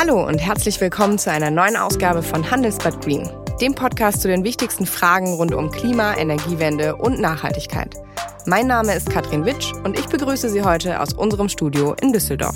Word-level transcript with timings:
Hallo 0.00 0.24
und 0.24 0.38
herzlich 0.38 0.80
willkommen 0.80 1.18
zu 1.18 1.28
einer 1.28 1.50
neuen 1.50 1.76
Ausgabe 1.76 2.22
von 2.22 2.48
Handelsblatt 2.48 3.00
Green, 3.04 3.28
dem 3.60 3.74
Podcast 3.74 4.20
zu 4.20 4.28
den 4.28 4.44
wichtigsten 4.44 4.86
Fragen 4.86 5.34
rund 5.34 5.52
um 5.52 5.72
Klima, 5.72 6.16
Energiewende 6.16 6.94
und 6.94 7.18
Nachhaltigkeit. 7.18 7.96
Mein 8.46 8.68
Name 8.68 8.94
ist 8.94 9.10
Katrin 9.10 9.44
Witsch 9.44 9.72
und 9.82 9.98
ich 9.98 10.06
begrüße 10.06 10.50
Sie 10.50 10.62
heute 10.62 11.00
aus 11.00 11.14
unserem 11.14 11.48
Studio 11.48 11.96
in 12.00 12.12
Düsseldorf. 12.12 12.54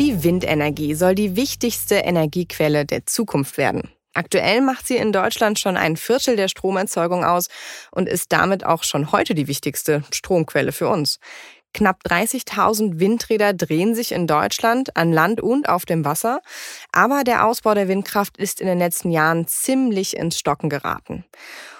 Die 0.00 0.24
Windenergie 0.24 0.94
soll 0.94 1.14
die 1.14 1.36
wichtigste 1.36 1.94
Energiequelle 1.94 2.86
der 2.86 3.06
Zukunft 3.06 3.56
werden. 3.56 3.88
Aktuell 4.12 4.60
macht 4.60 4.86
sie 4.86 4.96
in 4.96 5.12
Deutschland 5.12 5.58
schon 5.58 5.76
ein 5.76 5.96
Viertel 5.96 6.36
der 6.36 6.48
Stromerzeugung 6.48 7.24
aus 7.24 7.48
und 7.92 8.08
ist 8.08 8.32
damit 8.32 8.64
auch 8.66 8.82
schon 8.82 9.12
heute 9.12 9.34
die 9.34 9.46
wichtigste 9.46 10.02
Stromquelle 10.10 10.72
für 10.72 10.88
uns. 10.88 11.20
Knapp 11.72 12.00
30.000 12.04 12.98
Windräder 12.98 13.52
drehen 13.52 13.94
sich 13.94 14.10
in 14.10 14.26
Deutschland 14.26 14.96
an 14.96 15.12
Land 15.12 15.40
und 15.40 15.68
auf 15.68 15.84
dem 15.84 16.04
Wasser. 16.04 16.40
Aber 16.90 17.22
der 17.22 17.46
Ausbau 17.46 17.74
der 17.74 17.86
Windkraft 17.86 18.36
ist 18.36 18.60
in 18.60 18.66
den 18.66 18.78
letzten 18.78 19.12
Jahren 19.12 19.46
ziemlich 19.46 20.16
ins 20.16 20.38
Stocken 20.38 20.68
geraten. 20.68 21.24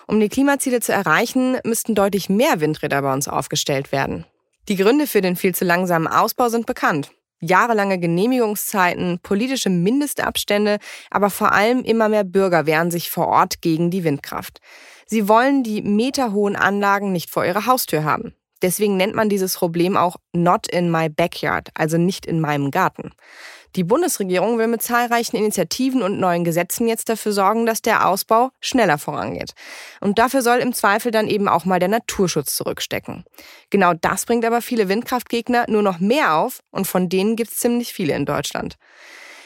Um 0.07 0.21
die 0.21 0.29
Klimaziele 0.29 0.81
zu 0.81 0.93
erreichen, 0.93 1.59
müssten 1.65 1.95
deutlich 1.95 2.29
mehr 2.29 2.61
Windräder 2.61 3.03
bei 3.03 3.13
uns 3.13 3.27
aufgestellt 3.27 3.91
werden. 3.91 4.27
Die 4.69 4.77
Gründe 4.77 5.07
für 5.09 5.21
den 5.21 5.37
viel 5.37 5.55
zu 5.55 5.65
langsamen 5.65 6.07
Ausbau 6.07 6.49
sind 6.49 6.67
bekannt. 6.67 7.11
Jahrelange 7.41 7.99
Genehmigungszeiten, 7.99 9.19
politische 9.23 9.71
Mindestabstände, 9.71 10.79
aber 11.11 11.31
vor 11.31 11.53
allem 11.53 11.83
immer 11.83 12.09
mehr 12.09 12.25
Bürger 12.25 12.67
wehren 12.67 12.91
sich 12.91 13.11
vor 13.11 13.29
Ort 13.29 13.63
gegen 13.63 13.91
die 13.91 14.05
Windkraft. 14.05 14.61
Sie 15.07 15.29
wollen 15.29 15.63
die 15.63 15.83
meterhohen 15.83 16.55
Anlagen 16.55 17.13
nicht 17.13 17.31
vor 17.31 17.45
ihrer 17.45 17.67
Haustür 17.67 18.05
haben. 18.05 18.35
Deswegen 18.63 18.97
nennt 18.97 19.15
man 19.15 19.29
dieses 19.29 19.57
Problem 19.57 19.97
auch 19.97 20.17
Not 20.33 20.67
in 20.69 20.91
my 20.91 21.09
backyard, 21.09 21.71
also 21.75 21.97
nicht 21.97 22.27
in 22.27 22.41
meinem 22.41 22.71
Garten. 22.71 23.13
Die 23.77 23.85
Bundesregierung 23.85 24.59
will 24.59 24.67
mit 24.67 24.83
zahlreichen 24.83 25.37
Initiativen 25.37 26.03
und 26.03 26.19
neuen 26.19 26.43
Gesetzen 26.43 26.89
jetzt 26.89 27.09
dafür 27.09 27.33
sorgen, 27.33 27.67
dass 27.67 27.83
der 27.83 28.09
Ausbau 28.09 28.51
schneller 28.61 28.99
vorangeht. 28.99 29.53
Und 30.01 30.19
dafür 30.19 30.43
soll 30.43 30.59
im 30.59 30.73
Zweifel 30.73 31.13
dann 31.13 31.29
eben 31.29 31.49
auch 31.49 31.65
mal 31.65 31.79
der 31.79 31.89
Naturschutz 31.89 32.57
zurückstecken. 32.57 33.25
Genau 33.71 33.95
das 33.95 34.27
bringt 34.27 34.45
aber 34.45 34.61
viele 34.61 34.89
Windkraftgegner 34.89 35.67
nur 35.69 35.83
noch 35.83 36.01
mehr 36.01 36.35
auf 36.35 36.61
und 36.71 36.87
von 36.87 37.09
denen 37.09 37.37
gibt 37.37 37.51
es 37.51 37.59
ziemlich 37.59 37.93
viele 37.93 38.15
in 38.15 38.27
Deutschland. 38.27 38.77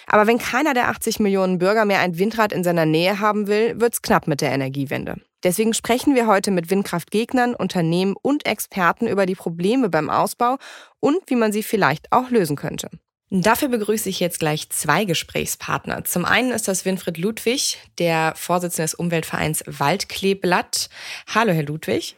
Aber 0.07 0.27
wenn 0.27 0.39
keiner 0.39 0.75
der 0.75 0.89
80 0.89 1.21
Millionen 1.21 1.59
Bürger 1.59 1.85
mehr 1.85 2.01
ein 2.01 2.19
Windrad 2.19 2.53
in 2.53 2.65
seiner 2.65 2.87
Nähe 2.87 3.21
haben 3.21 3.47
will, 3.47 3.81
wird's 3.81 4.03
knapp 4.03 4.27
mit 4.27 4.41
der 4.41 4.53
Energiewende. 4.53 5.17
Deswegen 5.43 5.75
sprechen 5.75 6.15
wir 6.15 6.27
heute 6.27 6.51
mit 6.51 6.71
Windkraftgegnern, 6.71 7.55
Unternehmen 7.55 8.15
und 8.21 8.47
Experten 8.47 9.07
über 9.07 9.27
die 9.27 9.35
Probleme 9.35 9.91
beim 9.91 10.09
Ausbau 10.09 10.57
und 11.01 11.19
wie 11.27 11.37
man 11.37 11.53
sie 11.53 11.63
vielleicht 11.63 12.11
auch 12.13 12.31
lösen 12.31 12.57
könnte. 12.57 12.89
Dafür 13.31 13.69
begrüße 13.69 14.09
ich 14.09 14.21
jetzt 14.21 14.39
gleich 14.39 14.69
zwei 14.71 15.05
Gesprächspartner. 15.05 16.05
Zum 16.05 16.25
einen 16.25 16.53
ist 16.53 16.69
das 16.69 16.85
Winfried 16.85 17.19
Ludwig, 17.19 17.79
der 17.99 18.35
Vorsitzende 18.37 18.85
des 18.85 18.95
Umweltvereins 18.95 19.65
Waldkleeblatt. 19.67 20.89
Hallo, 21.35 21.53
Herr 21.53 21.65
Ludwig. 21.65 22.17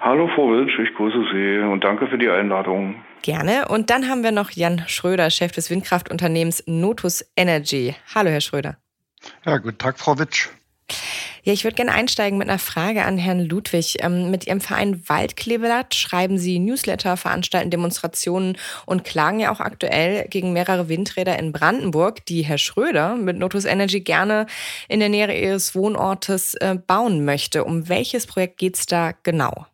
Hallo, 0.00 0.28
Frau 0.34 0.48
Wilsch, 0.50 0.78
ich 0.78 0.94
grüße 0.96 1.24
Sie 1.32 1.58
und 1.70 1.84
danke 1.84 2.06
für 2.08 2.18
die 2.18 2.28
Einladung. 2.28 3.04
Gerne. 3.22 3.68
Und 3.68 3.90
dann 3.90 4.08
haben 4.08 4.22
wir 4.22 4.32
noch 4.32 4.50
Jan 4.50 4.84
Schröder, 4.86 5.30
Chef 5.30 5.52
des 5.52 5.70
Windkraftunternehmens 5.70 6.64
Notus 6.66 7.24
Energy. 7.36 7.94
Hallo, 8.14 8.30
Herr 8.30 8.40
Schröder. 8.40 8.78
Ja, 9.44 9.58
guten 9.58 9.78
Tag, 9.78 9.98
Frau 9.98 10.18
Witsch. 10.18 10.48
Ja, 11.44 11.52
ich 11.52 11.64
würde 11.64 11.76
gerne 11.76 11.92
einsteigen 11.92 12.38
mit 12.38 12.48
einer 12.48 12.58
Frage 12.58 13.04
an 13.04 13.18
Herrn 13.18 13.40
Ludwig. 13.40 13.98
Ähm, 14.00 14.30
mit 14.30 14.46
Ihrem 14.46 14.60
Verein 14.60 15.02
Waldkleeblatt 15.08 15.94
schreiben 15.94 16.38
Sie 16.38 16.58
Newsletter, 16.58 17.16
veranstalten 17.16 17.70
Demonstrationen 17.70 18.56
und 18.86 19.04
klagen 19.04 19.40
ja 19.40 19.52
auch 19.52 19.60
aktuell 19.60 20.26
gegen 20.28 20.52
mehrere 20.52 20.88
Windräder 20.88 21.38
in 21.38 21.52
Brandenburg, 21.52 22.24
die 22.26 22.42
Herr 22.42 22.58
Schröder 22.58 23.16
mit 23.16 23.38
Notus 23.38 23.64
Energy 23.64 24.00
gerne 24.00 24.46
in 24.88 25.00
der 25.00 25.08
Nähe 25.08 25.28
Ihres 25.40 25.74
Wohnortes 25.74 26.54
äh, 26.54 26.74
bauen 26.74 27.24
möchte. 27.24 27.64
Um 27.64 27.88
welches 27.88 28.26
Projekt 28.26 28.58
geht 28.58 28.76
es 28.76 28.86
da 28.86 29.12
genau? 29.22 29.66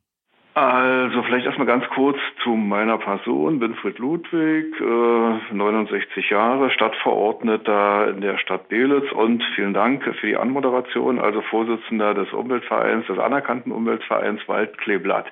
Also 0.54 1.25
vielleicht 1.25 1.47
erstmal 1.47 1.66
ganz 1.66 1.84
kurz 1.88 2.16
zu 2.44 2.50
meiner 2.50 2.97
Person. 2.97 3.60
Winfried 3.60 3.98
Ludwig, 3.98 4.81
äh, 4.81 5.53
69 5.53 6.31
Jahre, 6.31 6.70
Stadtverordneter 6.70 8.10
in 8.10 8.20
der 8.20 8.38
Stadt 8.38 8.69
Belitz 8.69 9.10
und 9.10 9.43
vielen 9.56 9.75
Dank 9.75 10.04
für 10.04 10.26
die 10.28 10.37
Anmoderation, 10.37 11.19
also 11.19 11.41
Vorsitzender 11.43 12.14
des 12.14 12.32
Umweltvereins, 12.32 13.04
des 13.09 13.19
anerkannten 13.19 13.72
Umweltvereins 13.72 14.47
Waldkleeblatt. 14.47 15.26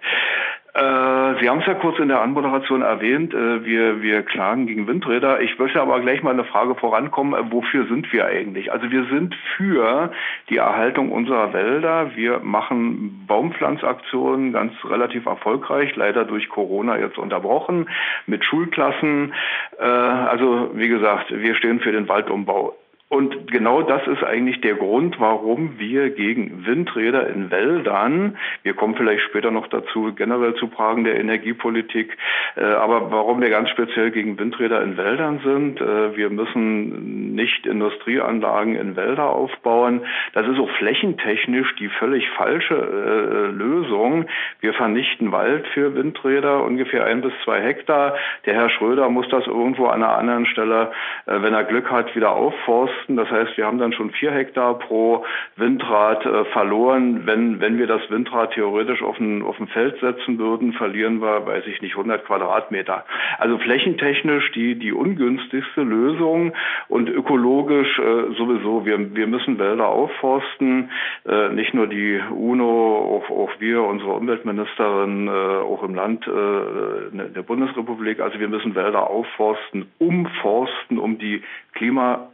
Äh, 0.75 1.35
Sie 1.41 1.51
haben 1.51 1.61
es 1.61 1.67
ja 1.67 1.75
kurz 1.75 1.99
in 1.99 2.09
der 2.09 2.23
Anmoderation 2.23 2.81
erwähnt, 2.81 3.35
äh, 3.35 3.63
wir, 3.63 4.01
wir 4.01 4.23
klagen 4.23 4.67
gegen 4.67 4.87
Windräder. 4.87 5.43
Ich 5.43 5.59
möchte 5.59 5.83
aber 5.83 6.01
gleich 6.01 6.23
mal 6.23 6.31
eine 6.31 6.45
Frage 6.45 6.75
vorankommen, 6.77 7.35
äh, 7.35 7.53
wofür 7.53 7.87
sind 7.89 8.11
wir 8.11 8.25
eigentlich? 8.25 8.73
Also 8.73 8.91
wir 8.91 9.05
sind 9.05 9.35
für 9.57 10.13
die 10.49 10.57
Erhaltung 10.57 11.13
unserer 11.13 11.53
Wälder. 11.53 12.17
Wir 12.17 12.39
machen 12.39 13.27
Baumpflanzaktionen 13.27 14.53
ganz 14.53 14.73
relativ 14.85 15.27
erfolgreich, 15.27 15.95
leider 15.95 16.25
durch 16.25 16.49
Corona 16.49 16.99
jetzt 16.99 17.19
unterbrochen, 17.19 17.91
mit 18.27 18.45
Schulklassen. 18.45 19.35
Also 19.79 20.71
wie 20.75 20.89
gesagt, 20.89 21.31
wir 21.31 21.55
stehen 21.55 21.81
für 21.81 21.93
den 21.93 22.09
Waldumbau. 22.09 22.75
Und 23.13 23.53
genau 23.53 23.83
das 23.83 24.07
ist 24.07 24.25
eigentlich 24.25 24.63
der 24.63 24.75
Grund, 24.77 25.21
warum 25.21 25.79
wir 25.79 26.09
gegen 26.09 26.65
Windräder 26.65 27.27
in 27.27 27.51
Wäldern, 27.51 28.39
wir 28.63 28.73
kommen 28.73 28.95
vielleicht 28.95 29.21
später 29.25 29.51
noch 29.51 29.67
dazu, 29.67 30.15
generell 30.15 30.55
zu 30.55 30.69
Fragen 30.69 31.05
der 31.05 31.21
Energiepolitik, 31.21 32.17
äh, 32.57 32.65
aber 32.65 33.13
warum 33.13 33.43
wir 33.43 33.51
ganz 33.51 33.69
speziell 33.69 34.13
gegen 34.13 34.39
Windräder 34.39 34.83
in 34.83 34.97
Wäldern 34.97 35.41
sind. 35.45 35.79
Äh, 35.79 36.17
wir 36.17 36.31
müssen 36.31 37.35
nicht 37.35 37.67
Industrieanlagen 37.67 38.77
in 38.77 38.97
Wälder 38.97 39.29
aufbauen. 39.29 40.07
Das 40.33 40.49
ist 40.49 40.59
auch 40.59 40.71
flächentechnisch 40.79 41.75
die 41.77 41.91
völlig 41.91 42.27
falsche 42.31 42.77
äh, 42.77 43.55
Lösung. 43.55 44.25
Wir 44.61 44.73
vernichten 44.73 45.33
Wald 45.33 45.67
für 45.75 45.95
Windräder, 45.95 46.65
ungefähr 46.65 47.05
ein 47.05 47.21
bis 47.21 47.35
zwei 47.45 47.61
Hektar. 47.61 48.15
Der 48.47 48.55
Herr 48.55 48.71
Schröder 48.71 49.11
muss 49.11 49.29
das 49.29 49.47
irgendwo 49.47 49.89
an 49.89 50.03
einer 50.03 50.17
anderen 50.17 50.47
Stelle, 50.47 50.93
äh, 51.27 51.43
wenn 51.43 51.53
er 51.53 51.65
Glück 51.65 51.91
hat, 51.91 52.17
wieder 52.17 52.33
aufforsten 52.33 53.02
kosten. 53.03 53.17
Das 53.17 53.31
heißt, 53.31 53.57
wir 53.57 53.67
haben 53.67 53.79
dann 53.79 53.93
schon 53.93 54.11
vier 54.11 54.33
Hektar 54.33 54.79
pro 54.79 55.25
Windrad 55.57 56.25
äh, 56.25 56.45
verloren. 56.47 57.23
Wenn, 57.27 57.61
wenn 57.61 57.79
wir 57.79 57.87
das 57.87 58.03
Windrad 58.11 58.53
theoretisch 58.53 59.03
auf 59.03 59.19
ein, 59.19 59.43
auf 59.43 59.59
ein 59.61 59.69
Feld 59.69 59.99
setzen 60.01 60.39
würden, 60.39 60.73
verlieren 60.73 61.21
wir, 61.21 61.47
weiß 61.47 61.67
ich 61.67 61.83
nicht, 61.83 61.93
100 61.93 62.25
Quadratmeter. 62.25 63.05
Also 63.39 63.59
flächentechnisch 63.59 64.53
die, 64.53 64.77
die 64.77 64.93
ungünstigste 64.93 65.83
Lösung 65.83 66.53
und 66.89 67.09
ökologisch 67.09 67.99
äh, 67.99 68.35
sowieso. 68.37 68.85
Wir, 68.87 69.15
wir 69.15 69.27
müssen 69.27 69.59
Wälder 69.59 69.89
aufforsten. 69.89 70.91
Äh, 71.27 71.51
nicht 71.51 71.75
nur 71.75 71.87
die 71.87 72.21
UNO, 72.31 73.23
auch, 73.23 73.31
auch 73.31 73.51
wir, 73.59 73.83
unsere 73.83 74.13
Umweltministerin, 74.13 75.29
äh, 75.29 75.31
auch 75.31 75.83
im 75.83 75.95
Land 75.95 76.27
äh, 76.27 77.29
der 77.35 77.43
Bundesrepublik. 77.43 78.21
Also 78.21 78.39
wir 78.39 78.49
müssen 78.49 78.75
Wälder 78.75 79.09
aufforsten, 79.09 79.87
umforsten, 79.99 80.99
um 80.99 81.19
die 81.19 81.43
Klima 81.75 82.31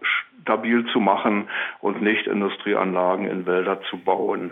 stabil 0.48 0.86
zu 0.92 0.98
machen 0.98 1.48
und 1.80 2.00
nicht 2.00 2.26
Industrieanlagen 2.26 3.28
in 3.28 3.44
Wälder 3.44 3.82
zu 3.90 3.98
bauen. 3.98 4.50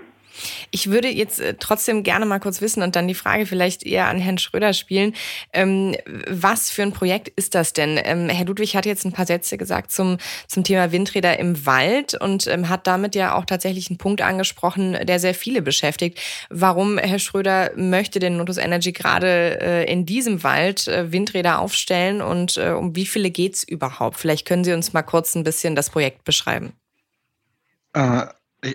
Ich 0.70 0.90
würde 0.90 1.08
jetzt 1.08 1.40
äh, 1.40 1.54
trotzdem 1.58 2.02
gerne 2.02 2.26
mal 2.26 2.40
kurz 2.40 2.60
wissen 2.60 2.82
und 2.82 2.96
dann 2.96 3.08
die 3.08 3.14
Frage 3.14 3.46
vielleicht 3.46 3.84
eher 3.84 4.06
an 4.06 4.18
Herrn 4.18 4.38
Schröder 4.38 4.72
spielen. 4.72 5.14
Ähm, 5.52 5.96
was 6.28 6.70
für 6.70 6.82
ein 6.82 6.92
Projekt 6.92 7.28
ist 7.28 7.54
das 7.54 7.72
denn? 7.72 7.98
Ähm, 8.02 8.28
Herr 8.28 8.46
Ludwig 8.46 8.76
hat 8.76 8.86
jetzt 8.86 9.04
ein 9.04 9.12
paar 9.12 9.26
Sätze 9.26 9.56
gesagt 9.56 9.90
zum, 9.90 10.18
zum 10.48 10.64
Thema 10.64 10.92
Windräder 10.92 11.38
im 11.38 11.66
Wald 11.66 12.14
und 12.14 12.46
ähm, 12.46 12.68
hat 12.68 12.86
damit 12.86 13.14
ja 13.14 13.34
auch 13.34 13.44
tatsächlich 13.44 13.90
einen 13.90 13.98
Punkt 13.98 14.22
angesprochen, 14.22 14.98
der 15.04 15.18
sehr 15.18 15.34
viele 15.34 15.62
beschäftigt. 15.62 16.20
Warum, 16.50 16.98
Herr 16.98 17.18
Schröder, 17.18 17.70
möchte 17.76 18.18
denn 18.18 18.36
Notus 18.36 18.58
Energy 18.58 18.92
gerade 18.92 19.60
äh, 19.60 19.90
in 19.90 20.06
diesem 20.06 20.42
Wald 20.42 20.88
äh, 20.88 21.12
Windräder 21.12 21.58
aufstellen 21.60 22.20
und 22.20 22.56
um 22.56 22.96
wie 22.96 23.06
viele 23.06 23.30
geht 23.30 23.54
es 23.54 23.64
überhaupt? 23.64 24.18
Vielleicht 24.18 24.46
können 24.46 24.64
Sie 24.64 24.72
uns 24.72 24.92
mal 24.92 25.02
kurz 25.02 25.34
ein 25.34 25.44
bisschen 25.44 25.74
das 25.74 25.90
Projekt 25.90 26.24
beschreiben. 26.24 26.72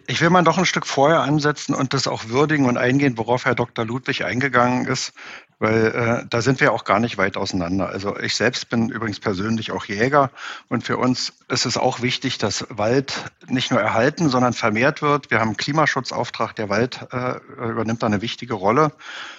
Ich 0.07 0.21
will 0.21 0.29
mal 0.29 0.43
doch 0.43 0.57
ein 0.57 0.65
Stück 0.65 0.87
vorher 0.87 1.21
ansetzen 1.21 1.75
und 1.75 1.93
das 1.93 2.07
auch 2.07 2.29
würdigen 2.29 2.65
und 2.65 2.77
eingehen, 2.77 3.17
worauf 3.17 3.45
Herr 3.45 3.55
Dr. 3.55 3.83
Ludwig 3.83 4.23
eingegangen 4.23 4.85
ist, 4.85 5.11
weil 5.59 5.87
äh, 5.87 6.25
da 6.29 6.41
sind 6.41 6.61
wir 6.61 6.71
auch 6.71 6.85
gar 6.85 6.99
nicht 6.99 7.17
weit 7.17 7.35
auseinander. 7.35 7.89
Also 7.89 8.17
ich 8.17 8.35
selbst 8.35 8.69
bin 8.69 8.89
übrigens 8.89 9.19
persönlich 9.19 9.71
auch 9.71 9.85
Jäger 9.85 10.31
und 10.69 10.83
für 10.85 10.97
uns 10.97 11.33
ist 11.49 11.65
es 11.65 11.77
auch 11.77 12.01
wichtig, 12.01 12.37
dass 12.37 12.65
Wald 12.69 13.31
nicht 13.47 13.71
nur 13.71 13.81
erhalten, 13.81 14.29
sondern 14.29 14.53
vermehrt 14.53 15.01
wird. 15.01 15.29
Wir 15.29 15.39
haben 15.39 15.49
einen 15.49 15.57
Klimaschutzauftrag, 15.57 16.55
der 16.55 16.69
Wald 16.69 17.07
äh, 17.11 17.39
übernimmt 17.57 18.01
da 18.01 18.07
eine 18.07 18.21
wichtige 18.21 18.53
Rolle 18.53 18.93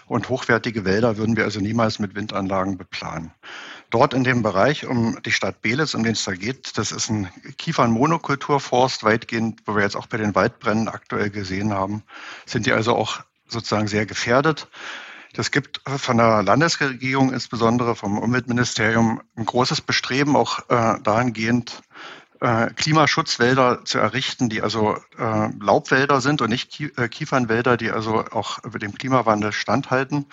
und 0.07 0.29
hochwertige 0.29 0.85
Wälder 0.85 1.17
würden 1.17 1.37
wir 1.37 1.45
also 1.45 1.61
niemals 1.61 1.99
mit 1.99 2.15
Windanlagen 2.15 2.77
beplanen. 2.77 3.33
Dort 3.93 4.15
in 4.15 4.25
dem 4.25 4.43
Bereich 4.43 4.87
um 4.87 5.23
die 5.23 5.33
Stadt 5.33 5.61
Belitz, 5.61 5.93
um 5.93 6.03
den 6.03 6.15
es 6.15 6.25
da 6.25 6.33
geht, 6.33 6.79
das 6.79 6.93
ist 6.93 7.11
ein 7.11 7.29
Kiefernmonokulturforst 7.59 9.05
weitgehend, 9.05 9.61
wo 9.67 9.77
wir 9.77 9.83
jetzt 9.83 9.97
auch 9.97 10.07
bei 10.07 10.17
den 10.17 10.35
Waldbränden 10.35 10.89
aktuell 10.89 11.29
gesehen 11.29 11.75
haben, 11.75 12.03
sind 12.47 12.65
die 12.65 12.73
also 12.73 12.97
auch 12.97 13.21
sozusagen 13.47 13.89
sehr 13.89 14.07
gefährdet. 14.07 14.67
Es 15.37 15.51
gibt 15.51 15.83
von 15.85 16.17
der 16.17 16.43
Landesregierung, 16.43 17.35
insbesondere 17.35 17.95
vom 17.95 18.17
Umweltministerium, 18.17 19.21
ein 19.37 19.45
großes 19.45 19.83
Bestreben, 19.83 20.37
auch 20.37 20.61
äh, 20.71 20.99
dahingehend 21.03 21.83
äh, 22.41 22.71
Klimaschutzwälder 22.75 23.85
zu 23.85 23.99
errichten, 23.99 24.49
die 24.49 24.63
also 24.63 24.97
äh, 25.19 25.51
Laubwälder 25.61 26.23
sind 26.23 26.41
und 26.41 26.49
nicht 26.49 26.81
äh, 26.81 27.09
Kiefernwälder, 27.09 27.77
die 27.77 27.91
also 27.91 28.25
auch 28.31 28.59
dem 28.61 28.95
Klimawandel 28.95 29.53
standhalten. 29.53 30.25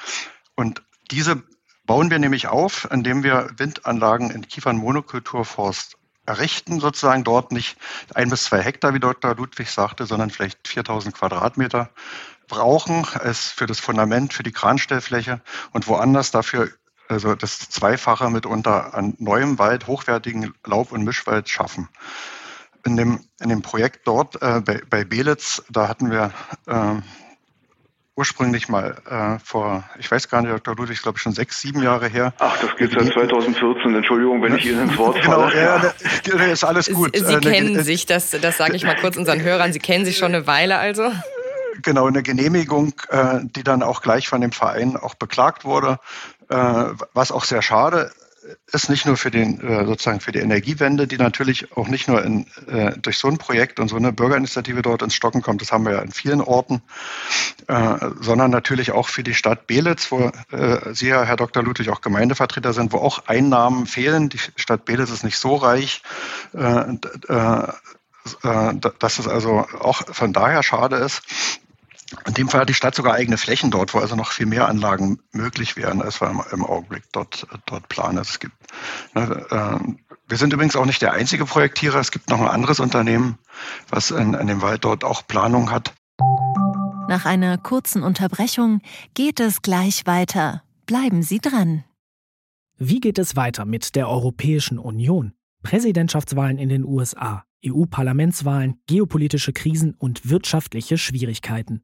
Und 0.55 0.81
diese 1.11 1.43
bauen 1.89 2.11
wir 2.11 2.19
nämlich 2.19 2.45
auf, 2.45 2.87
indem 2.91 3.23
wir 3.23 3.49
Windanlagen 3.57 4.29
in 4.29 4.47
Kiefernmonokulturforst 4.47 5.97
errichten, 6.27 6.79
sozusagen 6.79 7.23
dort 7.23 7.51
nicht 7.51 7.77
ein 8.13 8.29
bis 8.29 8.43
zwei 8.43 8.61
Hektar, 8.61 8.93
wie 8.93 8.99
Dr. 8.99 9.33
Ludwig 9.35 9.71
sagte, 9.71 10.05
sondern 10.05 10.29
vielleicht 10.29 10.67
4000 10.67 11.15
Quadratmeter 11.15 11.89
brauchen 12.47 13.07
als 13.15 13.47
für 13.47 13.65
das 13.65 13.79
Fundament, 13.79 14.33
für 14.33 14.43
die 14.43 14.51
Kranstellfläche 14.51 15.41
und 15.71 15.87
woanders 15.87 16.29
dafür 16.29 16.69
also 17.07 17.33
das 17.33 17.57
Zweifache 17.57 18.29
mitunter 18.29 18.93
an 18.93 19.15
neuem 19.17 19.57
Wald, 19.57 19.87
hochwertigen 19.87 20.53
Laub- 20.63 20.91
und 20.91 21.03
Mischwald 21.03 21.49
schaffen. 21.49 21.89
In 22.85 22.97
dem, 22.97 23.25
in 23.41 23.49
dem 23.49 23.63
Projekt 23.63 24.07
dort 24.07 24.39
äh, 24.43 24.61
bei, 24.63 24.83
bei 24.87 25.05
Belitz, 25.05 25.63
da 25.71 25.87
hatten 25.87 26.11
wir 26.11 26.33
äh, 26.67 27.01
ursprünglich 28.19 28.67
mal 28.67 28.97
äh, 29.09 29.39
vor, 29.41 29.85
ich 29.97 30.11
weiß 30.11 30.27
gar 30.27 30.41
nicht, 30.41 30.51
Dr. 30.51 30.75
Ludwig, 30.75 30.97
ich 30.97 31.01
glaube 31.01 31.19
schon 31.19 31.31
sechs, 31.31 31.61
sieben 31.61 31.81
Jahre 31.81 32.09
her. 32.09 32.33
Ach, 32.39 32.57
das 32.59 32.75
geht 32.75 32.91
seit 32.91 33.13
2014. 33.13 33.95
Entschuldigung, 33.95 34.43
wenn 34.43 34.57
ich 34.57 34.65
Ihnen 34.65 34.89
ins 34.89 34.97
Wort 34.97 35.15
genau, 35.21 35.47
falle. 35.47 35.93
Genau, 36.25 36.43
ja, 36.43 36.51
ist 36.51 36.65
alles 36.65 36.91
gut. 36.91 37.15
Sie 37.15 37.33
äh, 37.33 37.39
kennen 37.39 37.73
ne, 37.73 37.83
sich, 37.83 38.05
das, 38.05 38.31
das 38.31 38.57
sage 38.57 38.75
ich 38.75 38.83
mal 38.83 38.97
kurz 38.97 39.15
unseren 39.15 39.41
Hörern, 39.41 39.71
Sie 39.71 39.79
kennen 39.79 40.03
sich 40.03 40.17
schon 40.17 40.35
eine 40.35 40.45
Weile 40.45 40.77
also? 40.77 41.11
Genau, 41.81 42.07
eine 42.07 42.23
Genehmigung, 42.23 42.91
äh, 43.07 43.39
die 43.41 43.63
dann 43.63 43.83
auch 43.83 44.01
gleich 44.01 44.27
von 44.27 44.41
dem 44.41 44.51
Verein 44.51 44.97
auch 44.97 45.15
beklagt 45.15 45.63
wurde, 45.63 45.97
äh, 46.49 46.55
was 47.13 47.31
auch 47.31 47.45
sehr 47.45 47.61
schade 47.61 48.11
ist 48.11 48.28
nicht 48.89 49.05
nur 49.05 49.17
für 49.17 49.31
den 49.31 49.61
äh, 49.61 49.85
sozusagen 49.85 50.19
für 50.19 50.31
die 50.31 50.39
Energiewende, 50.39 51.07
die 51.07 51.17
natürlich 51.17 51.75
auch 51.77 51.87
nicht 51.87 52.07
nur 52.07 52.23
in, 52.23 52.45
äh, 52.67 52.97
durch 52.97 53.17
so 53.17 53.27
ein 53.27 53.37
Projekt 53.37 53.79
und 53.79 53.87
so 53.87 53.95
eine 53.95 54.11
Bürgerinitiative 54.11 54.81
dort 54.81 55.01
ins 55.01 55.13
Stocken 55.13 55.41
kommt, 55.41 55.61
das 55.61 55.71
haben 55.71 55.85
wir 55.85 55.93
ja 55.93 56.01
in 56.01 56.11
vielen 56.11 56.41
Orten, 56.41 56.81
äh, 57.67 57.97
sondern 58.19 58.51
natürlich 58.51 58.91
auch 58.91 59.07
für 59.07 59.23
die 59.23 59.33
Stadt 59.33 59.67
Belitz, 59.67 60.11
wo 60.11 60.31
Sie 60.91 61.07
ja, 61.07 61.23
Herr 61.23 61.35
Dr. 61.35 61.63
Ludwig, 61.63 61.89
auch 61.89 62.01
Gemeindevertreter 62.01 62.73
sind, 62.73 62.93
wo 62.93 62.97
auch 62.97 63.27
Einnahmen 63.27 63.85
fehlen. 63.85 64.29
Die 64.29 64.39
Stadt 64.55 64.85
Belitz 64.85 65.11
ist 65.11 65.23
nicht 65.23 65.37
so 65.37 65.55
reich. 65.55 66.01
Dass 66.51 67.79
es 69.19 69.27
also 69.27 69.65
auch 69.79 70.13
von 70.13 70.33
daher 70.33 70.63
schade 70.63 70.97
ist, 70.97 71.21
in 72.25 72.33
dem 72.33 72.49
Fall 72.49 72.61
hat 72.61 72.69
die 72.69 72.73
Stadt 72.73 72.95
sogar 72.95 73.13
eigene 73.13 73.37
Flächen 73.37 73.71
dort, 73.71 73.93
wo 73.93 73.99
also 73.99 74.15
noch 74.15 74.31
viel 74.31 74.45
mehr 74.45 74.67
Anlagen 74.67 75.19
möglich 75.31 75.75
wären, 75.77 76.01
als 76.01 76.21
wir 76.21 76.29
im, 76.51 76.65
Augenblick 76.65 77.03
dort, 77.11 77.47
dort 77.65 77.87
planen. 77.89 78.17
Also 78.17 78.31
es 78.31 78.39
gibt, 78.39 78.55
ne, 79.13 79.45
äh, 79.49 79.93
wir 80.27 80.37
sind 80.37 80.53
übrigens 80.53 80.75
auch 80.75 80.85
nicht 80.85 81.01
der 81.01 81.13
einzige 81.13 81.45
Projektierer. 81.45 81.99
Es 81.99 82.11
gibt 82.11 82.29
noch 82.29 82.39
ein 82.39 82.47
anderes 82.47 82.79
Unternehmen, 82.79 83.37
was 83.89 84.11
in, 84.11 84.33
in 84.33 84.47
dem 84.47 84.61
Wald 84.61 84.85
dort 84.85 85.03
auch 85.03 85.25
Planung 85.27 85.71
hat. 85.71 85.93
Nach 87.07 87.25
einer 87.25 87.57
kurzen 87.57 88.03
Unterbrechung 88.03 88.81
geht 89.13 89.39
es 89.39 89.61
gleich 89.61 90.05
weiter. 90.05 90.63
Bleiben 90.85 91.23
Sie 91.23 91.39
dran. 91.39 91.83
Wie 92.77 92.99
geht 92.99 93.19
es 93.19 93.35
weiter 93.35 93.65
mit 93.65 93.95
der 93.95 94.07
Europäischen 94.07 94.79
Union? 94.79 95.33
Präsidentschaftswahlen 95.63 96.57
in 96.57 96.69
den 96.69 96.85
USA, 96.85 97.43
EU-Parlamentswahlen, 97.65 98.79
geopolitische 98.87 99.51
Krisen 99.51 99.95
und 99.97 100.29
wirtschaftliche 100.29 100.97
Schwierigkeiten. 100.97 101.83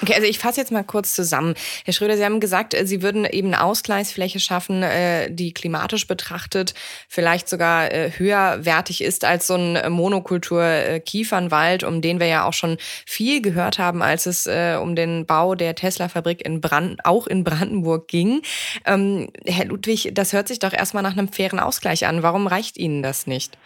Okay, 0.00 0.14
also 0.14 0.26
ich 0.26 0.38
fasse 0.38 0.60
jetzt 0.60 0.72
mal 0.72 0.84
kurz 0.84 1.14
zusammen. 1.14 1.54
Herr 1.84 1.92
Schröder, 1.92 2.16
Sie 2.16 2.24
haben 2.24 2.40
gesagt, 2.40 2.74
äh, 2.74 2.86
Sie 2.86 3.02
würden 3.02 3.24
eben 3.24 3.48
eine 3.48 3.62
Ausgleichsfläche 3.62 4.40
schaffen, 4.40 4.82
äh, 4.82 5.30
die 5.30 5.52
klimatisch 5.52 6.06
betrachtet 6.06 6.74
vielleicht 7.08 7.48
sogar 7.48 7.92
äh, 7.92 8.10
höherwertig 8.16 9.02
ist 9.02 9.24
als 9.24 9.46
so 9.46 9.54
ein 9.54 9.92
Monokultur-Kiefernwald, 9.92 11.84
um 11.84 12.00
den 12.00 12.20
wir 12.20 12.26
ja 12.26 12.44
auch 12.44 12.52
schon 12.52 12.78
viel 13.06 13.42
gehört 13.42 13.78
haben, 13.78 14.02
als 14.02 14.26
es 14.26 14.46
um 14.46 14.96
den 14.96 15.26
Bau 15.26 15.54
der 15.54 15.74
Tesla-Fabrik 15.74 16.44
in 16.44 16.60
Brand 16.60 17.04
auch 17.04 17.26
in 17.26 17.44
Brandenburg 17.44 18.08
ging. 18.08 18.42
Ähm, 18.84 19.28
Herr 19.46 19.66
Ludwig, 19.66 20.10
das 20.12 20.32
hört 20.32 20.48
sich 20.48 20.58
doch 20.58 20.72
erstmal 20.72 21.02
nach 21.02 21.12
einem 21.12 21.28
fairen 21.28 21.60
Ausgleich 21.60 22.06
an. 22.06 22.22
Warum 22.22 22.46
reicht 22.46 22.76
Ihnen 22.76 23.02
das 23.02 23.26
nicht? 23.26 23.56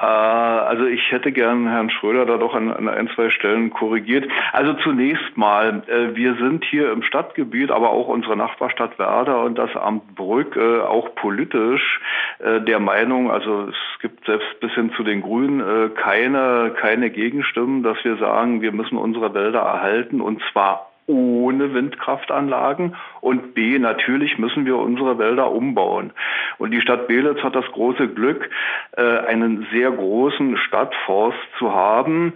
Äh, 0.00 0.04
also 0.04 0.84
ich 0.86 1.10
hätte 1.10 1.32
gern 1.32 1.68
Herrn 1.68 1.90
Schröder 1.90 2.26
da 2.26 2.36
doch 2.36 2.54
an, 2.54 2.72
an 2.72 2.88
ein, 2.88 3.08
zwei 3.14 3.30
Stellen 3.30 3.70
korrigiert. 3.70 4.30
Also 4.52 4.74
zunächst 4.74 5.36
mal, 5.36 5.82
äh, 5.86 6.14
wir 6.14 6.34
sind 6.36 6.64
hier 6.64 6.92
im 6.92 7.02
Stadtgebiet, 7.02 7.70
aber 7.70 7.90
auch 7.90 8.08
unsere 8.08 8.36
Nachbarstadt 8.36 8.98
Werder 8.98 9.42
und 9.44 9.58
das 9.58 9.74
Amt 9.76 10.14
Brück 10.14 10.56
äh, 10.56 10.80
auch 10.80 11.14
politisch 11.14 12.00
der 12.40 12.78
Meinung, 12.78 13.32
also 13.32 13.68
es 13.68 14.00
gibt 14.00 14.24
selbst 14.24 14.60
bis 14.60 14.72
hin 14.74 14.92
zu 14.96 15.02
den 15.02 15.22
Grünen 15.22 15.92
keine, 15.96 16.72
keine 16.80 17.10
Gegenstimmen, 17.10 17.82
dass 17.82 17.96
wir 18.04 18.16
sagen, 18.18 18.62
wir 18.62 18.70
müssen 18.70 18.96
unsere 18.96 19.34
Wälder 19.34 19.58
erhalten 19.58 20.20
und 20.20 20.40
zwar 20.52 20.87
ohne 21.08 21.74
Windkraftanlagen 21.74 22.94
und 23.20 23.54
B, 23.54 23.78
natürlich 23.78 24.38
müssen 24.38 24.66
wir 24.66 24.76
unsere 24.76 25.18
Wälder 25.18 25.50
umbauen. 25.50 26.12
Und 26.58 26.70
die 26.70 26.80
Stadt 26.80 27.08
Belitz 27.08 27.42
hat 27.42 27.56
das 27.56 27.64
große 27.72 28.08
Glück, 28.08 28.48
äh, 28.92 29.02
einen 29.02 29.66
sehr 29.72 29.90
großen 29.90 30.56
Stadtforst 30.58 31.38
zu 31.58 31.72
haben, 31.72 32.34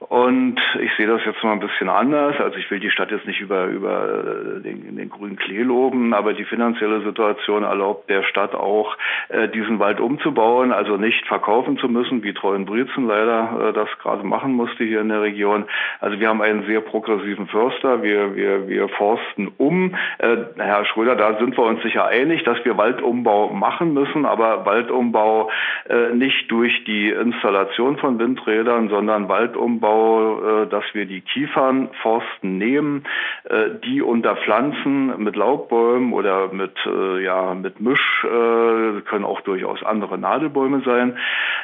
und 0.00 0.60
ich 0.80 0.92
sehe 0.96 1.08
das 1.08 1.24
jetzt 1.24 1.42
mal 1.42 1.52
ein 1.52 1.60
bisschen 1.60 1.88
anders. 1.88 2.36
Also 2.38 2.56
ich 2.56 2.70
will 2.70 2.78
die 2.78 2.90
Stadt 2.90 3.10
jetzt 3.10 3.26
nicht 3.26 3.40
über, 3.40 3.64
über 3.64 4.60
den, 4.62 4.96
den 4.96 5.10
grünen 5.10 5.36
Klee 5.36 5.62
loben, 5.62 6.14
aber 6.14 6.34
die 6.34 6.44
finanzielle 6.44 7.00
Situation 7.02 7.64
erlaubt 7.64 8.08
der 8.08 8.22
Stadt 8.22 8.54
auch, 8.54 8.96
äh, 9.28 9.48
diesen 9.48 9.80
Wald 9.80 9.98
umzubauen, 9.98 10.70
also 10.70 10.96
nicht 10.96 11.26
verkaufen 11.26 11.78
zu 11.78 11.88
müssen, 11.88 12.22
wie 12.22 12.32
Treuenbrietzen 12.32 13.08
leider 13.08 13.70
äh, 13.70 13.72
das 13.72 13.88
gerade 14.00 14.22
machen 14.22 14.52
musste 14.52 14.84
hier 14.84 15.00
in 15.00 15.08
der 15.08 15.22
Region. 15.22 15.64
Also 15.98 16.20
wir 16.20 16.28
haben 16.28 16.42
einen 16.42 16.64
sehr 16.66 16.80
progressiven 16.80 17.48
Förster. 17.48 18.00
Wir, 18.00 18.36
wir, 18.36 18.68
wir 18.68 18.88
forsten 18.90 19.48
um. 19.58 19.96
Äh, 20.18 20.36
Herr 20.58 20.84
Schröder, 20.84 21.16
da 21.16 21.38
sind 21.40 21.58
wir 21.58 21.64
uns 21.64 21.82
sicher 21.82 22.06
einig, 22.06 22.44
dass 22.44 22.64
wir 22.64 22.78
Waldumbau 22.78 23.50
machen 23.50 23.94
müssen, 23.94 24.26
aber 24.26 24.64
Waldumbau 24.64 25.50
äh, 25.88 26.14
nicht 26.14 26.48
durch 26.52 26.84
die 26.84 27.10
Installation 27.10 27.96
von 27.96 28.20
Windrädern, 28.20 28.88
sondern 28.90 29.28
Waldumbau 29.28 29.87
Aufbau, 29.88 30.62
äh, 30.62 30.66
dass 30.66 30.84
wir 30.92 31.06
die 31.06 31.20
Kiefernforsten 31.20 32.58
nehmen, 32.58 33.04
äh, 33.44 33.70
die 33.84 34.02
unter 34.02 34.36
Pflanzen 34.36 35.22
mit 35.22 35.36
Laubbäumen 35.36 36.12
oder 36.12 36.52
mit, 36.52 36.74
äh, 36.86 37.24
ja, 37.24 37.54
mit 37.54 37.80
Misch, 37.80 37.98
können 38.28 39.24
auch 39.24 39.40
durchaus 39.42 39.82
andere 39.82 40.18
Nadelbäume 40.18 40.82
sein. 40.84 41.16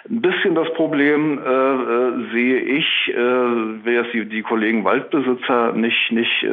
Ein 0.08 0.20
bisschen 0.20 0.54
das 0.54 0.72
Problem 0.74 1.38
sehe 2.32 2.60
ich, 2.60 3.12
will 3.14 3.94
jetzt 3.94 4.12
die, 4.12 4.24
die 4.26 4.42
Kollegen 4.42 4.84
Waldbesitzer 4.84 5.72
nicht, 5.72 6.12
nicht 6.12 6.46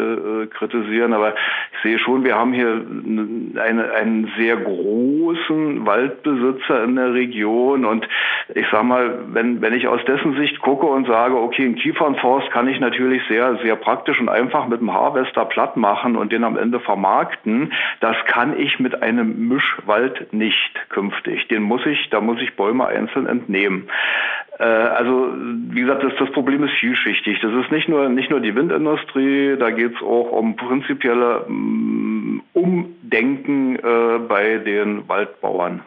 kritisieren, 0.52 1.14
aber 1.14 1.36
ich 1.74 1.80
sehe 1.84 2.00
schon, 2.00 2.24
wir 2.24 2.36
haben 2.36 2.54
hier 2.54 2.82
eine, 3.62 3.92
einen 3.92 4.32
sehr 4.38 4.58
großen 4.58 5.86
Waldbesitzer 5.86 6.84
in 6.84 6.96
der 6.96 7.14
Region 7.14 7.86
und 7.86 8.08
ich 8.54 8.66
sag 8.72 8.84
mal, 8.84 9.20
wenn, 9.34 9.62
wenn 9.62 9.74
ich 9.74 9.88
aus 9.88 10.04
dessen 10.06 10.36
Sicht 10.36 10.60
gucke 10.62 10.88
und 10.88 11.08
sage, 11.08 11.38
okay, 11.38 11.61
okay, 11.62 11.66
einen 11.66 11.76
Kiefernforst 11.76 12.52
kann 12.52 12.68
ich 12.68 12.80
natürlich 12.80 13.22
sehr, 13.28 13.58
sehr 13.64 13.76
praktisch 13.76 14.20
und 14.20 14.30
einfach 14.30 14.68
mit 14.68 14.82
dem 14.82 14.94
Harvester 14.94 15.46
platt 15.46 15.78
machen 15.78 16.16
und 16.16 16.32
den 16.32 16.44
am 16.44 16.58
Ende 16.58 16.80
vermarkten. 16.80 17.72
Das 18.00 18.16
kann 18.26 18.58
ich 18.58 18.80
mit 18.80 19.02
einem 19.04 19.48
Mischwald 19.48 20.34
nicht 20.34 20.90
künftig. 20.90 21.48
Den 21.48 21.64
muss 21.64 21.86
ich, 21.86 22.10
da 22.10 22.22
muss 22.22 22.42
ich 22.42 22.56
Bäume 22.56 22.88
einzeln 22.88 23.28
entnehmen. 23.28 23.90
Äh, 24.60 24.64
also 24.64 25.34
wie 25.70 25.82
gesagt, 25.82 26.04
das, 26.04 26.14
das 26.20 26.32
Problem 26.32 26.64
ist 26.64 26.74
vielschichtig. 26.80 27.40
Das 27.42 27.54
ist 27.54 27.72
nicht 27.72 27.88
nur 27.88 28.10
nicht 28.10 28.30
nur 28.30 28.40
die 28.40 28.56
Windindustrie, 28.56 29.56
da 29.58 29.70
geht 29.70 29.96
es 29.96 30.02
auch 30.02 30.32
um 30.32 30.56
prinzipielle 30.56 31.46
mm, 31.48 32.42
Umdenken 32.54 33.76
äh, 33.76 34.20
bei 34.28 34.58
den 34.58 35.08
Waldbauern. 35.08 35.82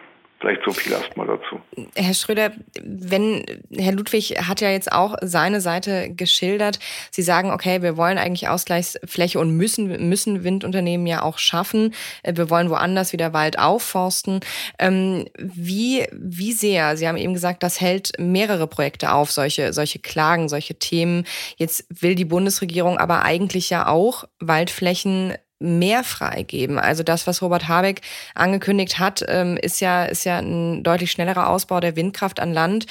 Vielleicht 0.45 0.65
so 0.67 0.73
viel 0.73 0.93
erstmal 0.93 1.27
dazu. 1.27 1.59
Herr 1.95 2.13
Schröder, 2.13 2.53
wenn 2.83 3.47
Herr 3.75 3.93
Ludwig 3.93 4.37
hat 4.47 4.61
ja 4.61 4.69
jetzt 4.69 4.93
auch 4.93 5.17
seine 5.23 5.63
Seite 5.63 6.13
geschildert. 6.15 6.81
Sie 7.11 7.23
sagen, 7.23 7.51
okay, 7.51 7.81
wir 7.81 7.97
wollen 7.97 8.19
eigentlich 8.19 8.47
Ausgleichsfläche 8.47 9.39
und 9.39 9.57
müssen, 9.57 10.07
müssen 10.07 10.45
Windunternehmen 10.45 11.07
ja 11.07 11.23
auch 11.23 11.39
schaffen. 11.39 11.95
Wir 12.31 12.51
wollen 12.51 12.69
woanders 12.69 13.15
wieder 13.15 13.33
Wald 13.33 13.59
aufforsten. 13.59 14.41
Ähm, 14.79 15.25
wie, 15.39 16.05
wie 16.13 16.53
sehr, 16.53 16.99
Sie 16.99 17.09
haben 17.09 17.17
eben 17.17 17.33
gesagt, 17.33 17.63
das 17.63 17.81
hält 17.81 18.13
mehrere 18.19 18.67
Projekte 18.67 19.13
auf, 19.13 19.31
solche, 19.31 19.73
solche 19.73 20.01
Klagen, 20.01 20.51
solche 20.51 20.75
Themen. 20.75 21.25
Jetzt 21.57 21.87
will 21.89 22.17
die 22.17 22.27
Bundesregierung 22.27 22.99
aber 22.99 23.23
eigentlich 23.23 23.71
ja 23.71 23.87
auch 23.87 24.25
Waldflächen 24.41 25.33
mehr 25.59 26.05
freigeben. 26.05 26.79
Also 26.79 27.03
das, 27.03 27.27
was 27.27 27.43
Robert 27.43 27.69
Habeck 27.69 28.03
angekündigt 28.35 28.99
hat, 28.99 29.25
ähm, 29.29 29.57
ist 29.57 29.81
ja, 29.81 30.05
ist 30.05 30.25
ja 30.25 30.39
ein 30.39 30.83
deutlich 30.83 31.11
schnellerer 31.11 31.49
Ausbau 31.49 31.81
der 31.81 31.97
Windkraft 31.97 32.41
an 32.41 32.53
Land. 32.53 32.87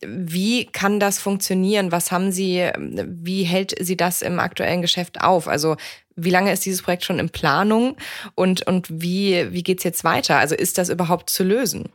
Wie 0.00 0.66
kann 0.66 1.00
das 1.00 1.18
funktionieren? 1.18 1.92
Was 1.92 2.12
haben 2.12 2.32
Sie, 2.32 2.70
wie 2.76 3.44
hält 3.44 3.74
sie 3.80 3.96
das 3.96 4.22
im 4.22 4.40
aktuellen 4.40 4.82
Geschäft 4.82 5.20
auf? 5.20 5.48
Also 5.48 5.76
wie 6.16 6.30
lange 6.30 6.52
ist 6.52 6.66
dieses 6.66 6.82
Projekt 6.82 7.04
schon 7.04 7.18
in 7.18 7.30
Planung 7.30 7.96
und, 8.34 8.66
und 8.66 8.88
wie, 8.90 9.52
wie 9.52 9.62
geht's 9.62 9.84
jetzt 9.84 10.04
weiter? 10.04 10.38
Also 10.38 10.54
ist 10.54 10.78
das 10.78 10.88
überhaupt 10.88 11.30
zu 11.30 11.44
lösen? 11.44 11.90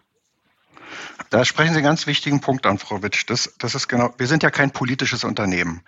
Da 1.29 1.45
sprechen 1.45 1.73
Sie 1.73 1.77
einen 1.77 1.85
ganz 1.85 2.07
wichtigen 2.07 2.41
Punkt 2.41 2.65
an, 2.65 2.77
Frau 2.77 3.03
Witsch. 3.03 3.25
Das, 3.27 3.53
das 3.57 3.75
ist 3.75 3.87
genau, 3.87 4.13
wir 4.17 4.27
sind 4.27 4.43
ja 4.43 4.49
kein 4.49 4.71
politisches 4.71 5.23
Unternehmen. 5.23 5.81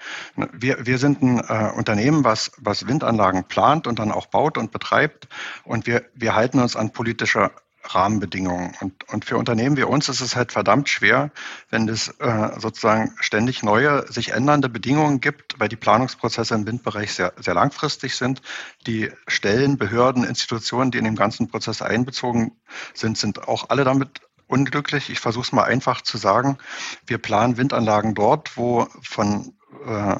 Wir, 0.53 0.85
wir 0.85 0.97
sind 0.97 1.21
ein 1.21 1.39
äh, 1.39 1.71
Unternehmen, 1.75 2.23
was, 2.23 2.51
was 2.57 2.87
Windanlagen 2.87 3.45
plant 3.45 3.87
und 3.87 3.99
dann 3.99 4.11
auch 4.11 4.25
baut 4.25 4.57
und 4.57 4.71
betreibt. 4.71 5.27
Und 5.63 5.87
wir, 5.87 6.05
wir 6.13 6.35
halten 6.35 6.59
uns 6.59 6.75
an 6.75 6.91
politische 6.91 7.51
Rahmenbedingungen. 7.83 8.75
Und, 8.81 9.07
und 9.09 9.25
für 9.25 9.37
Unternehmen 9.37 9.77
wie 9.77 9.83
uns 9.83 10.09
ist 10.09 10.21
es 10.21 10.35
halt 10.35 10.51
verdammt 10.51 10.89
schwer, 10.89 11.31
wenn 11.69 11.87
es 11.87 12.09
äh, 12.19 12.59
sozusagen 12.59 13.15
ständig 13.19 13.63
neue, 13.63 14.11
sich 14.11 14.31
ändernde 14.31 14.69
Bedingungen 14.69 15.21
gibt, 15.21 15.59
weil 15.59 15.69
die 15.69 15.75
Planungsprozesse 15.75 16.55
im 16.55 16.67
Windbereich 16.67 17.13
sehr, 17.13 17.33
sehr 17.37 17.53
langfristig 17.53 18.15
sind. 18.15 18.41
Die 18.85 19.11
Stellen, 19.27 19.77
Behörden, 19.77 20.23
Institutionen, 20.23 20.91
die 20.91 20.97
in 20.97 21.05
den 21.05 21.15
ganzen 21.15 21.47
Prozess 21.47 21.81
einbezogen 21.81 22.51
sind, 22.93 23.17
sind 23.17 23.47
auch 23.47 23.69
alle 23.69 23.83
damit 23.83 24.21
unglücklich. 24.49 25.09
Ich 25.09 25.19
versuche 25.19 25.45
es 25.45 25.51
mal 25.51 25.63
einfach 25.63 26.01
zu 26.01 26.17
sagen. 26.17 26.57
Wir 27.05 27.19
planen 27.19 27.57
Windanlagen 27.57 28.15
dort, 28.15 28.57
wo 28.57 28.87
von 29.01 29.53
äh, 29.85 30.15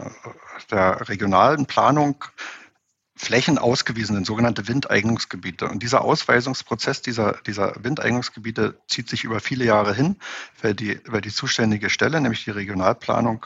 der 0.72 1.10
regionalen 1.10 1.66
Planung 1.66 2.24
Flächen 3.16 3.58
ausgewiesen 3.58 4.16
sind, 4.16 4.26
sogenannte 4.26 4.70
Windeignungsgebiete. 4.70 5.68
Und 5.68 5.84
dieser 5.84 6.02
Ausweisungsprozess 6.02 7.02
dieser, 7.02 7.34
dieser 7.46 7.76
Windeignungsgebiete 7.84 8.80
zieht 8.88 9.10
sich 9.10 9.26
über 9.26 9.42
viele 9.42 9.66
Jahre 9.66 9.94
hin, 9.94 10.16
weil 10.62 10.74
die, 10.74 11.02
weil 11.06 11.20
die 11.20 11.34
zuständige 11.34 11.90
Stelle, 11.90 12.22
nämlich 12.22 12.46
die 12.46 12.52
Regionalplanung, 12.52 13.46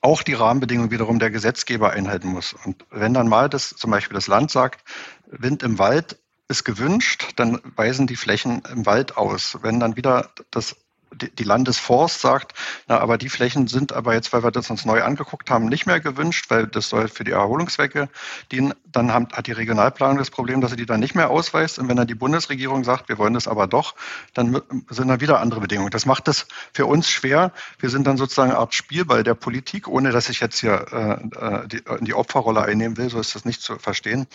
auch 0.00 0.22
die 0.22 0.32
Rahmenbedingungen 0.32 0.90
wiederum 0.90 1.18
der 1.18 1.30
Gesetzgeber 1.30 1.90
einhalten 1.90 2.28
muss. 2.28 2.54
Und 2.64 2.86
wenn 2.90 3.12
dann 3.12 3.28
mal 3.28 3.50
das, 3.50 3.70
zum 3.70 3.90
Beispiel 3.90 4.14
das 4.14 4.26
Land 4.26 4.50
sagt, 4.50 4.88
Wind 5.26 5.62
im 5.62 5.78
Wald 5.78 6.18
ist 6.48 6.64
gewünscht, 6.64 7.32
dann 7.36 7.60
weisen 7.76 8.06
die 8.06 8.16
Flächen 8.16 8.62
im 8.70 8.86
Wald 8.86 9.16
aus. 9.16 9.58
Wenn 9.62 9.80
dann 9.80 9.96
wieder 9.96 10.30
das 10.50 10.76
die 11.14 11.44
Landesforst 11.44 12.20
sagt, 12.20 12.54
na, 12.88 12.98
aber 12.98 13.18
die 13.18 13.28
Flächen 13.28 13.66
sind 13.66 13.92
aber 13.92 14.14
jetzt, 14.14 14.32
weil 14.32 14.42
wir 14.42 14.50
das 14.50 14.70
uns 14.70 14.84
neu 14.84 15.02
angeguckt 15.02 15.50
haben, 15.50 15.66
nicht 15.66 15.86
mehr 15.86 16.00
gewünscht, 16.00 16.46
weil 16.48 16.66
das 16.66 16.88
soll 16.88 17.08
für 17.08 17.24
die 17.24 17.32
Erholungszwecke 17.32 18.08
dienen. 18.52 18.74
Dann 18.86 19.12
haben, 19.12 19.28
hat 19.32 19.46
die 19.46 19.52
Regionalplanung 19.52 20.18
das 20.18 20.30
Problem, 20.30 20.60
dass 20.60 20.70
sie 20.70 20.76
die 20.76 20.86
dann 20.86 21.00
nicht 21.00 21.14
mehr 21.14 21.30
ausweist. 21.30 21.78
Und 21.78 21.88
wenn 21.88 21.96
dann 21.96 22.06
die 22.06 22.14
Bundesregierung 22.14 22.84
sagt, 22.84 23.08
wir 23.08 23.18
wollen 23.18 23.34
das 23.34 23.48
aber 23.48 23.66
doch, 23.66 23.94
dann 24.34 24.60
sind 24.88 25.08
dann 25.08 25.20
wieder 25.20 25.40
andere 25.40 25.60
Bedingungen. 25.60 25.90
Das 25.90 26.06
macht 26.06 26.28
es 26.28 26.46
für 26.72 26.86
uns 26.86 27.08
schwer. 27.08 27.52
Wir 27.78 27.90
sind 27.90 28.06
dann 28.06 28.16
sozusagen 28.16 28.50
eine 28.50 28.60
Art 28.60 28.74
Spielball 28.74 29.24
der 29.24 29.34
Politik, 29.34 29.88
ohne 29.88 30.12
dass 30.12 30.28
ich 30.28 30.40
jetzt 30.40 30.60
hier 30.60 30.86
äh, 30.92 31.62
äh 31.62 31.68
die, 31.68 31.82
die 32.00 32.14
Opferrolle 32.14 32.62
einnehmen 32.62 32.96
will. 32.96 33.10
So 33.10 33.20
ist 33.20 33.34
das 33.34 33.44
nicht 33.44 33.62
zu 33.62 33.78
verstehen. 33.78 34.26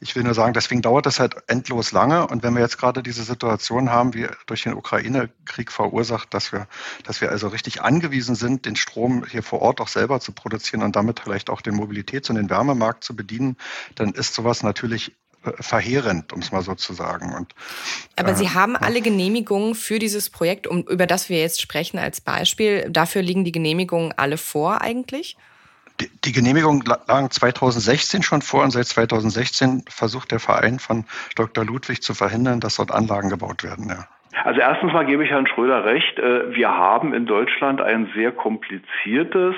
Ich 0.00 0.14
will 0.14 0.22
nur 0.22 0.34
sagen, 0.34 0.52
deswegen 0.52 0.82
dauert 0.82 1.06
das 1.06 1.20
halt 1.20 1.36
endlos 1.46 1.92
lange. 1.92 2.26
Und 2.26 2.42
wenn 2.42 2.54
wir 2.54 2.60
jetzt 2.60 2.78
gerade 2.78 3.02
diese 3.02 3.24
Situation 3.24 3.90
haben, 3.90 4.14
wie 4.14 4.28
durch 4.46 4.62
den 4.62 4.74
Ukraine-Krieg 4.74 5.72
verursacht, 5.72 6.23
gesagt, 6.30 6.34
dass 6.34 6.52
wir, 6.52 6.66
dass 7.04 7.20
wir 7.20 7.30
also 7.30 7.48
richtig 7.48 7.82
angewiesen 7.82 8.34
sind, 8.34 8.66
den 8.66 8.76
Strom 8.76 9.24
hier 9.24 9.42
vor 9.42 9.62
Ort 9.62 9.80
auch 9.80 9.88
selber 9.88 10.20
zu 10.20 10.32
produzieren 10.32 10.82
und 10.82 10.96
damit 10.96 11.20
vielleicht 11.20 11.50
auch 11.50 11.60
den 11.60 11.74
Mobilitäts- 11.74 12.30
und 12.30 12.36
den 12.36 12.50
Wärmemarkt 12.50 13.04
zu 13.04 13.14
bedienen, 13.14 13.56
dann 13.94 14.12
ist 14.12 14.34
sowas 14.34 14.62
natürlich 14.62 15.12
äh, 15.44 15.50
verheerend, 15.60 16.32
um 16.32 16.40
es 16.40 16.52
mal 16.52 16.62
so 16.62 16.74
zu 16.74 16.94
sagen. 16.94 17.34
Und, 17.34 17.54
Aber 18.16 18.30
äh, 18.30 18.36
Sie 18.36 18.50
haben 18.50 18.76
alle 18.76 19.00
Genehmigungen 19.00 19.74
für 19.74 19.98
dieses 19.98 20.30
Projekt, 20.30 20.66
um, 20.66 20.82
über 20.82 21.06
das 21.06 21.28
wir 21.28 21.40
jetzt 21.40 21.60
sprechen 21.60 21.98
als 21.98 22.20
Beispiel. 22.20 22.88
Dafür 22.90 23.22
liegen 23.22 23.44
die 23.44 23.52
Genehmigungen 23.52 24.12
alle 24.16 24.38
vor 24.38 24.80
eigentlich? 24.80 25.36
Die, 26.00 26.10
die 26.24 26.32
Genehmigungen 26.32 26.82
lagen 26.84 27.30
2016 27.30 28.24
schon 28.24 28.42
vor 28.42 28.64
und 28.64 28.72
seit 28.72 28.88
2016 28.88 29.84
versucht 29.88 30.32
der 30.32 30.40
Verein 30.40 30.80
von 30.80 31.04
Dr. 31.36 31.64
Ludwig 31.64 32.02
zu 32.02 32.14
verhindern, 32.14 32.58
dass 32.58 32.76
dort 32.76 32.90
Anlagen 32.90 33.28
gebaut 33.28 33.62
werden. 33.62 33.88
Ja. 33.88 34.08
Also 34.42 34.60
erstens 34.60 34.92
mal 34.92 35.04
gebe 35.04 35.22
ich 35.24 35.30
Herrn 35.30 35.46
Schröder 35.46 35.84
recht. 35.84 36.18
Äh, 36.18 36.54
wir 36.54 36.76
haben 36.76 37.14
in 37.14 37.26
Deutschland 37.26 37.80
ein 37.80 38.10
sehr 38.14 38.32
kompliziertes, 38.32 39.54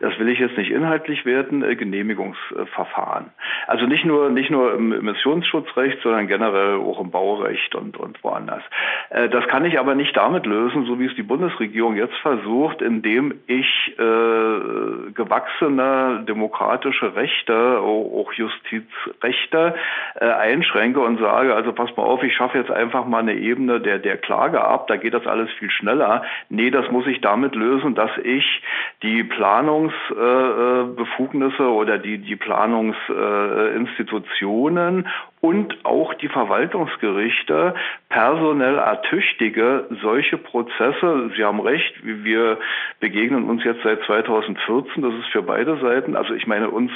das 0.00 0.18
will 0.18 0.28
ich 0.28 0.38
jetzt 0.38 0.56
nicht 0.56 0.70
inhaltlich 0.70 1.26
werten, 1.26 1.62
äh, 1.62 1.74
Genehmigungsverfahren. 1.74 3.30
Also 3.66 3.86
nicht 3.86 4.04
nur, 4.04 4.30
nicht 4.30 4.50
nur 4.50 4.74
im 4.74 4.92
Emissionsschutzrecht, 4.92 6.00
sondern 6.02 6.28
generell 6.28 6.76
auch 6.76 7.00
im 7.00 7.10
Baurecht 7.10 7.74
und, 7.74 7.96
und 7.96 8.22
woanders. 8.22 8.62
Äh, 9.10 9.28
das 9.28 9.46
kann 9.48 9.64
ich 9.64 9.78
aber 9.78 9.94
nicht 9.94 10.16
damit 10.16 10.46
lösen, 10.46 10.84
so 10.86 11.00
wie 11.00 11.06
es 11.06 11.14
die 11.16 11.22
Bundesregierung 11.22 11.96
jetzt 11.96 12.16
versucht, 12.18 12.82
indem 12.82 13.40
ich 13.46 13.94
äh, 13.98 15.12
gewachsene 15.12 16.24
demokratische 16.28 17.16
Rechte, 17.16 17.80
auch 17.80 18.32
Justizrechte 18.32 19.74
äh, 20.14 20.24
einschränke 20.26 21.00
und 21.00 21.18
sage, 21.18 21.54
also 21.54 21.72
pass 21.72 21.96
mal 21.96 22.04
auf, 22.04 22.22
ich 22.22 22.34
schaffe 22.34 22.58
jetzt 22.58 22.70
einfach 22.70 23.06
mal 23.06 23.18
eine 23.18 23.34
Ebene 23.34 23.80
der, 23.80 23.98
der 23.98 24.19
Klage 24.20 24.62
ab, 24.62 24.86
da 24.86 24.96
geht 24.96 25.14
das 25.14 25.26
alles 25.26 25.50
viel 25.58 25.70
schneller. 25.70 26.22
Nee, 26.48 26.70
das 26.70 26.88
muss 26.90 27.06
ich 27.06 27.20
damit 27.20 27.54
lösen, 27.54 27.94
dass 27.94 28.10
ich 28.22 28.62
die 29.02 29.24
Planungsbefugnisse 29.24 31.62
äh, 31.62 31.66
oder 31.66 31.98
die, 31.98 32.16
die 32.18 32.36
Planungsinstitutionen 32.36 35.08
und 35.40 35.84
auch 35.84 36.12
die 36.14 36.28
Verwaltungsgerichte 36.28 37.74
personell 38.10 38.76
ertüchtige, 38.76 39.86
solche 40.02 40.36
Prozesse, 40.36 41.30
Sie 41.36 41.44
haben 41.44 41.60
recht, 41.60 41.94
wir 42.02 42.58
begegnen 42.98 43.48
uns 43.48 43.64
jetzt 43.64 43.82
seit 43.82 44.02
2014, 44.04 45.02
das 45.02 45.14
ist 45.14 45.28
für 45.32 45.42
beide 45.42 45.78
Seiten, 45.80 46.16
also 46.16 46.34
ich 46.34 46.46
meine, 46.46 46.68
uns 46.68 46.90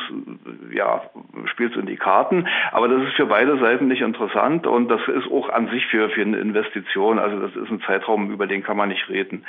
ja, 0.73 1.03
spielt 1.47 1.73
es 1.73 1.81
in 1.81 1.87
die 1.87 1.97
Karten, 1.97 2.47
aber 2.73 2.89
das 2.89 3.03
ist 3.05 3.15
für 3.15 3.27
beide 3.27 3.59
Seiten 3.59 3.89
nicht 3.89 4.03
interessant 4.03 4.67
und 4.67 4.89
das 4.89 5.01
ist 5.09 5.31
auch 5.31 5.49
an 5.49 5.69
sich 5.71 5.87
für, 5.87 6.11
für 6.11 6.23
eine 6.23 6.37
Investition, 6.37 7.19
also 7.19 7.39
das 7.41 7.57
ist 7.57 7.71
ein 7.71 7.81
Zeitraum, 7.87 8.31
über 8.31 8.47
den 8.47 8.63
kann 8.63 8.77
man 8.77 8.91
nicht 8.91 9.09
reden. 9.09 9.47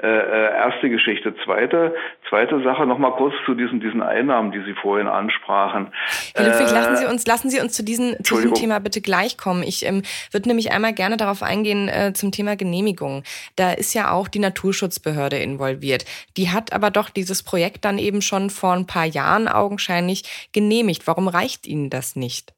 Äh, 0.00 0.06
äh, 0.06 0.54
erste 0.54 0.88
Geschichte. 0.88 1.34
Zweite, 1.44 1.94
zweite 2.28 2.62
Sache, 2.62 2.86
nochmal 2.86 3.12
kurz 3.12 3.34
zu 3.44 3.54
diesen, 3.54 3.80
diesen 3.80 4.02
Einnahmen, 4.02 4.52
die 4.52 4.60
Sie 4.60 4.74
vorhin 4.74 5.08
ansprachen. 5.08 5.88
Herr 6.34 6.46
Ludwig, 6.46 6.68
äh, 6.70 6.74
lassen 6.74 6.96
Sie 6.96 7.06
uns, 7.06 7.26
lassen 7.26 7.50
Sie 7.50 7.60
uns 7.60 7.72
zu 7.72 7.84
diesen, 7.84 8.22
zu 8.22 8.35
diesem 8.36 8.54
Thema 8.54 8.80
bitte 8.80 9.00
gleich 9.00 9.36
kommen. 9.36 9.62
Ich 9.62 9.84
ähm, 9.84 10.02
würde 10.30 10.48
nämlich 10.48 10.72
einmal 10.72 10.92
gerne 10.92 11.16
darauf 11.16 11.42
eingehen 11.42 11.88
äh, 11.88 12.12
zum 12.14 12.32
Thema 12.32 12.56
Genehmigung. 12.56 13.22
Da 13.56 13.72
ist 13.72 13.94
ja 13.94 14.10
auch 14.10 14.28
die 14.28 14.38
Naturschutzbehörde 14.38 15.38
involviert. 15.38 16.04
Die 16.36 16.50
hat 16.50 16.72
aber 16.72 16.90
doch 16.90 17.10
dieses 17.10 17.42
Projekt 17.42 17.84
dann 17.84 17.98
eben 17.98 18.22
schon 18.22 18.50
vor 18.50 18.72
ein 18.72 18.86
paar 18.86 19.06
Jahren 19.06 19.48
augenscheinlich 19.48 20.50
genehmigt. 20.52 21.06
Warum 21.06 21.28
reicht 21.28 21.66
Ihnen 21.66 21.90
das 21.90 22.16
nicht? 22.16 22.54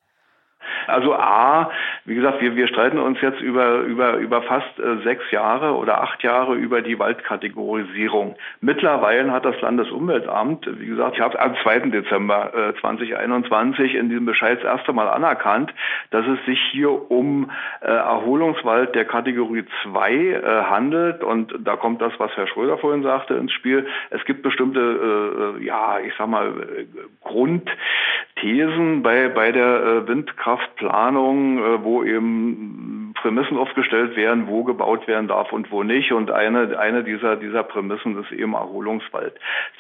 Also 0.87 1.14
A, 1.14 1.70
wie 2.08 2.14
gesagt, 2.14 2.40
wir, 2.40 2.56
wir 2.56 2.68
streiten 2.68 2.98
uns 2.98 3.20
jetzt 3.20 3.40
über, 3.42 3.80
über, 3.80 4.14
über 4.14 4.40
fast 4.40 4.78
äh, 4.78 4.96
sechs 5.04 5.30
Jahre 5.30 5.76
oder 5.76 6.00
acht 6.00 6.22
Jahre 6.22 6.54
über 6.54 6.80
die 6.80 6.98
Waldkategorisierung. 6.98 8.34
Mittlerweile 8.62 9.30
hat 9.30 9.44
das 9.44 9.60
Landesumweltamt, 9.60 10.66
wie 10.80 10.86
gesagt, 10.86 11.16
ich 11.16 11.20
habe 11.20 11.38
am 11.38 11.54
2. 11.62 11.80
Dezember 11.90 12.54
äh, 12.54 12.80
2021 12.80 13.94
in 13.94 14.08
diesem 14.08 14.24
Bescheid 14.24 14.56
das 14.62 14.78
erste 14.78 14.94
Mal 14.94 15.08
anerkannt, 15.08 15.74
dass 16.10 16.26
es 16.26 16.42
sich 16.46 16.58
hier 16.72 17.10
um 17.10 17.50
äh, 17.82 17.86
Erholungswald 17.88 18.94
der 18.94 19.04
Kategorie 19.04 19.66
2 19.82 20.12
äh, 20.12 20.42
handelt. 20.64 21.22
Und 21.22 21.54
da 21.60 21.76
kommt 21.76 22.00
das, 22.00 22.14
was 22.16 22.34
Herr 22.36 22.46
Schröder 22.46 22.78
vorhin 22.78 23.02
sagte, 23.02 23.34
ins 23.34 23.52
Spiel. 23.52 23.86
Es 24.08 24.24
gibt 24.24 24.42
bestimmte, 24.42 24.80
äh, 24.80 25.60
äh 25.60 25.66
ja, 25.66 25.98
ich 25.98 26.14
sag 26.16 26.28
mal, 26.28 26.48
äh, 26.48 26.86
Grundthesen 27.22 29.02
bei, 29.02 29.28
bei 29.28 29.52
der 29.52 29.66
äh, 29.66 30.08
Windkraft 30.08 30.74
Planung, 30.76 31.58
äh, 31.58 31.84
wo 31.99 32.05
eben 32.05 33.12
Prämissen 33.14 33.57
aufgestellt 33.57 34.17
werden, 34.17 34.47
wo 34.47 34.62
gebaut 34.62 35.09
werden 35.09 35.28
darf 35.28 35.52
und 35.52 35.71
wo 35.73 35.83
nicht. 35.83 36.12
Und 36.12 36.31
eine, 36.31 36.78
eine 36.78 37.02
dieser, 37.02 37.37
dieser 37.37 37.64
Prämissen 37.64 38.23
ist 38.23 38.31
eben 38.33 38.55
Erholungswald. 38.55 39.35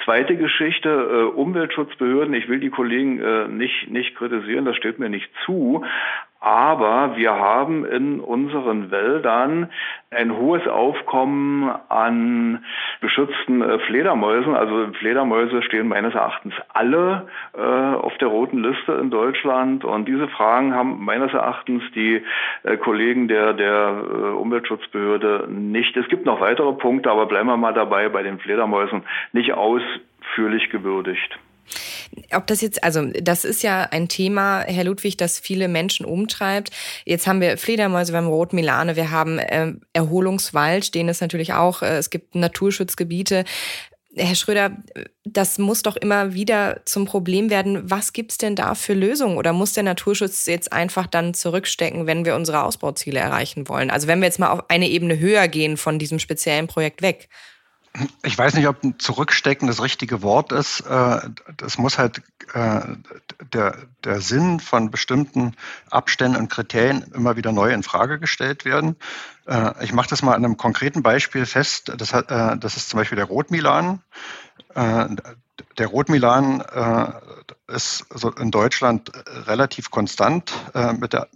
Zweite 0.04 0.36
Geschichte, 0.36 0.88
äh, 0.88 1.36
Umweltschutzbehörden. 1.36 2.34
Ich 2.34 2.48
will 2.48 2.60
die 2.60 2.70
Kollegen 2.70 3.20
äh, 3.20 3.48
nicht, 3.48 3.90
nicht 3.90 4.16
kritisieren, 4.16 4.64
das 4.64 4.76
steht 4.76 4.98
mir 4.98 5.08
nicht 5.08 5.30
zu. 5.44 5.84
Aber 6.40 7.16
wir 7.16 7.32
haben 7.32 7.84
in 7.84 8.20
unseren 8.20 8.92
Wäldern 8.92 9.70
ein 10.10 10.36
hohes 10.36 10.66
Aufkommen 10.68 11.68
an 11.88 12.64
geschützten 13.00 13.60
äh, 13.60 13.80
Fledermäusen. 13.80 14.54
Also 14.54 14.92
Fledermäuse 15.00 15.62
stehen 15.62 15.88
meines 15.88 16.14
Erachtens 16.14 16.54
alle 16.72 17.26
äh, 17.56 17.60
auf 17.60 18.16
der 18.18 18.28
roten 18.28 18.62
Liste 18.62 18.92
in 18.92 19.10
Deutschland. 19.10 19.84
Und 19.84 20.06
diese 20.06 20.28
Fragen 20.28 20.74
haben 20.74 21.04
meines 21.04 21.32
Erachtens 21.34 21.82
die 21.96 22.22
äh, 22.62 22.76
Kollegen 22.76 23.26
der, 23.26 23.54
der 23.54 24.00
äh, 24.00 24.14
Umweltschutzbehörde 24.30 25.48
nicht. 25.50 25.96
Es 25.96 26.08
gibt 26.08 26.24
noch 26.24 26.40
weitere 26.40 26.72
Punkte, 26.72 27.10
aber 27.10 27.26
bleiben 27.26 27.48
wir 27.48 27.56
mal 27.56 27.74
dabei 27.74 28.08
bei 28.08 28.22
den 28.22 28.38
Fledermäusen 28.38 29.02
nicht 29.32 29.54
ausführlich 29.54 30.70
gewürdigt. 30.70 31.36
Ob 32.32 32.46
das 32.46 32.60
jetzt, 32.60 32.82
also 32.84 33.04
das 33.20 33.44
ist 33.44 33.62
ja 33.62 33.82
ein 33.82 34.08
Thema, 34.08 34.60
Herr 34.60 34.84
Ludwig, 34.84 35.16
das 35.16 35.38
viele 35.38 35.68
Menschen 35.68 36.06
umtreibt. 36.06 36.70
Jetzt 37.04 37.26
haben 37.26 37.40
wir 37.40 37.58
Fledermäuse, 37.58 38.12
wir 38.12 38.18
haben 38.18 38.28
Rotmilane, 38.28 38.96
wir 38.96 39.10
haben 39.10 39.38
äh, 39.38 39.72
Erholungswald, 39.92 40.94
den 40.94 41.08
es 41.08 41.20
natürlich 41.20 41.52
auch, 41.52 41.82
äh, 41.82 41.98
es 41.98 42.10
gibt 42.10 42.34
Naturschutzgebiete. 42.34 43.44
Herr 44.16 44.34
Schröder, 44.34 44.76
das 45.24 45.58
muss 45.58 45.82
doch 45.82 45.96
immer 45.96 46.34
wieder 46.34 46.80
zum 46.86 47.04
Problem 47.04 47.50
werden. 47.50 47.90
Was 47.90 48.12
gibt 48.12 48.32
es 48.32 48.38
denn 48.38 48.56
da 48.56 48.74
für 48.74 48.94
Lösungen? 48.94 49.36
Oder 49.36 49.52
muss 49.52 49.74
der 49.74 49.84
Naturschutz 49.84 50.46
jetzt 50.46 50.72
einfach 50.72 51.06
dann 51.06 51.34
zurückstecken, 51.34 52.06
wenn 52.06 52.24
wir 52.24 52.34
unsere 52.34 52.64
Ausbauziele 52.64 53.20
erreichen 53.20 53.68
wollen? 53.68 53.90
Also 53.90 54.08
wenn 54.08 54.20
wir 54.20 54.26
jetzt 54.26 54.38
mal 54.38 54.50
auf 54.50 54.70
eine 54.70 54.88
Ebene 54.88 55.18
höher 55.18 55.46
gehen 55.46 55.76
von 55.76 55.98
diesem 55.98 56.18
speziellen 56.18 56.66
Projekt 56.66 57.02
weg 57.02 57.28
ich 58.22 58.36
weiß 58.36 58.54
nicht, 58.54 58.68
ob 58.68 58.78
zurückstecken 58.98 59.68
das 59.68 59.82
richtige 59.82 60.22
Wort 60.22 60.52
ist. 60.52 60.80
Äh, 60.80 61.20
das 61.56 61.78
muss 61.78 61.98
halt 61.98 62.22
äh, 62.54 62.80
der, 63.52 63.76
der 64.04 64.20
Sinn 64.20 64.60
von 64.60 64.90
bestimmten 64.90 65.54
Abständen 65.90 66.36
und 66.36 66.50
Kriterien 66.50 67.02
immer 67.14 67.36
wieder 67.36 67.52
neu 67.52 67.72
in 67.72 67.82
Frage 67.82 68.18
gestellt 68.18 68.64
werden. 68.64 68.96
Äh, 69.46 69.84
ich 69.84 69.92
mache 69.92 70.08
das 70.08 70.22
mal 70.22 70.34
an 70.34 70.44
einem 70.44 70.56
konkreten 70.56 71.02
Beispiel 71.02 71.46
fest. 71.46 71.92
Das, 71.96 72.12
hat, 72.12 72.30
das 72.30 72.76
ist 72.76 72.90
zum 72.90 72.98
Beispiel 72.98 73.16
der 73.16 73.26
Rotmilan. 73.26 74.02
Der 74.74 75.86
Rotmilan 75.86 76.62
ist 77.66 78.04
in 78.38 78.50
Deutschland 78.50 79.10
relativ 79.46 79.90
konstant 79.90 80.52
mit 80.98 81.12
der, 81.12 81.28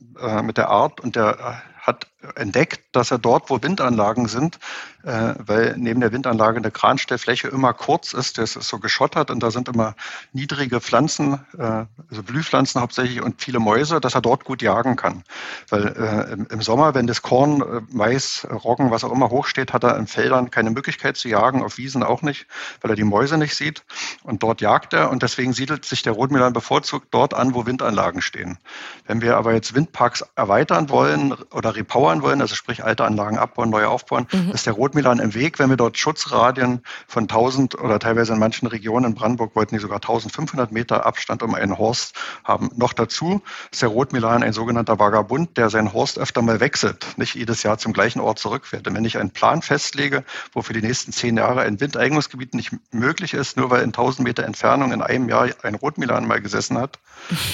mit 0.42 0.58
der 0.58 0.68
Art 0.68 1.00
und 1.00 1.16
der 1.16 1.62
hat 1.80 2.06
entdeckt, 2.36 2.80
dass 2.92 3.10
er 3.10 3.18
dort, 3.18 3.50
wo 3.50 3.62
Windanlagen 3.62 4.28
sind, 4.28 4.58
äh, 5.04 5.34
weil 5.38 5.74
neben 5.76 6.00
der 6.00 6.12
Windanlage 6.12 6.58
eine 6.58 6.70
Kranstellfläche 6.70 7.48
immer 7.48 7.72
kurz 7.72 8.12
ist, 8.12 8.38
das 8.38 8.56
ist 8.56 8.68
so 8.68 8.78
geschottert 8.78 9.30
und 9.30 9.42
da 9.42 9.50
sind 9.50 9.68
immer 9.68 9.94
niedrige 10.32 10.80
Pflanzen, 10.80 11.40
äh, 11.58 11.84
also 12.10 12.22
Blühpflanzen 12.22 12.80
hauptsächlich 12.80 13.22
und 13.22 13.40
viele 13.40 13.58
Mäuse, 13.58 14.00
dass 14.00 14.14
er 14.14 14.20
dort 14.20 14.44
gut 14.44 14.62
jagen 14.62 14.96
kann. 14.96 15.24
Weil 15.68 15.88
äh, 15.88 16.32
im, 16.32 16.46
im, 16.48 16.62
Sommer, 16.62 16.94
wenn 16.94 17.06
das 17.06 17.22
Korn, 17.22 17.62
äh, 17.62 17.80
Mais, 17.90 18.46
Roggen, 18.50 18.90
was 18.90 19.04
auch 19.04 19.12
immer 19.12 19.30
hochsteht, 19.30 19.72
hat 19.72 19.84
er 19.84 19.96
in 19.96 20.06
Feldern 20.06 20.50
keine 20.50 20.70
Möglichkeit 20.70 21.16
zu 21.16 21.28
jagen, 21.28 21.62
auf 21.62 21.78
Wiesen 21.78 22.02
auch 22.02 22.22
nicht, 22.22 22.46
weil 22.80 22.92
er 22.92 22.96
die 22.96 23.04
Mäuse 23.04 23.38
nicht 23.38 23.56
sieht 23.56 23.84
und 24.22 24.42
dort 24.42 24.60
jagt 24.60 24.92
er 24.92 25.10
und 25.10 25.22
deswegen 25.22 25.52
siedelt 25.52 25.84
sich 25.84 26.02
der 26.02 26.12
Rotmilan 26.12 26.52
bevorzugt 26.52 27.08
dort 27.10 27.34
an, 27.34 27.54
wo 27.54 27.66
Windanlagen 27.66 28.22
stehen. 28.22 28.58
Wenn 29.06 29.20
wir 29.20 29.36
aber 29.36 29.52
jetzt 29.52 29.74
Windparks 29.74 30.24
erweitern 30.36 30.88
wollen 30.90 31.32
oder 31.50 31.74
repowern 31.74 32.11
wollen, 32.20 32.42
also 32.42 32.54
sprich 32.54 32.84
alte 32.84 33.04
Anlagen 33.04 33.38
abbauen, 33.38 33.70
neue 33.70 33.88
aufbauen, 33.88 34.26
mhm. 34.30 34.50
ist 34.52 34.66
der 34.66 34.74
Rot 34.74 34.92
Rotmilan 34.92 35.20
im 35.20 35.32
Weg, 35.32 35.58
wenn 35.58 35.70
wir 35.70 35.78
dort 35.78 35.96
Schutzradien 35.96 36.82
von 37.08 37.22
1000 37.22 37.78
oder 37.78 37.98
teilweise 37.98 38.34
in 38.34 38.38
manchen 38.38 38.66
Regionen 38.66 39.06
in 39.06 39.14
Brandenburg 39.14 39.56
wollten 39.56 39.74
die 39.74 39.80
sogar 39.80 39.96
1500 39.96 40.70
Meter 40.70 41.06
Abstand 41.06 41.42
um 41.42 41.54
einen 41.54 41.78
Horst 41.78 42.14
haben. 42.44 42.68
Noch 42.76 42.92
dazu 42.92 43.40
ist 43.70 43.80
der 43.80 43.88
Rotmilan 43.88 44.42
ein 44.42 44.52
sogenannter 44.52 44.98
Vagabund, 44.98 45.56
der 45.56 45.70
seinen 45.70 45.94
Horst 45.94 46.18
öfter 46.18 46.42
mal 46.42 46.60
wechselt, 46.60 47.06
nicht 47.16 47.36
jedes 47.36 47.62
Jahr 47.62 47.78
zum 47.78 47.94
gleichen 47.94 48.20
Ort 48.20 48.38
zurückfährt. 48.38 48.86
Und 48.86 48.94
wenn 48.94 49.06
ich 49.06 49.16
einen 49.16 49.30
Plan 49.30 49.62
festlege, 49.62 50.24
wo 50.52 50.60
für 50.60 50.74
die 50.74 50.82
nächsten 50.82 51.10
zehn 51.12 51.38
Jahre 51.38 51.62
ein 51.62 51.80
Windeignungsgebiet 51.80 52.52
nicht 52.52 52.72
möglich 52.90 53.32
ist, 53.32 53.56
nur 53.56 53.70
weil 53.70 53.80
in 53.80 53.90
1000 53.94 54.26
Meter 54.26 54.44
Entfernung 54.44 54.92
in 54.92 55.00
einem 55.00 55.30
Jahr 55.30 55.48
ein 55.62 55.74
Rotmilan 55.74 56.26
mal 56.26 56.42
gesessen 56.42 56.76
hat, 56.76 56.98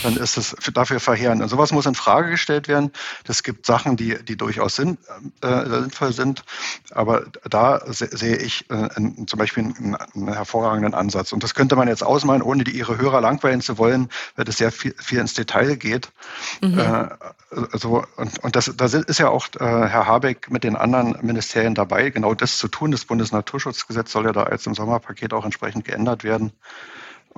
dann 0.03 0.17
ist 0.17 0.37
es 0.37 0.57
dafür 0.75 0.99
verheerend. 0.99 1.41
Und 1.41 1.51
sowas 1.51 1.71
muss 1.71 1.87
in 1.87 1.95
Frage 1.95 2.31
gestellt 2.31 2.67
werden. 2.67 2.91
Das 3.23 3.45
gibt 3.45 3.65
Sachen, 3.65 3.97
die, 3.97 4.25
die 4.25 4.37
durchaus 4.49 4.77
sinn, 4.77 4.97
äh, 5.43 5.67
sinnvoll 5.67 6.13
sind, 6.13 6.43
aber 6.91 7.27
da 7.49 7.83
sehe 7.87 8.37
ich 8.37 8.65
äh, 8.71 8.89
zum 9.27 9.39
Beispiel 9.39 9.65
einen, 9.65 9.95
einen, 9.95 10.33
hervorragenden 10.33 10.95
Ansatz. 10.95 11.33
Und 11.33 11.43
das 11.43 11.55
könnte 11.55 11.77
man 11.77 11.87
jetzt 11.87 12.03
ausmalen, 12.03 12.41
ohne 12.41 12.65
die 12.65 12.71
Ihre 12.71 12.97
Hörer 12.97 13.21
langweilen 13.21 13.61
zu 13.61 13.77
wollen, 13.77 14.09
weil 14.37 14.47
das 14.47 14.57
sehr 14.57 14.73
viel, 14.73 14.95
viel 14.99 15.19
ins 15.19 15.35
Detail 15.35 15.77
geht. 15.77 16.11
Mhm. 16.63 16.79
Äh, 16.79 17.09
also, 17.73 18.05
und 18.17 18.39
und 18.43 18.57
das, 18.57 18.73
da 18.75 18.87
ist 18.87 19.19
ja 19.19 19.29
auch 19.29 19.49
äh, 19.59 19.65
Herr 19.65 20.07
Habeck 20.07 20.51
mit 20.51 20.65
den 20.65 20.75
anderen 20.77 21.19
Ministerien 21.21 21.75
dabei, 21.75 22.09
genau 22.09 22.33
das 22.33 22.57
zu 22.57 22.69
tun. 22.69 22.91
Das 22.91 23.05
Bundesnaturschutzgesetz 23.05 24.11
soll 24.11 24.25
ja 24.25 24.33
da 24.33 24.45
als 24.45 24.67
im 24.67 24.75
Sommerpaket 24.75 25.35
auch 25.35 25.45
entsprechend 25.45 25.85
geändert 25.85 26.25
werden. 26.25 26.53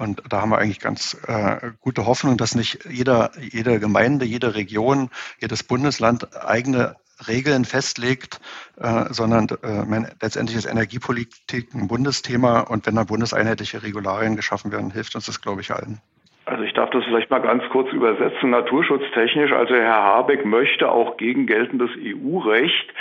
Und 0.01 0.23
da 0.29 0.41
haben 0.41 0.51
wir 0.51 0.59
eigentlich 0.59 0.81
ganz 0.81 1.17
äh, 1.27 1.73
gute 1.81 2.07
Hoffnung, 2.07 2.37
dass 2.37 2.55
nicht 2.55 2.87
jeder, 2.89 3.33
jede 3.39 3.81
Gemeinde, 3.81 4.25
jede 4.25 4.55
Region, 4.55 5.11
jedes 5.41 5.63
Bundesland 5.63 6.37
eigene 6.43 6.97
Regeln 7.29 7.65
festlegt, 7.65 8.41
äh, 8.79 9.05
sondern 9.11 9.49
äh, 9.63 10.07
letztendlich 10.21 10.57
ist 10.57 10.67
Energiepolitik 10.67 11.75
ein 11.75 11.89
Bundesthema 11.89 12.61
und 12.61 12.87
wenn 12.87 12.95
da 12.95 13.05
bundeseinheitliche 13.05 13.83
Regularien 13.83 14.37
geschaffen 14.37 14.73
werden, 14.73 14.91
hilft 14.91 15.15
uns 15.15 15.27
das, 15.27 15.41
glaube 15.41 15.61
ich, 15.61 15.71
allen. 15.71 16.01
Also 16.47 16.65
ich 16.65 16.73
darf 16.73 16.91
das 16.91 17.05
vielleicht 17.05 17.31
mal 17.31 17.39
ganz 17.39 17.63
kurz 17.71 17.93
übersetzen, 17.93 18.51
naturschutztechnisch. 18.51 19.53
Also 19.53 19.75
Herr 19.75 20.03
Habeck 20.03 20.45
möchte 20.45 20.91
auch 20.91 21.17
gegen 21.17 21.47
geltendes 21.47 21.91
EU-Recht 21.97 22.93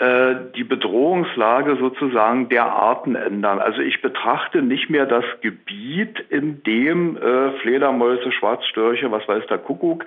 die 0.00 0.64
Bedrohungslage 0.64 1.76
sozusagen 1.76 2.48
der 2.48 2.64
Arten 2.64 3.14
ändern. 3.14 3.60
Also 3.60 3.80
ich 3.80 4.02
betrachte 4.02 4.60
nicht 4.60 4.90
mehr 4.90 5.06
das 5.06 5.24
Gebiet, 5.40 6.18
in 6.30 6.64
dem 6.64 7.16
äh, 7.16 7.52
Fledermäuse, 7.60 8.32
Schwarzstörche, 8.32 9.12
was 9.12 9.26
weiß 9.28 9.46
der 9.46 9.58
Kuckuck, 9.58 10.04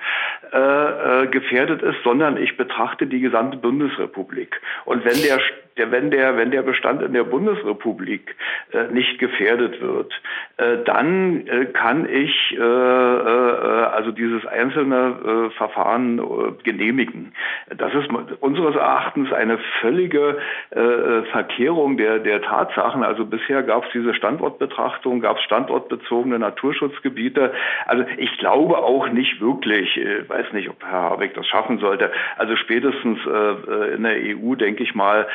äh, 0.52 1.23
äh, 1.23 1.28
gefährdet 1.28 1.82
ist, 1.82 2.04
sondern 2.04 2.36
ich 2.36 2.58
betrachte 2.58 3.08
die 3.08 3.21
gesamte 3.21 3.58
Bundesrepublik. 3.58 4.60
Und 4.84 5.06
wenn 5.06 5.21
der, 5.21 5.39
wenn 5.77 6.11
der, 6.11 6.37
wenn 6.37 6.51
der 6.51 6.63
Bestand 6.63 7.01
in 7.01 7.13
der 7.13 7.23
Bundesrepublik 7.23 8.35
äh, 8.73 8.91
nicht 8.91 9.19
gefährdet 9.19 9.81
wird, 9.81 10.13
äh, 10.57 10.77
dann 10.85 11.45
äh, 11.47 11.65
kann 11.65 12.09
ich 12.09 12.57
äh, 12.57 12.61
äh, 12.61 13.85
also 13.93 14.11
dieses 14.11 14.45
einzelne 14.45 15.49
äh, 15.51 15.57
Verfahren 15.57 16.19
genehmigen. 16.63 17.33
Das 17.75 17.93
ist 17.93 18.09
unseres 18.39 18.75
Erachtens 18.75 19.31
eine 19.31 19.57
völlige 19.81 20.37
Verkehrung 21.31 21.97
der, 21.97 22.19
der 22.19 22.41
Tatsachen. 22.41 23.03
Also 23.03 23.25
bisher 23.25 23.63
gab 23.63 23.85
es 23.85 23.91
diese 23.93 24.13
Standortbetrachtung, 24.13 25.21
gab 25.21 25.37
es 25.37 25.43
standortbezogene 25.43 26.39
Naturschutzgebiete. 26.39 27.53
Also 27.85 28.05
ich 28.17 28.37
glaube 28.37 28.77
auch 28.77 29.09
nicht 29.09 29.41
wirklich, 29.41 29.97
ich 29.97 30.29
weiß 30.29 30.53
nicht, 30.53 30.69
ob 30.69 30.83
Herr 30.83 31.11
Habeck 31.11 31.33
das 31.33 31.47
schaffen 31.47 31.79
sollte. 31.79 32.11
Also 32.37 32.55
spätestens 32.55 33.19
in 33.95 34.03
der 34.03 34.17
EU, 34.17 34.55
denke 34.55 34.83
ich 34.83 34.95
mal, 34.95 35.27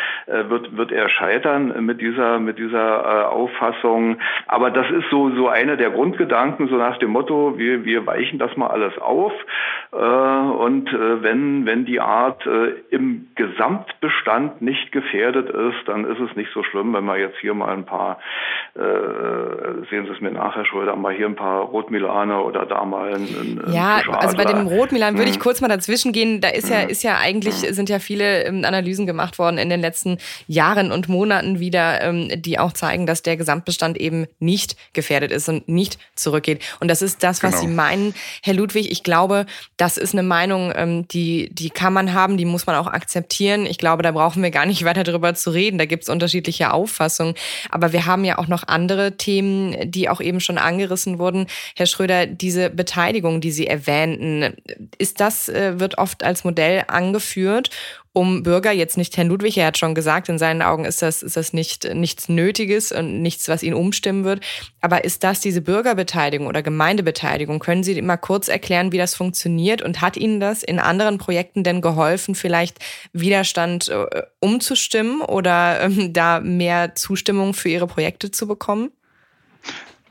wird, 0.48 0.76
wird 0.76 0.92
er 0.92 1.08
scheitern 1.08 1.84
mit 1.84 2.00
dieser, 2.00 2.38
mit 2.38 2.58
dieser 2.58 3.04
äh, 3.04 3.24
Auffassung. 3.26 4.18
Aber 4.46 4.70
das 4.70 4.90
ist 4.90 5.08
so, 5.10 5.30
so 5.34 5.48
einer 5.48 5.76
der 5.76 5.90
Grundgedanken, 5.90 6.68
so 6.68 6.76
nach 6.76 6.98
dem 6.98 7.10
Motto, 7.10 7.58
wir, 7.58 7.84
wir 7.84 8.06
weichen 8.06 8.38
das 8.38 8.56
mal 8.56 8.68
alles 8.68 8.96
auf. 8.98 9.32
Äh, 9.92 9.96
und 9.96 10.88
äh, 10.88 11.22
wenn, 11.22 11.66
wenn 11.66 11.84
die 11.84 12.00
Art 12.00 12.46
äh, 12.46 12.74
im 12.90 13.28
Gesamtbestand 13.34 14.62
nicht 14.62 14.90
gefährdet 14.92 15.50
ist, 15.50 15.86
dann 15.86 16.04
ist 16.04 16.20
es 16.20 16.34
nicht 16.36 16.50
so 16.54 16.62
schlimm, 16.62 16.94
wenn 16.94 17.04
wir 17.04 17.18
jetzt 17.18 17.38
hier 17.40 17.54
mal 17.54 17.72
ein 17.72 17.84
paar, 17.84 18.18
äh, 18.74 18.80
sehen 19.90 20.06
Sie 20.06 20.12
es 20.12 20.20
mir 20.20 20.30
nachher, 20.30 20.64
Schröder, 20.64 20.96
mal 20.96 21.12
hier 21.12 21.26
ein 21.26 21.36
paar 21.36 21.60
Rotmilane 21.62 22.40
oder 22.40 22.64
da 22.64 22.84
mal 22.84 23.14
ein, 23.14 23.22
ein 23.22 23.62
Ja, 23.72 24.00
also 24.18 24.36
bei 24.36 24.44
dem 24.44 24.66
Rotmilan 24.66 25.18
würde 25.18 25.28
ich 25.28 25.36
hm. 25.36 25.42
kurz 25.42 25.60
mal 25.60 25.68
dazwischen 25.68 26.12
gehen. 26.12 26.40
Da 26.40 26.48
ist 26.48 26.70
ja, 26.70 26.82
hm. 26.82 26.88
ist 26.88 27.02
ja 27.02 27.18
eigentlich, 27.20 27.62
hm. 27.62 27.74
sind 27.74 27.88
ja 27.90 27.98
viele 27.98 28.44
ähm, 28.44 28.64
Analysen 28.64 29.06
gemacht 29.06 29.38
worden 29.38 29.58
in 29.58 29.68
den 29.68 29.80
letzten 29.80 30.18
Jahren 30.46 30.92
und 30.92 31.08
Monaten 31.08 31.60
wieder, 31.60 32.02
ähm, 32.02 32.30
die 32.42 32.58
auch 32.58 32.72
zeigen, 32.72 33.06
dass 33.06 33.22
der 33.22 33.36
Gesamtbestand 33.36 33.98
eben 33.98 34.26
nicht 34.38 34.76
gefährdet 34.92 35.32
ist 35.32 35.48
und 35.48 35.68
nicht 35.68 35.98
zurückgeht. 36.14 36.62
Und 36.80 36.88
das 36.88 37.02
ist 37.02 37.22
das, 37.22 37.42
was 37.42 37.52
genau. 37.52 37.62
Sie 37.62 37.68
meinen, 37.68 38.14
Herr 38.42 38.54
Ludwig. 38.54 38.90
Ich 38.90 39.02
glaube, 39.02 39.46
das 39.76 39.96
ist 39.96 40.14
eine 40.14 40.22
Meinung, 40.22 40.72
ähm, 40.74 41.08
die, 41.08 41.48
die 41.52 41.70
kann 41.70 41.92
man 41.92 42.12
haben, 42.12 42.36
die 42.36 42.44
muss 42.44 42.66
man 42.66 42.76
auch 42.76 42.86
akzeptieren. 42.86 43.66
Ich 43.66 43.78
glaube, 43.78 44.02
da 44.02 44.12
brauchen 44.12 44.42
wir 44.42 44.50
gar 44.50 44.66
nicht 44.66 44.84
weiter 44.84 45.04
darüber 45.04 45.34
zu 45.34 45.50
reden. 45.50 45.78
Da 45.78 45.86
gibt 45.86 46.04
es 46.04 46.08
unterschiedliche 46.08 46.72
Auffassungen. 46.72 47.34
Aber 47.70 47.92
wir 47.92 48.06
haben 48.06 48.24
ja 48.24 48.38
auch 48.38 48.48
noch 48.48 48.66
andere 48.68 49.16
Themen, 49.16 49.90
die 49.90 50.08
auch 50.08 50.20
eben 50.20 50.40
schon 50.40 50.58
angerissen 50.58 51.18
wurden. 51.18 51.46
Herr 51.76 51.86
Schröder, 51.86 52.26
diese 52.26 52.70
Beteiligung, 52.70 53.40
die 53.40 53.52
Sie 53.52 53.66
erwähnten, 53.66 54.54
ist 54.98 55.20
das, 55.20 55.48
äh, 55.48 55.78
wird 55.80 55.98
oft 55.98 56.24
als 56.24 56.44
Modell 56.44 56.84
angeführt 56.88 57.70
um 58.14 58.42
Bürger, 58.42 58.72
jetzt 58.72 58.98
nicht 58.98 59.16
Herrn 59.16 59.28
Ludwig, 59.28 59.56
er 59.56 59.66
hat 59.66 59.78
schon 59.78 59.94
gesagt, 59.94 60.28
in 60.28 60.38
seinen 60.38 60.60
Augen 60.60 60.84
ist 60.84 61.00
das, 61.00 61.22
ist 61.22 61.36
das 61.36 61.52
nicht, 61.52 61.84
nichts 61.94 62.28
Nötiges 62.28 62.92
und 62.92 63.22
nichts, 63.22 63.48
was 63.48 63.62
ihn 63.62 63.72
umstimmen 63.72 64.24
wird. 64.24 64.40
Aber 64.80 65.04
ist 65.04 65.24
das 65.24 65.40
diese 65.40 65.62
Bürgerbeteiligung 65.62 66.46
oder 66.46 66.62
Gemeindebeteiligung? 66.62 67.58
Können 67.58 67.82
Sie 67.82 68.00
mal 68.02 68.18
kurz 68.18 68.48
erklären, 68.48 68.92
wie 68.92 68.98
das 68.98 69.14
funktioniert 69.14 69.80
und 69.80 70.02
hat 70.02 70.18
Ihnen 70.18 70.40
das 70.40 70.62
in 70.62 70.78
anderen 70.78 71.16
Projekten 71.16 71.64
denn 71.64 71.80
geholfen, 71.80 72.34
vielleicht 72.34 72.78
Widerstand 73.14 73.88
äh, 73.88 74.22
umzustimmen 74.40 75.22
oder 75.22 75.80
ähm, 75.80 76.12
da 76.12 76.40
mehr 76.40 76.94
Zustimmung 76.94 77.54
für 77.54 77.70
Ihre 77.70 77.86
Projekte 77.86 78.30
zu 78.30 78.46
bekommen? 78.46 78.90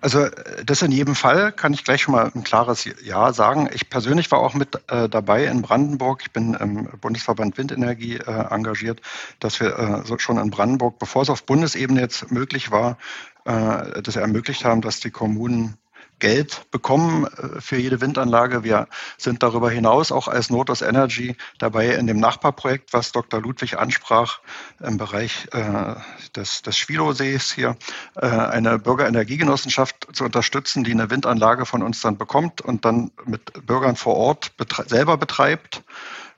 Also 0.01 0.27
das 0.65 0.81
in 0.81 0.91
jedem 0.91 1.13
Fall 1.13 1.51
kann 1.51 1.73
ich 1.73 1.83
gleich 1.83 2.01
schon 2.01 2.13
mal 2.15 2.31
ein 2.33 2.43
klares 2.43 2.89
Ja 3.03 3.33
sagen. 3.33 3.69
Ich 3.71 3.87
persönlich 3.89 4.31
war 4.31 4.39
auch 4.39 4.55
mit 4.55 4.79
äh, 4.87 5.07
dabei 5.07 5.45
in 5.45 5.61
Brandenburg. 5.61 6.23
Ich 6.23 6.31
bin 6.31 6.55
im 6.55 6.89
Bundesverband 6.99 7.57
Windenergie 7.59 8.15
äh, 8.15 8.47
engagiert, 8.49 9.01
dass 9.39 9.59
wir 9.59 9.77
äh, 9.77 10.05
so 10.05 10.17
schon 10.17 10.39
in 10.39 10.49
Brandenburg, 10.49 10.97
bevor 10.97 11.21
es 11.21 11.29
auf 11.29 11.45
Bundesebene 11.45 12.01
jetzt 12.01 12.31
möglich 12.31 12.71
war, 12.71 12.97
äh, 13.45 14.01
das 14.01 14.15
ermöglicht 14.15 14.65
haben, 14.65 14.81
dass 14.81 14.99
die 14.99 15.11
Kommunen 15.11 15.77
Geld 16.21 16.71
bekommen 16.71 17.25
äh, 17.25 17.59
für 17.59 17.75
jede 17.75 17.99
Windanlage. 17.99 18.63
Wir 18.63 18.87
sind 19.17 19.43
darüber 19.43 19.69
hinaus 19.69 20.13
auch 20.13 20.29
als 20.29 20.49
Notos 20.49 20.81
Energy 20.81 21.35
dabei 21.57 21.89
in 21.89 22.07
dem 22.07 22.21
Nachbarprojekt, 22.21 22.93
was 22.93 23.11
Dr. 23.11 23.41
Ludwig 23.41 23.77
ansprach, 23.77 24.39
im 24.79 24.97
Bereich 24.97 25.47
äh, 25.51 25.95
des, 26.35 26.61
des 26.61 26.77
Schwilowsees 26.77 27.51
hier, 27.51 27.75
äh, 28.15 28.27
eine 28.27 28.79
Bürgerenergiegenossenschaft 28.79 30.07
zu 30.13 30.23
unterstützen, 30.23 30.85
die 30.85 30.91
eine 30.91 31.09
Windanlage 31.09 31.65
von 31.65 31.83
uns 31.83 31.99
dann 31.99 32.17
bekommt 32.17 32.61
und 32.61 32.85
dann 32.85 33.11
mit 33.25 33.65
Bürgern 33.65 33.97
vor 33.97 34.15
Ort 34.15 34.55
betre 34.55 34.87
selber 34.87 35.17
betreibt. 35.17 35.83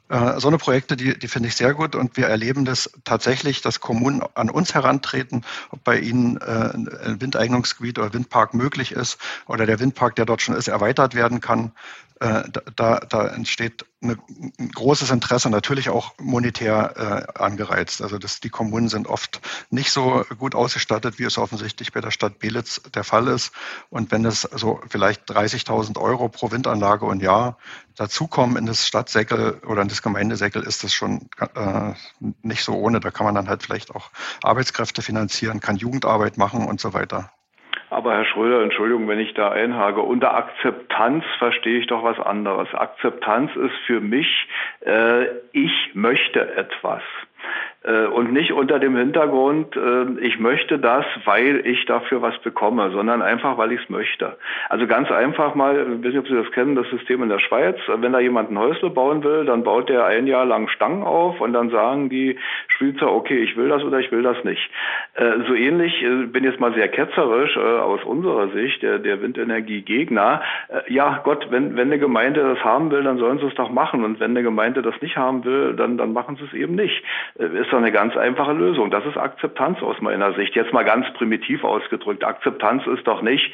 Äh, 0.10 0.40
so 0.40 0.50
eine 0.50 0.58
Projekte, 0.58 0.98
die, 0.98 1.18
die 1.18 1.28
finde 1.28 1.50
ich 1.50 1.56
sehr 1.56 1.74
gut 1.74 1.96
und 1.96 2.18
wir 2.18 2.28
erleben 2.28 2.66
das 2.66 2.92
tatsächlich, 3.04 3.62
dass 3.62 3.80
Kommunen 3.80 4.22
an 4.36 4.50
uns 4.50 4.74
herantreten, 4.74 5.44
ob 5.72 5.84
bei 5.84 6.00
ihnen 6.00 6.38
äh, 6.38 6.72
ein 6.74 7.22
Windeignungsgebiet 7.22 8.00
oder 8.00 8.14
Windpark 8.14 8.54
möglich 8.54 8.92
ist 8.92 9.18
oder 9.48 9.66
der 9.66 9.80
Windpark, 9.80 10.16
der 10.16 10.26
dort 10.26 10.42
schon 10.42 10.56
ist, 10.56 10.68
erweitert 10.68 11.16
werden 11.16 11.40
kann. 11.40 11.72
Äh, 12.20 12.44
da, 12.76 13.00
da 13.00 13.28
entsteht 13.28 13.86
eine, 14.02 14.18
ein 14.60 14.70
großes 14.70 15.10
Interesse, 15.12 15.50
natürlich 15.50 15.90
auch 15.90 16.14
monetär 16.20 17.28
äh, 17.36 17.40
angereizt. 17.40 18.02
Also 18.02 18.18
das, 18.18 18.40
die 18.40 18.50
Kommunen 18.50 18.90
sind 18.90 19.08
oft 19.08 19.42
nicht 19.70 19.92
so 19.92 20.26
gut 20.38 20.56
ausgestattet, 20.56 21.20
wie 21.20 21.24
es 21.24 21.38
offensichtlich 21.38 21.92
bei 21.92 22.02
der 22.02 22.12
Stadt 22.12 22.40
Belitz 22.40 22.82
der 22.94 23.04
Fall 23.04 23.28
ist. 23.28 23.52
Und 23.90 24.12
wenn 24.12 24.26
es 24.26 24.42
so 24.42 24.82
vielleicht 24.88 25.30
30.000 25.30 26.00
Euro 26.00 26.30
pro 26.30 26.52
Windanlage 26.52 27.06
und 27.06 27.22
Jahr 27.22 27.58
dazukommen 27.96 28.58
in 28.58 28.66
das 28.66 28.88
Stadtsäckel 28.88 29.62
oder 29.66 29.82
in 29.82 29.88
das 29.88 30.02
Gemeindesäckel, 30.02 30.64
ist 30.64 30.84
das 30.84 30.94
schon 30.94 31.30
äh, 31.56 31.94
nicht 32.42 32.64
so 32.64 32.74
ohne. 32.74 33.00
Da 33.00 33.12
kann 33.12 33.26
man 33.26 33.36
dann 33.36 33.50
halt 33.50 33.64
vielleicht 33.64 33.96
auch 33.96 34.12
Arbeitskräfte 34.44 35.02
finanzieren, 35.02 35.60
kann 35.60 35.78
Jugendarbeit 35.78 36.38
machen 36.38 36.66
und 36.66 36.80
so 36.80 36.94
weiter. 36.94 37.32
Aber 37.94 38.16
Herr 38.16 38.26
Schröder, 38.26 38.64
Entschuldigung, 38.64 39.08
wenn 39.08 39.20
ich 39.20 39.36
da 39.36 39.52
einhage, 39.52 40.02
unter 40.02 40.34
Akzeptanz 40.34 41.24
verstehe 41.38 41.80
ich 41.80 41.86
doch 41.86 42.04
was 42.04 42.20
anderes. 42.20 42.68
Akzeptanz 42.74 43.56
ist 43.56 43.76
für 43.86 44.02
mich, 44.02 44.48
äh, 44.84 45.26
ich 45.52 45.92
möchte 45.94 46.56
etwas. 46.56 47.04
Äh, 47.84 48.06
und 48.06 48.32
nicht 48.32 48.54
unter 48.54 48.80
dem 48.80 48.96
Hintergrund, 48.96 49.76
äh, 49.76 50.06
ich 50.22 50.40
möchte 50.40 50.80
das, 50.80 51.06
weil 51.26 51.66
ich 51.66 51.86
dafür 51.86 52.22
was 52.22 52.38
bekomme, 52.40 52.92
sondern 52.92 53.22
einfach, 53.22 53.58
weil 53.58 53.74
ich 53.74 53.82
es 53.82 53.90
möchte. 53.90 54.38
Also 54.70 54.88
ganz 54.88 55.12
einfach 55.12 55.54
mal, 55.56 55.76
ich 55.76 56.06
weiß 56.06 56.14
nicht, 56.14 56.18
ob 56.18 56.28
Sie 56.28 56.36
das 56.36 56.52
kennen, 56.52 56.76
das 56.76 56.88
System 56.90 57.24
in 57.24 57.30
der 57.30 57.40
Schweiz. 57.40 57.76
Wenn 57.88 58.14
da 58.14 58.20
jemand 58.20 58.52
ein 58.52 58.58
Häusle 58.58 58.90
bauen 58.90 59.24
will, 59.24 59.46
dann 59.46 59.64
baut 59.64 59.90
der 59.90 60.06
ein 60.06 60.28
Jahr 60.28 60.46
lang 60.46 60.70
Stangen 60.70 61.04
auf 61.04 61.42
und 61.42 61.54
dann 61.54 61.70
sagen 61.72 62.10
die 62.10 62.38
Schweizer, 62.68 63.12
okay, 63.12 63.40
ich 63.40 63.58
will 63.58 63.68
das 63.68 63.84
oder 63.84 64.00
ich 64.00 64.12
will 64.12 64.24
das 64.24 64.42
nicht. 64.46 64.70
Äh, 65.16 65.40
so 65.48 65.54
ähnlich, 65.54 65.94
bin 66.32 66.44
jetzt 66.44 66.60
mal 66.60 66.74
sehr 66.74 66.88
ketzerisch 66.88 67.58
aus 67.58 68.04
unserer 68.04 68.50
Sicht, 68.50 68.82
der, 68.82 69.00
der 69.00 69.22
Windenergie-Gegner. 69.22 70.42
Ja, 70.88 71.22
Gott, 71.24 71.48
wenn, 71.50 71.76
wenn 71.76 71.88
eine 71.88 72.00
Gemeinde 72.00 72.42
das 72.42 72.64
haben 72.64 72.92
will, 72.92 73.04
dann 73.04 73.18
sollen 73.18 73.40
sie 73.40 73.48
es 73.48 73.56
doch 73.56 73.72
machen. 73.72 74.04
Und 74.04 74.20
wenn 74.20 74.32
eine 74.32 74.44
Gemeinde 74.44 74.82
das 74.82 75.00
nicht 75.02 75.18
haben 75.18 75.44
will, 75.44 75.74
dann, 75.74 75.98
dann 75.98 76.14
machen 76.14 76.38
sie 76.38 76.46
es 76.46 76.54
eben 76.54 76.76
nicht. 76.76 77.04
Ist 77.36 77.73
doch 77.74 77.80
eine 77.80 77.92
ganz 77.92 78.16
einfache 78.16 78.54
Lösung. 78.54 78.92
Das 78.92 79.06
ist 79.06 79.18
Akzeptanz 79.18 79.82
aus 79.82 80.00
meiner 80.00 80.34
Sicht. 80.36 80.56
Jetzt 80.56 80.72
mal 80.72 80.84
ganz 80.84 81.06
primitiv 81.14 81.64
ausgedrückt. 81.64 82.24
Akzeptanz 82.24 82.84
ist 82.88 83.06
doch 83.08 83.22
nicht, 83.22 83.52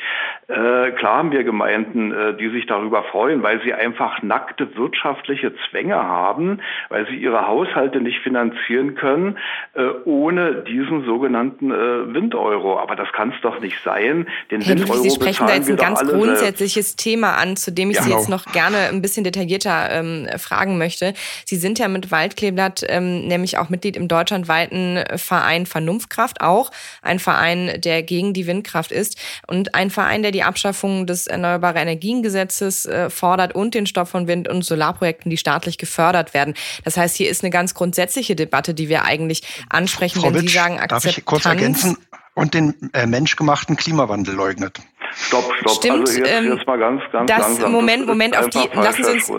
äh, 0.48 0.92
klar 0.92 1.18
haben 1.18 1.32
wir 1.32 1.44
Gemeinden, 1.44 2.12
äh, 2.12 2.36
die 2.36 2.50
sich 2.50 2.66
darüber 2.68 3.04
freuen, 3.04 3.42
weil 3.42 3.62
sie 3.62 3.74
einfach 3.74 4.22
nackte 4.22 4.76
wirtschaftliche 4.76 5.54
Zwänge 5.70 5.96
haben, 5.96 6.60
weil 6.90 7.08
sie 7.08 7.16
ihre 7.16 7.48
Haushalte 7.48 8.02
nicht 8.02 8.20
finanzieren 8.20 8.96
können, 8.96 9.38
äh, 9.74 9.86
ohne 10.06 10.64
diesen 10.68 11.06
sogenannten 11.06 11.72
äh, 11.72 12.14
Windeuro. 12.14 12.78
Aber 12.80 12.96
das 12.96 13.12
kann 13.14 13.30
es 13.30 13.42
doch 13.42 13.60
nicht 13.62 13.82
sein. 13.84 14.28
Den 14.52 14.62
Herr 14.62 14.78
Windeuro 14.78 15.00
Sie 15.00 15.10
sprechen 15.10 15.48
da 15.48 15.56
jetzt 15.56 15.70
ein 15.70 15.78
ganz 15.78 16.02
grundsätzliches 16.02 16.92
selbst. 16.92 17.00
Thema 17.00 17.38
an, 17.38 17.56
zu 17.56 17.72
dem 17.72 17.90
ich 17.90 17.98
ja, 17.98 18.04
Sie 18.04 18.12
jetzt 18.12 18.28
noch 18.28 18.46
gerne 18.52 18.90
ein 18.90 19.02
bisschen 19.02 19.24
detaillierter 19.24 19.90
ähm, 19.92 20.28
fragen 20.38 20.78
möchte. 20.78 21.14
Sie 21.46 21.56
sind 21.56 21.80
ja 21.80 21.88
mit 21.88 22.12
Waldkleeblatt 22.12 22.84
ähm, 22.90 23.28
nämlich 23.28 23.58
auch 23.58 23.70
Mitglied 23.70 23.96
im 23.96 24.09
deutschlandweiten 24.10 25.04
Verein 25.16 25.66
Vernunftkraft, 25.66 26.42
auch 26.42 26.72
ein 27.02 27.20
Verein, 27.20 27.80
der 27.80 28.04
gegen 28.04 28.34
die 28.34 28.48
Windkraft 28.48 28.92
ist 28.92 29.18
und 29.48 29.76
ein 29.76 29.90
Verein, 29.90 30.22
der 30.22 30.32
die 30.32 30.44
Abschaffung 30.44 31.08
des 31.08 31.28
Erneuerbare 31.28 31.80
Energiengesetzes 31.80 32.86
äh, 32.86 33.10
fordert 33.10 33.56
und 33.56 33.74
den 33.74 33.86
Stopp 33.86 34.10
von 34.10 34.28
Wind- 34.28 34.48
und 34.50 34.64
Solarprojekten, 34.64 35.30
die 35.30 35.38
staatlich 35.38 35.78
gefördert 35.78 36.34
werden. 36.34 36.54
Das 36.84 36.98
heißt, 36.98 37.16
hier 37.16 37.30
ist 37.30 37.44
eine 37.44 37.52
ganz 37.52 37.74
grundsätzliche 37.74 38.36
Debatte, 38.36 38.74
die 38.74 38.90
wir 38.90 39.06
eigentlich 39.06 39.44
ansprechen, 39.70 40.20
Frau 40.22 40.28
wenn 40.28 40.36
Witsch, 40.36 40.50
Sie 40.50 40.58
sagen 40.58 40.80
Akzeptanz. 40.80 41.04
Darf 41.04 41.18
ich 41.18 41.26
kurz 41.26 41.46
ergänzen? 41.46 41.98
Und 42.36 42.54
den 42.54 42.92
äh, 42.94 43.06
menschgemachten 43.06 43.76
Klimawandel 43.76 44.34
leugnet. 44.36 44.80
Stopp, 45.16 45.52
stopp. 45.60 45.76
Stimmt, 45.76 46.08
also 46.08 46.20
jetzt, 46.20 46.32
ähm, 46.32 46.54
jetzt 46.54 46.68
mal 46.68 46.80
ganz, 46.80 47.02
ganz 47.12 47.30
das, 47.30 47.40
langsam. 47.40 47.72
Moment, 47.72 48.08
Moment, 48.08 48.38
auf 48.38 48.50
die, 48.50 48.70
lassen 48.74 49.04
Sie 49.04 49.12
uns, 49.12 49.32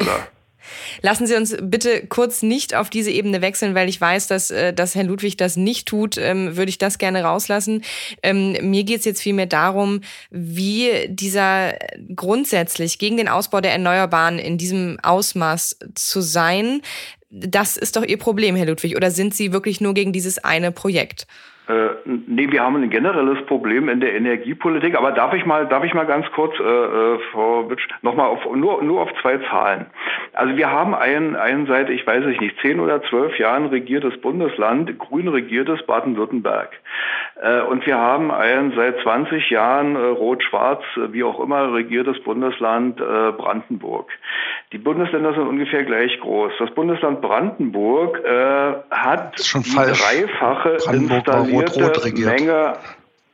Lassen 1.03 1.27
Sie 1.27 1.35
uns 1.35 1.57
bitte 1.61 2.07
kurz 2.07 2.43
nicht 2.43 2.75
auf 2.75 2.91
diese 2.91 3.11
Ebene 3.11 3.43
wechseln, 3.43 3.75
weil 3.75 3.89
ich 3.89 4.01
weiß, 4.01 4.27
dass, 4.27 4.51
äh, 4.51 4.73
dass 4.73 4.95
Herr 4.95 5.05
Ludwig 5.05 5.37
das 5.37 5.57
nicht 5.57 5.87
tut, 5.87 6.17
ähm, 6.19 6.57
würde 6.57 6.71
ich 6.71 6.79
das 6.79 6.99
gerne 6.99 7.23
rauslassen. 7.23 7.83
Ähm, 8.23 8.57
mir 8.71 8.85
geht 8.85 9.01
es 9.01 9.05
jetzt 9.05 9.23
vielmehr 9.23 9.47
darum, 9.47 10.01
wie 10.31 10.91
dieser 11.09 11.75
grundsätzlich 12.15 12.99
gegen 12.99 13.17
den 13.17 13.29
Ausbau 13.29 13.61
der 13.61 13.73
Erneuerbaren 13.73 14.39
in 14.39 14.59
diesem 14.59 14.99
Ausmaß 15.03 15.79
zu 15.95 16.21
sein, 16.21 16.83
das 17.31 17.77
ist 17.77 17.97
doch 17.97 18.05
Ihr 18.05 18.19
Problem, 18.19 18.57
Herr 18.57 18.67
Ludwig. 18.67 18.97
Oder 18.97 19.11
sind 19.11 19.35
Sie 19.35 19.53
wirklich 19.53 19.81
nur 19.81 19.95
gegen 19.95 20.13
dieses 20.13 20.39
eine 20.39 20.73
Projekt? 20.73 21.27
Äh, 21.71 21.91
nee, 22.05 22.51
wir 22.51 22.63
haben 22.63 22.77
ein 22.77 22.91
generelles 22.91 23.45
Problem 23.47 23.89
in 23.89 24.01
der 24.01 24.15
Energiepolitik. 24.15 24.97
Aber 24.97 25.13
darf 25.13 25.35
ich 25.35 25.47
mal, 25.47 25.67
darf 25.67 25.85
ich 25.85 25.95
mal 25.95 26.07
ganz 26.07 26.27
kurz, 26.33 26.59
äh, 26.59 26.63
äh, 26.63 27.19
Frau 27.31 27.71
Witsch, 27.71 27.87
nochmal 28.03 28.27
auf, 28.27 28.41
nur, 28.55 28.83
nur 28.83 29.03
auf 29.03 29.11
zwei 29.21 29.39
Zahlen. 29.39 29.87
Also 30.33 30.57
wir 30.57 30.71
haben 30.71 30.95
ein, 30.95 31.37
ein 31.37 31.67
seit, 31.67 31.89
ich 31.91 32.05
weiß 32.07 32.25
nicht, 32.25 32.57
zehn 32.61 32.81
oder 32.81 33.03
zwölf 33.05 33.39
Jahren 33.39 33.67
regiertes 33.67 34.21
Bundesland, 34.21 34.99
grün 34.99 35.29
regiertes 35.29 35.85
Baden-Württemberg. 35.87 36.71
Äh, 37.41 37.61
und 37.63 37.87
wir 37.87 37.99
haben 37.99 38.33
ein 38.33 38.73
seit 38.75 39.01
20 39.03 39.51
Jahren 39.51 39.95
äh, 39.95 39.99
rot-schwarz, 39.99 40.83
wie 41.11 41.23
auch 41.23 41.39
immer, 41.41 41.73
regiertes 41.73 42.21
Bundesland 42.23 43.01
äh, 43.01 43.33
Brandenburg. 43.33 44.11
Die 44.73 44.79
Bundesländer 44.79 45.35
sind 45.35 45.47
ungefähr 45.47 45.85
gleich 45.85 46.19
groß. 46.21 46.53
Das 46.59 46.71
Bundesland 46.75 47.21
Brandenburg 47.23 48.23
äh, 48.25 48.73
hat 48.91 49.37
die 49.39 49.75
dreifache 49.75 50.77
installierte 50.93 51.60
rot, 51.61 51.97
rot 51.97 52.15
Menge 52.15 52.77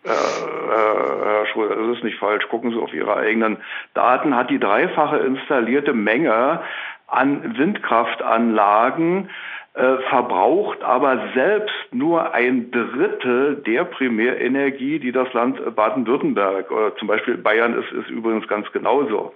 äh, 0.04 0.10
äh, 0.10 1.24
Herr 1.24 1.46
Schröder, 1.46 1.74
das 1.74 1.96
ist 1.96 2.04
nicht 2.04 2.18
falsch. 2.18 2.46
Gucken 2.48 2.70
Sie 2.70 2.78
auf 2.78 2.92
Ihre 2.94 3.16
eigenen 3.16 3.56
Daten. 3.94 4.36
Hat 4.36 4.50
die 4.50 4.60
dreifache 4.60 5.18
installierte 5.18 5.92
Menge 5.92 6.60
an 7.08 7.56
Windkraftanlagen 7.58 9.30
äh, 9.76 9.98
verbraucht 10.08 10.82
aber 10.82 11.20
selbst 11.34 11.74
nur 11.92 12.32
ein 12.32 12.70
Drittel 12.70 13.56
der 13.56 13.84
Primärenergie, 13.84 14.98
die 14.98 15.12
das 15.12 15.30
Land 15.34 15.58
Baden-Württemberg 15.76 16.70
oder 16.70 16.96
zum 16.96 17.08
Beispiel 17.08 17.36
Bayern 17.36 17.74
ist, 17.78 17.92
ist 17.92 18.08
übrigens 18.08 18.48
ganz 18.48 18.66
genauso. 18.72 19.34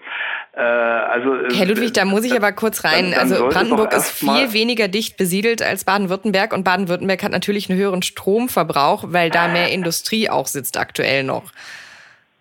Äh, 0.52 0.62
also, 0.62 1.34
äh, 1.34 1.52
Herr 1.52 1.66
Ludwig, 1.66 1.92
da 1.92 2.06
muss 2.06 2.24
ich 2.24 2.34
aber 2.34 2.52
kurz 2.52 2.84
rein. 2.84 3.10
Dann, 3.10 3.10
dann 3.10 3.20
also 3.20 3.48
Brandenburg 3.48 3.92
ist 3.92 4.12
viel 4.12 4.54
weniger 4.54 4.88
dicht 4.88 5.18
besiedelt 5.18 5.62
als 5.62 5.84
Baden-Württemberg 5.84 6.54
und 6.54 6.64
Baden-Württemberg 6.64 7.22
hat 7.22 7.32
natürlich 7.32 7.68
einen 7.68 7.78
höheren 7.78 8.00
Stromverbrauch, 8.00 9.04
weil 9.08 9.28
da 9.28 9.48
mehr 9.48 9.70
Industrie 9.70 10.30
auch 10.30 10.46
sitzt 10.46 10.78
aktuell 10.78 11.22
noch. 11.22 11.52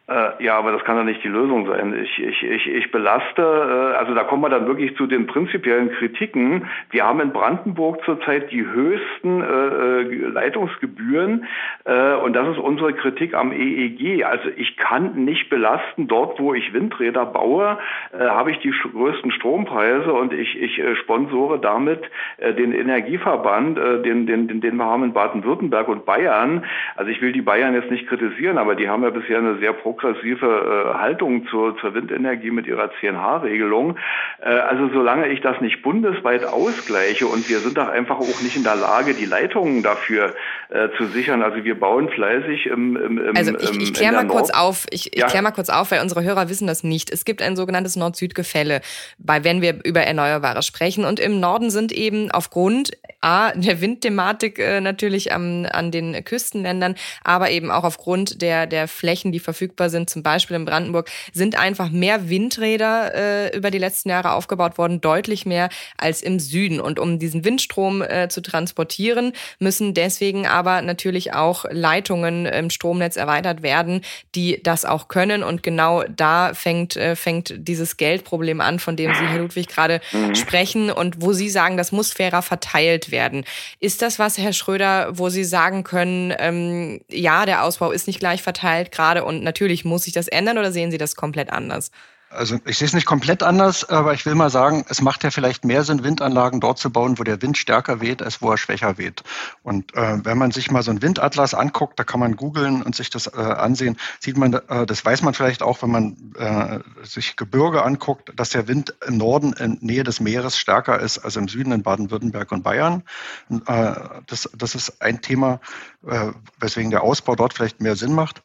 Äh, 0.10 0.44
ja, 0.44 0.58
aber 0.58 0.72
das 0.72 0.84
kann 0.86 0.98
doch 0.98 1.04
nicht 1.04 1.24
die 1.24 1.28
Lösung 1.28 1.68
sein. 1.68 1.94
Ich, 2.02 2.18
ich, 2.18 2.44
ich, 2.44 2.68
ich 2.68 2.92
belaste, 2.92 3.42
äh, 3.42 3.98
also 3.98 4.16
da 4.16 4.24
kommen 4.24 4.42
wir 4.42 4.50
dann 4.50 4.66
wirklich 4.66 4.96
zu 4.96 5.06
den 5.06 5.28
prinzipiellen 5.28 5.92
Kritiken. 5.92 6.68
Wir 6.90 7.06
haben 7.06 7.22
in 7.22 7.32
Brandenburg 7.32 8.04
zurzeit 8.06 8.52
die 8.52 8.66
höchsten 8.66 9.44
äh, 9.44 9.46
äh 9.46 10.30
Leitungsgebühren 10.30 11.46
äh, 11.86 12.16
und 12.16 12.34
das 12.34 12.48
ist 12.48 12.58
unsere 12.58 12.94
Kritik 12.94 13.36
am 13.36 13.52
EEG. 13.52 14.26
Also 14.26 14.50
ich 14.56 14.78
kann 14.78 15.26
nicht 15.26 15.50
belasten, 15.50 16.08
dort 16.08 16.40
wo 16.40 16.56
ich 16.56 16.74
Windräder 16.74 17.28
baue, 17.28 17.78
äh, 18.12 18.26
habe 18.30 18.50
ich 18.50 18.60
die 18.60 18.72
größten 18.72 19.32
Strompreise 19.32 20.12
und 20.12 20.34
ich, 20.34 20.60
ich 20.60 20.82
sponsore 21.02 21.60
damit 21.60 22.02
den 22.40 22.74
Energieverband, 22.74 23.78
den, 24.06 24.26
den, 24.26 24.48
den, 24.48 24.62
den 24.62 24.76
wir 24.78 24.86
haben 24.86 25.04
in 25.04 25.14
Baden-Württemberg 25.14 25.88
und 25.88 26.06
Bayern. 26.06 26.64
Also 26.96 27.12
ich 27.12 27.22
will 27.22 27.32
die 27.32 27.42
Bayern 27.42 27.74
jetzt 27.74 27.92
nicht 27.92 28.08
kritisieren, 28.08 28.58
aber 28.58 28.76
die 28.76 28.90
haben 28.90 29.04
ja 29.04 29.10
bisher 29.10 29.38
eine 29.38 29.58
sehr 29.58 29.74
progressive 30.00 30.46
äh, 30.46 30.98
Haltung 30.98 31.48
zur, 31.48 31.78
zur 31.78 31.94
Windenergie 31.94 32.52
mit 32.52 32.68
ihrer 32.68 32.90
10H-Regelung. 33.02 33.98
Äh, 34.42 34.50
also 34.50 34.90
solange 34.94 35.28
ich 35.28 35.42
das 35.42 35.60
nicht 35.62 35.82
bundesweit 35.82 36.46
ausgleiche 36.46 37.28
und 37.28 37.50
wir 37.50 37.60
sind 37.60 37.78
doch 37.78 37.90
einfach 37.90 38.18
auch 38.18 38.42
nicht 38.42 38.56
in 38.56 38.64
der 38.64 38.76
Lage, 38.76 39.14
die 39.14 39.26
Leitungen 39.26 39.84
dafür 39.84 40.34
äh, 40.70 40.90
zu 40.98 41.08
sichern. 41.08 41.42
Also 41.42 41.64
wir 41.64 41.80
bauen 41.80 42.10
fleißig 42.10 42.68
im, 42.68 42.96
im, 42.96 43.18
im 43.18 43.36
Also 43.36 43.58
ich, 43.58 43.82
ich 43.82 43.94
kläre 43.94 44.14
mal 44.14 44.24
Nord 44.24 44.38
kurz 44.38 44.50
auf, 44.52 44.86
ich, 44.92 45.14
ich 45.14 45.20
ja. 45.20 45.26
kläre 45.26 45.44
mal 45.44 45.52
kurz 45.52 45.70
auf, 45.70 45.90
weil 45.90 46.02
unsere 46.02 46.24
Hörer 46.24 46.48
wissen 46.48 46.68
das 46.68 46.84
nicht. 46.84 47.10
Es 47.10 47.26
gibt 47.26 47.42
ein 47.42 47.56
sogenanntes 47.56 47.96
Nord-Süd-Gefälle, 47.96 48.82
bei 49.18 49.44
wenn 49.44 49.64
wir 49.64 49.84
über 49.84 50.02
Erneuerbare 50.02 50.62
sprechen. 50.62 51.06
Und 51.06 51.20
im 51.20 51.40
Norden 51.40 51.72
sind 51.72 51.92
eben 51.92 52.30
aufgrund 52.30 52.92
A, 53.22 53.52
der 53.52 53.82
Windthematik 53.82 54.60
äh, 54.60 54.80
natürlich 54.80 55.34
am, 55.34 55.66
an 55.70 55.92
den 55.92 56.24
Küstenländern, 56.24 56.96
aber 57.24 57.50
eben 57.50 57.72
auch 57.72 57.84
aufgrund 57.84 58.42
der, 58.42 58.68
der 58.68 58.88
Flächen, 58.88 59.32
die 59.32 59.40
verfügbar 59.40 59.90
sind, 59.90 60.10
zum 60.10 60.24
Beispiel 60.24 60.56
in 60.56 60.66
Brandenburg, 60.66 61.10
sind 61.34 61.60
einfach 61.60 61.90
mehr 61.90 62.30
Windräder 62.30 63.16
äh, 63.16 63.58
über 63.58 63.72
die 63.72 63.78
letzten 63.78 64.10
Jahre 64.10 64.34
aufgebaut 64.34 64.78
worden, 64.78 65.02
deutlich 65.02 65.46
mehr 65.46 65.70
als 65.98 66.22
im 66.22 66.40
Süden. 66.40 66.80
Und 66.80 67.00
um 67.00 67.20
diesen 67.20 67.44
Windstrom 67.44 68.02
äh, 68.02 68.30
zu 68.30 68.42
transportieren, 68.42 69.34
müssen 69.60 69.94
deswegen 69.94 70.46
aber 70.60 70.82
natürlich 70.82 71.34
auch 71.34 71.64
Leitungen 71.72 72.46
im 72.46 72.70
Stromnetz 72.70 73.16
erweitert 73.16 73.64
werden, 73.64 74.02
die 74.36 74.62
das 74.62 74.84
auch 74.84 75.08
können. 75.08 75.42
Und 75.42 75.64
genau 75.64 76.04
da 76.04 76.54
fängt, 76.54 76.98
äh, 76.98 77.16
fängt 77.16 77.54
dieses 77.58 77.96
Geldproblem 77.96 78.60
an, 78.60 78.80
von 78.80 78.98
dem 78.98 79.14
Sie, 79.14 79.26
Herr 79.26 79.40
Ludwig, 79.40 79.70
gerade 79.70 80.02
mhm. 80.12 80.36
sprechen 80.36 80.92
und 80.92 81.22
wo 81.22 81.32
Sie 81.32 81.50
sagen, 81.50 81.78
das 81.78 81.94
muss 81.94 82.12
fairer 82.12 82.42
verteilt 82.42 83.10
werden. 83.12 83.46
Ist 83.80 84.02
das 84.02 84.20
was, 84.20 84.38
Herr 84.38 84.54
Schröder, 84.54 85.18
wo 85.18 85.30
Sie 85.30 85.46
sagen 85.46 85.86
können, 85.86 86.34
ähm, 86.38 87.00
ja, 87.10 87.46
der 87.46 87.64
Ausbau 87.64 87.92
ist 87.92 88.08
nicht 88.08 88.20
gleich 88.20 88.42
verteilt 88.44 88.92
gerade 88.92 89.24
und 89.24 89.44
natürlich 89.44 89.86
muss 89.86 90.04
sich 90.04 90.14
das 90.14 90.28
ändern 90.28 90.58
oder 90.58 90.74
sehen 90.74 90.92
Sie 90.92 90.98
das 90.98 91.16
komplett 91.16 91.50
anders? 91.52 91.92
Also 92.30 92.60
ich 92.66 92.78
sehe 92.78 92.86
es 92.88 92.94
nicht 92.94 93.08
komplett 93.08 93.42
anders, 93.42 93.90
aber 93.90 94.14
ich 94.14 94.26
will 94.26 94.36
mal 94.36 94.52
sagen, 94.52 94.86
es 94.88 95.02
macht 95.02 95.24
ja 95.24 95.32
vielleicht 95.32 95.66
mehr 95.66 95.84
Sinn, 95.84 96.04
Windanlagen 96.04 96.60
dort 96.60 96.78
zu 96.78 96.92
bauen, 96.92 97.18
wo 97.18 97.24
der 97.24 97.42
Wind 97.42 97.58
stärker 97.58 98.02
weht, 98.02 98.22
als 98.22 98.42
wo 98.42 98.52
er 98.52 98.58
schwächer 98.58 99.00
weht. 99.00 99.24
Und 99.64 99.96
äh, 99.96 100.24
wenn 100.24 100.38
man 100.38 100.52
sich 100.52 100.70
mal 100.70 100.84
so 100.84 100.92
einen 100.92 101.02
Windatlas 101.02 101.56
anguckt, 101.56 102.00
da 102.00 102.04
kann 102.04 102.20
man 102.20 102.36
googeln 102.36 102.84
und 102.84 102.96
sich 102.96 103.10
das 103.10 103.28
äh, 103.28 103.40
ansehen, 103.40 103.98
sieht 104.20 104.38
man, 104.38 104.54
äh, 104.54 104.86
das 104.86 105.04
weiß 105.04 105.24
man 105.24 105.34
vielleicht 105.34 105.64
auch, 105.64 105.82
wenn 105.82 105.90
man 105.90 106.34
äh, 106.38 106.80
sich 107.04 107.36
Gebirge 107.36 107.84
anguckt, 107.84 108.32
dass 108.36 108.52
der 108.52 108.68
Wind 108.68 108.94
im 109.08 109.18
Norden 109.18 109.54
in 109.54 109.80
Nähe 109.82 110.04
des 110.04 110.20
Meeres 110.20 110.58
stärker 110.58 111.00
ist 111.00 111.18
als 111.18 111.36
im 111.36 111.48
Süden 111.48 111.72
in 111.72 111.82
Baden-Württemberg 111.82 112.52
und 112.52 112.64
Bayern. 112.64 113.04
Äh, 113.50 113.96
das, 114.28 114.50
das 114.56 114.76
ist 114.76 115.02
ein 115.02 115.22
Thema, 115.22 115.62
äh, 116.06 116.32
weswegen 116.60 116.92
der 116.92 117.02
Ausbau 117.02 117.36
dort 117.36 117.54
vielleicht 117.54 117.82
mehr 117.82 117.96
Sinn 117.96 118.14
macht. 118.14 118.44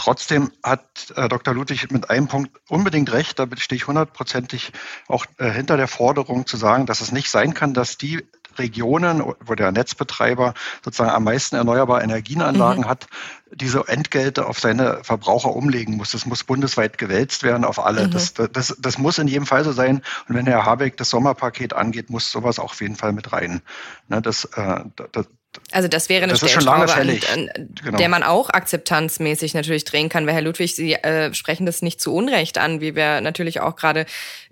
Trotzdem 0.00 0.50
hat 0.62 1.12
äh, 1.14 1.28
Dr. 1.28 1.52
Ludwig 1.52 1.90
mit 1.92 2.08
einem 2.08 2.26
Punkt 2.26 2.58
unbedingt 2.70 3.12
recht. 3.12 3.38
Da 3.38 3.46
stehe 3.58 3.76
ich 3.76 3.86
hundertprozentig 3.86 4.72
auch 5.08 5.26
äh, 5.36 5.50
hinter 5.50 5.76
der 5.76 5.88
Forderung 5.88 6.46
zu 6.46 6.56
sagen, 6.56 6.86
dass 6.86 7.02
es 7.02 7.12
nicht 7.12 7.30
sein 7.30 7.52
kann, 7.52 7.74
dass 7.74 7.98
die 7.98 8.26
Regionen, 8.56 9.22
wo 9.40 9.54
der 9.54 9.72
Netzbetreiber 9.72 10.54
sozusagen 10.82 11.10
am 11.10 11.24
meisten 11.24 11.56
erneuerbare 11.56 12.02
Energienanlagen 12.02 12.84
mhm. 12.84 12.88
hat, 12.88 13.08
diese 13.52 13.88
Entgelte 13.88 14.46
auf 14.46 14.58
seine 14.58 15.04
Verbraucher 15.04 15.54
umlegen 15.54 15.98
muss. 15.98 16.12
Das 16.12 16.24
muss 16.24 16.44
bundesweit 16.44 16.96
gewälzt 16.96 17.42
werden 17.42 17.66
auf 17.66 17.84
alle. 17.84 18.06
Mhm. 18.06 18.12
Das, 18.12 18.32
das, 18.32 18.74
das 18.78 18.96
muss 18.96 19.18
in 19.18 19.28
jedem 19.28 19.44
Fall 19.44 19.64
so 19.64 19.72
sein. 19.72 20.00
Und 20.28 20.34
wenn 20.34 20.46
Herr 20.46 20.64
Habeck 20.64 20.96
das 20.96 21.10
Sommerpaket 21.10 21.74
angeht, 21.74 22.08
muss 22.08 22.30
sowas 22.30 22.58
auch 22.58 22.72
auf 22.72 22.80
jeden 22.80 22.96
Fall 22.96 23.12
mit 23.12 23.34
rein. 23.34 23.60
Ne, 24.08 24.22
das, 24.22 24.46
äh, 24.46 24.80
das, 25.12 25.26
also 25.72 25.88
das 25.88 26.08
wäre 26.08 26.22
eine 26.22 26.32
das 26.32 26.40
Stellschraube, 26.40 26.92
an, 26.92 27.20
an 27.32 27.50
genau. 27.82 27.98
der 27.98 28.08
man 28.08 28.22
auch 28.22 28.50
akzeptanzmäßig 28.50 29.54
natürlich 29.54 29.84
drehen 29.84 30.08
kann. 30.08 30.26
Weil 30.26 30.34
Herr 30.34 30.42
Ludwig, 30.42 30.74
Sie 30.74 30.94
äh, 30.94 31.34
sprechen 31.34 31.66
das 31.66 31.82
nicht 31.82 32.00
zu 32.00 32.14
Unrecht 32.14 32.58
an, 32.58 32.80
wie 32.80 32.94
wir 32.94 33.20
natürlich 33.20 33.60
auch 33.60 33.76
gerade 33.76 34.06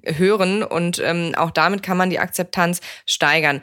hören. 0.04 0.62
Und 0.62 1.00
ähm, 1.04 1.34
auch 1.37 1.50
damit 1.50 1.82
kann 1.82 1.96
man 1.96 2.11
die 2.11 2.18
Akzeptanz 2.18 2.80
steigern. 3.06 3.62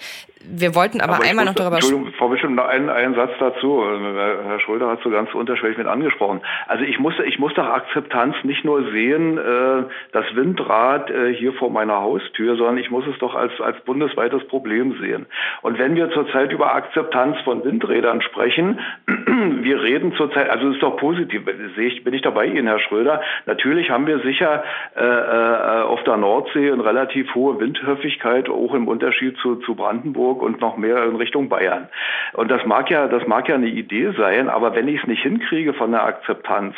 Wir 0.49 0.75
wollten 0.75 1.01
aber, 1.01 1.15
aber 1.15 1.25
einmal 1.25 1.45
muss, 1.45 1.55
noch 1.55 1.63
darüber 1.63 1.81
sprechen. 1.81 2.13
Frau 2.17 2.29
Bishop, 2.29 2.49
noch 2.49 2.67
einen, 2.67 2.89
einen 2.89 3.15
Satz 3.15 3.31
dazu. 3.39 3.83
Herr 3.83 4.59
Schröder 4.59 4.87
hat 4.87 5.01
so 5.03 5.09
ganz 5.09 5.33
unterschwellig 5.33 5.77
mit 5.77 5.87
angesprochen. 5.87 6.41
Also 6.67 6.83
ich 6.83 6.99
muss, 6.99 7.13
ich 7.25 7.39
muss 7.39 7.53
doch 7.53 7.67
Akzeptanz 7.67 8.35
nicht 8.43 8.63
nur 8.63 8.83
sehen, 8.91 9.37
äh, 9.37 9.83
das 10.11 10.25
Windrad 10.35 11.09
äh, 11.09 11.33
hier 11.33 11.53
vor 11.53 11.69
meiner 11.69 12.01
Haustür, 12.01 12.55
sondern 12.55 12.77
ich 12.77 12.91
muss 12.91 13.05
es 13.07 13.17
doch 13.19 13.35
als, 13.35 13.51
als 13.61 13.79
bundesweites 13.81 14.47
Problem 14.47 14.97
sehen. 14.99 15.25
Und 15.61 15.79
wenn 15.79 15.95
wir 15.95 16.11
zurzeit 16.11 16.51
über 16.51 16.75
Akzeptanz 16.75 17.37
von 17.43 17.63
Windrädern 17.63 18.21
sprechen, 18.21 18.79
wir 19.07 19.81
reden 19.81 20.13
zurzeit, 20.13 20.49
also 20.49 20.69
es 20.69 20.75
ist 20.75 20.83
doch 20.83 20.97
positiv, 20.97 21.43
sehe 21.75 21.87
ich, 21.87 22.03
bin 22.03 22.13
ich 22.13 22.21
dabei 22.21 22.45
Ihnen, 22.45 22.67
Herr 22.67 22.79
Schröder. 22.79 23.21
Natürlich 23.45 23.89
haben 23.89 24.07
wir 24.07 24.19
sicher 24.19 24.63
äh, 24.95 25.03
äh, 25.03 25.81
auf 25.83 26.03
der 26.03 26.17
Nordsee 26.17 26.71
eine 26.71 26.85
relativ 26.85 27.33
hohe 27.35 27.59
Windhöfigkeit, 27.59 28.49
auch 28.49 28.73
im 28.73 28.87
Unterschied 28.87 29.37
zu, 29.37 29.55
zu 29.57 29.75
Brandenburg 29.75 30.34
Brandenburg 30.35 30.41
und 30.41 30.61
noch 30.61 30.77
mehr 30.77 31.03
in 31.05 31.15
Richtung 31.15 31.49
Bayern. 31.49 31.87
Und 32.33 32.49
das 32.49 32.65
mag 32.65 32.89
ja, 32.89 33.07
das 33.07 33.25
mag 33.27 33.47
ja 33.47 33.55
eine 33.55 33.67
Idee 33.67 34.11
sein, 34.17 34.49
aber 34.49 34.75
wenn 34.75 34.87
ich 34.87 35.01
es 35.01 35.07
nicht 35.07 35.23
hinkriege 35.23 35.73
von 35.73 35.91
der 35.91 36.03
Akzeptanz, 36.03 36.75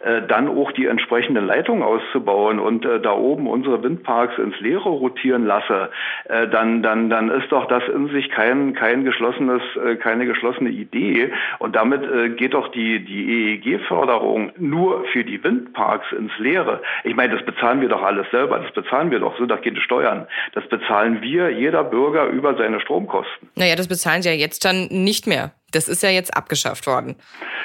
äh, 0.00 0.22
dann 0.26 0.48
auch 0.48 0.72
die 0.72 0.86
entsprechenden 0.86 1.46
Leitungen 1.46 1.82
auszubauen 1.82 2.58
und 2.58 2.84
äh, 2.84 3.00
da 3.00 3.12
oben 3.12 3.46
unsere 3.46 3.82
Windparks 3.82 4.38
ins 4.38 4.58
Leere 4.60 4.88
rotieren 4.88 5.46
lasse, 5.46 5.90
äh, 6.24 6.48
dann, 6.48 6.82
dann, 6.82 7.10
dann 7.10 7.30
ist 7.30 7.50
doch 7.50 7.66
das 7.66 7.82
in 7.88 8.08
sich 8.08 8.30
kein, 8.30 8.74
kein 8.74 9.04
geschlossenes, 9.04 9.62
äh, 9.84 9.96
keine 9.96 10.26
geschlossene 10.26 10.70
Idee. 10.70 11.32
Und 11.58 11.76
damit 11.76 12.02
äh, 12.02 12.30
geht 12.30 12.54
doch 12.54 12.68
die, 12.68 13.04
die 13.04 13.58
EEG-Förderung 13.58 14.52
nur 14.58 15.04
für 15.12 15.24
die 15.24 15.42
Windparks 15.42 16.12
ins 16.12 16.36
Leere. 16.38 16.80
Ich 17.04 17.14
meine, 17.14 17.34
das 17.34 17.44
bezahlen 17.44 17.80
wir 17.80 17.88
doch 17.88 18.02
alles 18.02 18.30
selber. 18.30 18.58
Das 18.58 18.72
bezahlen 18.72 19.10
wir 19.10 19.20
doch, 19.20 19.36
sind 19.38 19.50
doch 19.50 19.60
keine 19.60 19.80
Steuern. 19.80 20.26
Das 20.52 20.66
bezahlen 20.68 21.22
wir, 21.22 21.50
jeder 21.50 21.84
Bürger 21.84 22.26
über 22.26 22.54
seine 22.58 22.80
Strom 22.80 22.97
Stromkosten. 22.98 23.50
Naja, 23.54 23.76
das 23.76 23.88
bezahlen 23.88 24.22
Sie 24.22 24.28
ja 24.28 24.34
jetzt 24.34 24.64
dann 24.64 24.86
nicht 24.86 25.26
mehr. 25.26 25.52
Das 25.70 25.88
ist 25.88 26.02
ja 26.02 26.08
jetzt 26.08 26.34
abgeschafft 26.34 26.86
worden. 26.86 27.16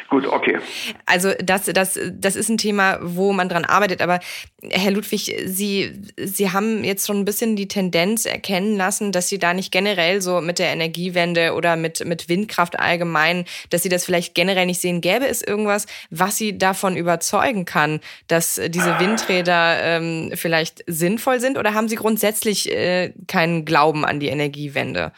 Gut, 0.09 0.27
okay. 0.27 0.59
Also 1.05 1.31
das, 1.41 1.65
das, 1.65 1.97
das 2.11 2.35
ist 2.35 2.49
ein 2.49 2.57
Thema, 2.57 2.99
wo 3.01 3.31
man 3.31 3.47
dran 3.47 3.63
arbeitet. 3.63 4.01
Aber 4.01 4.19
Herr 4.61 4.91
Ludwig, 4.91 5.33
Sie, 5.45 5.91
Sie 6.17 6.51
haben 6.51 6.83
jetzt 6.83 7.07
schon 7.07 7.19
ein 7.19 7.25
bisschen 7.25 7.55
die 7.55 7.69
Tendenz 7.69 8.25
erkennen 8.25 8.75
lassen, 8.75 9.13
dass 9.13 9.29
Sie 9.29 9.39
da 9.39 9.53
nicht 9.53 9.71
generell 9.71 10.21
so 10.21 10.41
mit 10.41 10.59
der 10.59 10.67
Energiewende 10.67 11.53
oder 11.53 11.77
mit, 11.77 12.05
mit 12.05 12.27
Windkraft 12.27 12.77
allgemein, 12.77 13.45
dass 13.69 13.83
Sie 13.83 13.89
das 13.89 14.03
vielleicht 14.03 14.35
generell 14.35 14.65
nicht 14.65 14.81
sehen. 14.81 14.99
Gäbe 14.99 15.27
es 15.27 15.41
irgendwas, 15.41 15.87
was 16.09 16.37
Sie 16.37 16.57
davon 16.57 16.97
überzeugen 16.97 17.63
kann, 17.63 18.01
dass 18.27 18.59
diese 18.67 18.99
Windräder 18.99 19.81
ähm, 19.81 20.31
vielleicht 20.35 20.83
sinnvoll 20.87 21.39
sind? 21.39 21.57
Oder 21.57 21.73
haben 21.73 21.87
Sie 21.87 21.95
grundsätzlich 21.95 22.69
äh, 22.69 23.13
keinen 23.27 23.63
Glauben 23.63 24.03
an 24.03 24.19
die 24.19 24.27
Energiewende? 24.27 25.13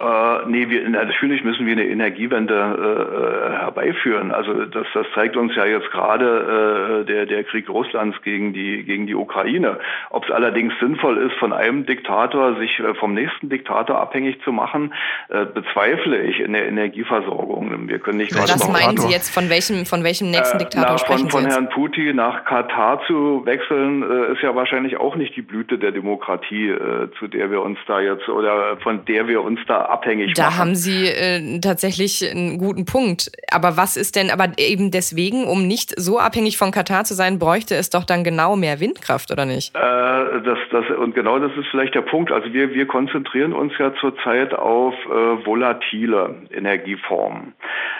Äh, 0.00 0.46
nee, 0.46 0.68
wir, 0.68 0.88
natürlich 0.88 1.42
müssen 1.42 1.66
wir 1.66 1.72
eine 1.72 1.86
Energiewende 1.86 2.54
äh, 2.54 3.56
äh, 3.56 3.58
herbeiführen. 3.58 4.30
Also 4.30 4.64
das, 4.66 4.86
das 4.94 5.06
zeigt 5.12 5.36
uns 5.36 5.56
ja 5.56 5.66
jetzt 5.66 5.90
gerade 5.90 7.02
äh, 7.02 7.04
der, 7.04 7.26
der 7.26 7.42
Krieg 7.42 7.68
Russlands 7.68 8.16
gegen 8.22 8.52
die, 8.52 8.84
gegen 8.84 9.08
die 9.08 9.16
Ukraine. 9.16 9.80
Ob 10.10 10.24
es 10.24 10.30
allerdings 10.30 10.72
sinnvoll 10.78 11.18
ist, 11.18 11.34
von 11.38 11.52
einem 11.52 11.84
Diktator 11.84 12.56
sich 12.58 12.78
äh, 12.78 12.94
vom 12.94 13.12
nächsten 13.12 13.48
Diktator 13.48 13.98
abhängig 13.98 14.40
zu 14.44 14.52
machen, 14.52 14.94
äh, 15.30 15.44
bezweifle 15.46 16.22
ich 16.22 16.38
in 16.38 16.52
der 16.52 16.68
Energieversorgung. 16.68 17.88
Wir 17.88 17.98
können 17.98 18.18
nicht 18.18 18.30
gerade 18.30 18.50
Was 18.50 18.70
meinen 18.70 18.98
Sie 18.98 19.10
jetzt, 19.10 19.34
von 19.34 19.50
welchem, 19.50 19.84
von 19.84 20.04
welchem 20.04 20.30
nächsten 20.30 20.58
Diktator 20.58 20.92
na, 20.92 20.98
sprechen 20.98 21.28
von, 21.28 21.42
Sie 21.42 21.50
Von 21.50 21.64
Herrn 21.64 21.70
Putin 21.70 22.14
nach 22.14 22.44
Katar 22.44 23.02
zu 23.08 23.44
wechseln, 23.44 24.04
ist 24.32 24.42
ja 24.42 24.54
wahrscheinlich 24.54 24.96
auch 24.98 25.16
nicht 25.16 25.34
die 25.34 25.42
Blüte 25.42 25.78
der 25.78 25.90
Demokratie, 25.90 26.72
zu 27.18 27.26
der 27.26 27.50
wir 27.50 27.62
uns 27.62 27.78
da 27.86 28.00
jetzt 28.00 28.28
oder 28.28 28.76
von 28.78 29.04
der 29.06 29.26
wir 29.26 29.42
uns 29.42 29.58
da 29.66 29.87
abhängig 29.88 30.34
da 30.34 30.44
machen. 30.44 30.52
Da 30.52 30.58
haben 30.58 30.74
Sie 30.74 31.06
äh, 31.06 31.60
tatsächlich 31.60 32.28
einen 32.30 32.58
guten 32.58 32.84
Punkt. 32.84 33.30
Aber 33.50 33.76
was 33.76 33.96
ist 33.96 34.16
denn, 34.16 34.30
aber 34.30 34.52
eben 34.58 34.90
deswegen, 34.90 35.44
um 35.44 35.66
nicht 35.66 35.98
so 35.98 36.18
abhängig 36.18 36.58
von 36.58 36.70
Katar 36.70 37.04
zu 37.04 37.14
sein, 37.14 37.38
bräuchte 37.38 37.74
es 37.74 37.90
doch 37.90 38.04
dann 38.04 38.24
genau 38.24 38.56
mehr 38.56 38.80
Windkraft, 38.80 39.30
oder 39.30 39.46
nicht? 39.46 39.74
Äh, 39.74 39.80
das, 39.80 40.58
das, 40.70 40.84
und 40.96 41.14
genau 41.14 41.38
das 41.38 41.52
ist 41.56 41.66
vielleicht 41.70 41.94
der 41.94 42.02
Punkt. 42.02 42.30
Also 42.32 42.52
wir, 42.52 42.74
wir 42.74 42.86
konzentrieren 42.86 43.52
uns 43.52 43.72
ja 43.78 43.92
zurzeit 44.00 44.54
auf 44.54 44.94
äh, 45.06 45.46
volatile 45.46 46.34
Energieformen. 46.52 47.54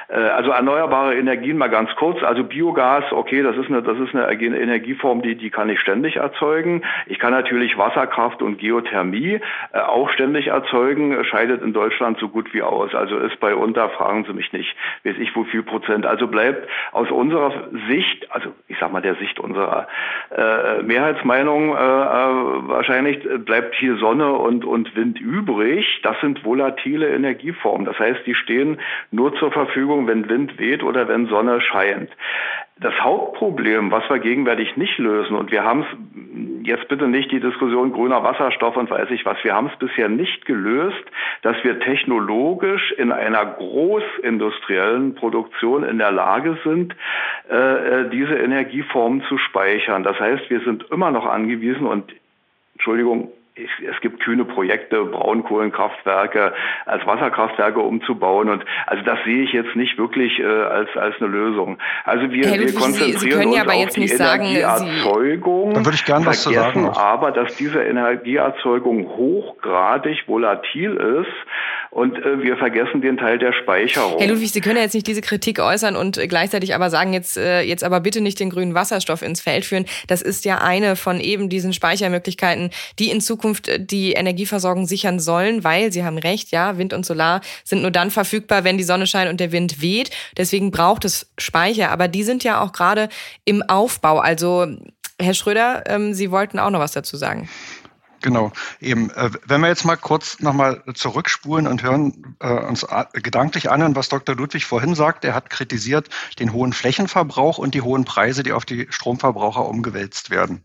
Äh, 0.09 0.17
also 0.17 0.51
erneuerbare 0.51 1.15
Energien 1.15 1.59
mal 1.59 1.69
ganz 1.69 1.91
kurz. 1.97 2.23
Also 2.23 2.45
Biogas, 2.45 3.05
okay, 3.13 3.43
das 3.43 3.57
ist 3.57 3.69
eine, 3.69 3.83
das 3.83 3.99
ist 3.99 4.15
eine 4.15 4.31
Energieform, 4.33 5.23
die, 5.23 5.37
die 5.37 5.51
kann 5.51 5.69
ich 5.69 5.81
ständig 5.81 6.17
erzeugen. 6.17 6.83
Ich 7.07 7.19
kann 7.19 7.33
natürlich 7.33 7.77
Wasserkraft 7.79 8.43
und 8.43 8.59
Geothermie 8.59 9.41
äh, 9.73 9.79
auch 9.81 10.11
ständig 10.11 10.49
erzeugen, 10.49 11.25
scheidet 11.25 11.63
in 11.63 11.73
Deutschland 11.79 12.19
so 12.19 12.29
gut 12.29 12.53
wie 12.53 12.63
aus. 12.63 12.93
Also 12.93 13.19
ist 13.19 13.39
bei 13.39 13.55
unter, 13.55 13.89
fragen 13.91 14.25
Sie 14.25 14.33
mich 14.33 14.53
nicht, 14.53 14.75
weiß 15.05 15.15
ich 15.19 15.35
wo 15.37 15.45
viel 15.45 15.63
Prozent. 15.63 16.07
Also 16.07 16.27
bleibt 16.27 16.69
aus 16.91 17.09
unserer 17.11 17.53
Sicht, 17.89 18.27
also 18.33 18.49
ich 18.67 18.77
sag 18.81 18.93
mal 18.93 19.01
der 19.01 19.15
Sicht 19.15 19.39
unserer 19.39 19.87
äh, 20.37 20.83
Mehrheitsmeinung 20.83 21.77
äh, 21.77 21.79
äh 21.79 22.69
wahrscheinlich, 22.69 23.21
bleibt 23.45 23.77
hier 23.77 23.97
Sonne 23.97 24.33
und, 24.33 24.65
und 24.65 24.97
Wind 24.97 25.21
übrig. 25.21 26.01
Das 26.03 26.21
sind 26.21 26.45
volatile 26.45 27.09
Energieformen. 27.11 27.87
Das 27.87 27.99
heißt, 27.99 28.27
die 28.27 28.35
stehen 28.35 28.81
nur 29.13 29.35
zur 29.37 29.53
Verfügung, 29.53 30.09
wenn 30.09 30.29
Wind 30.29 30.59
weht 30.59 30.83
oder 30.83 31.07
wenn 31.07 31.27
Sonne 31.27 31.61
scheint. 31.61 32.11
Das 32.81 32.95
Hauptproblem, 33.01 33.91
was 33.91 34.09
wir 34.09 34.21
gegenwärtig 34.21 34.77
nicht 34.77 34.99
lösen, 34.99 35.35
und 35.37 35.51
wir 35.51 35.65
haben 35.65 35.81
es 35.81 36.67
jetzt 36.69 36.87
bitte 36.89 37.09
nicht 37.09 37.33
die 37.33 37.41
Diskussion 37.41 37.93
grüner 37.93 38.23
Wasserstoff 38.23 38.77
und 38.77 38.91
weiß 38.91 39.11
ich 39.11 39.25
was, 39.25 39.43
wir 39.43 39.55
haben 39.55 39.71
es 39.73 39.79
bisher 39.79 40.09
nicht 40.09 40.45
gelöst, 40.47 41.05
dass 41.43 41.57
wir 41.65 41.81
technologisch 41.81 42.93
in 42.93 43.11
einer 43.11 43.45
großindustriellen 43.45 45.15
Produktion 45.15 45.83
in 45.83 45.99
der 45.99 46.13
Lage 46.13 46.59
sind, 46.63 46.95
äh, 47.51 47.55
äh 47.55 48.11
diese 48.11 48.35
Energieformen 48.35 49.23
zu 49.29 49.39
speichern. 49.39 50.05
Das 50.05 50.21
heißt, 50.21 50.49
wir 50.51 50.61
sind 50.61 50.85
immer 50.91 51.11
noch 51.11 51.27
angewiesen 51.27 51.87
und 51.87 52.13
Entschuldigung, 52.75 53.33
es 53.59 54.01
gibt 54.01 54.21
kühne 54.21 54.45
Projekte, 54.45 55.05
Braunkohlenkraftwerke 55.05 56.53
als 56.87 57.07
Wasserkraftwerke 57.07 57.81
umzubauen. 57.81 58.49
Und 58.49 58.65
also 58.87 59.03
das 59.05 59.19
sehe 59.25 59.43
ich 59.43 59.53
jetzt 59.53 59.75
nicht 59.77 59.99
wirklich 59.99 60.39
äh, 60.39 60.45
als, 60.45 60.89
als 60.97 61.17
eine 61.21 61.29
Lösung. 61.29 61.79
Also 62.05 62.31
wir, 62.31 62.47
Herr 62.47 62.59
wir 62.59 62.75
konzentrieren 62.75 63.19
Sie, 63.19 63.19
Sie 63.19 63.29
können 63.31 63.53
ja 63.53 63.63
aber 63.63 63.75
jetzt 63.75 63.99
nicht 63.99 64.17
sagen, 64.17 64.45
Energieerzeugung. 64.45 65.75
Dann 65.75 65.85
würde 65.85 65.97
ich 65.97 66.05
gerne 66.05 66.27
was 66.27 66.43
zu 66.43 66.53
sagen. 66.53 66.89
aber, 66.89 67.33
dass 67.33 67.57
diese 67.57 67.83
Energieerzeugung 67.83 69.09
hochgradig 69.09 70.27
volatil 70.27 70.95
ist 70.95 71.49
und 71.91 72.17
äh, 72.17 72.43
wir 72.43 72.57
vergessen 72.57 73.01
den 73.01 73.17
Teil 73.17 73.39
der 73.39 73.53
Speicherung. 73.53 74.19
Herr 74.19 74.29
Ludwig, 74.29 74.53
Sie 74.53 74.61
können 74.61 74.77
ja 74.77 74.83
jetzt 74.83 74.95
nicht 74.95 75.07
diese 75.07 75.21
Kritik 75.21 75.59
äußern 75.59 75.97
und 75.97 76.21
gleichzeitig 76.29 76.75
aber 76.75 76.91
sagen, 76.91 77.13
jetzt, 77.13 77.37
äh, 77.37 77.63
jetzt 77.63 77.85
aber 77.85 78.01
bitte 78.01 78.21
nicht 78.21 78.41
den 78.41 78.51
grünen 78.51 78.75
Wasserstoff 78.75 79.23
ins 79.23 79.41
Feld 79.41 79.65
führen. 79.65 79.87
Das 80.07 80.23
ist 80.23 80.45
ja 80.45 80.59
eine 80.59 80.97
von 80.97 81.21
eben 81.21 81.49
diesen 81.49 81.73
Speichermöglichkeiten, 81.73 82.71
die 82.99 83.11
in 83.11 83.21
Zukunft 83.21 83.69
äh, 83.69 83.85
die 83.85 84.13
Energieversorgung 84.13 84.87
sichern 84.87 85.21
sollen, 85.21 85.65
weil 85.65 85.93
Sie 85.93 86.05
haben 86.05 86.19
recht, 86.19 86.51
ja, 86.51 86.79
Wind 86.79 86.93
und 86.93 87.07
Solar 87.07 87.41
sind 87.65 87.83
nur 87.83 87.91
dann 87.91 88.11
verfügbar, 88.11 88.65
wenn 88.65 88.79
die 88.79 88.85
Sonne 88.85 89.07
scheint 89.07 89.31
und 89.31 89.41
der 89.41 89.53
Wind 89.53 89.81
weht. 89.81 90.11
Deswegen 90.37 90.71
braucht 90.71 91.05
es 91.05 91.33
Speicher, 91.39 91.91
aber 91.91 92.09
die 92.09 92.23
sind 92.23 92.45
ja 92.45 92.61
auch 92.61 92.73
gerade 92.73 93.09
im 93.45 93.63
Aufbau. 93.63 94.19
Also 94.19 94.67
Herr 95.21 95.35
Schröder, 95.35 95.85
ähm, 95.87 96.15
Sie 96.15 96.31
wollten 96.31 96.59
auch 96.59 96.71
noch 96.71 96.81
was 96.81 96.93
dazu 96.93 97.17
sagen. 97.17 97.49
Genau, 98.21 98.53
eben. 98.81 99.11
Äh, 99.11 99.31
wenn 99.47 99.61
wir 99.61 99.69
jetzt 99.69 99.85
mal 99.85 99.97
kurz 99.97 100.41
nochmal 100.41 100.83
zurückspulen 100.95 101.67
und 101.67 101.83
hören 101.83 102.37
äh, 102.41 102.49
uns 102.49 102.87
gedanklich 103.13 103.71
anhören, 103.71 103.95
was 103.95 104.09
Dr. 104.09 104.35
Ludwig 104.35 104.65
vorhin 104.65 104.95
sagt. 104.95 105.25
Er 105.25 105.35
hat 105.35 105.51
kritisiert 105.51 106.09
den 106.39 106.53
hohen 106.53 106.73
Flächenverbrauch 106.73 107.59
und 107.59 107.75
die 107.75 107.83
hohen 107.83 108.05
Preise, 108.05 108.43
die 108.43 108.53
auf 108.53 108.65
die 108.65 108.89
Stromverbraucher 108.91 109.67
umgewälzt 109.67 110.31
werden. 110.31 110.65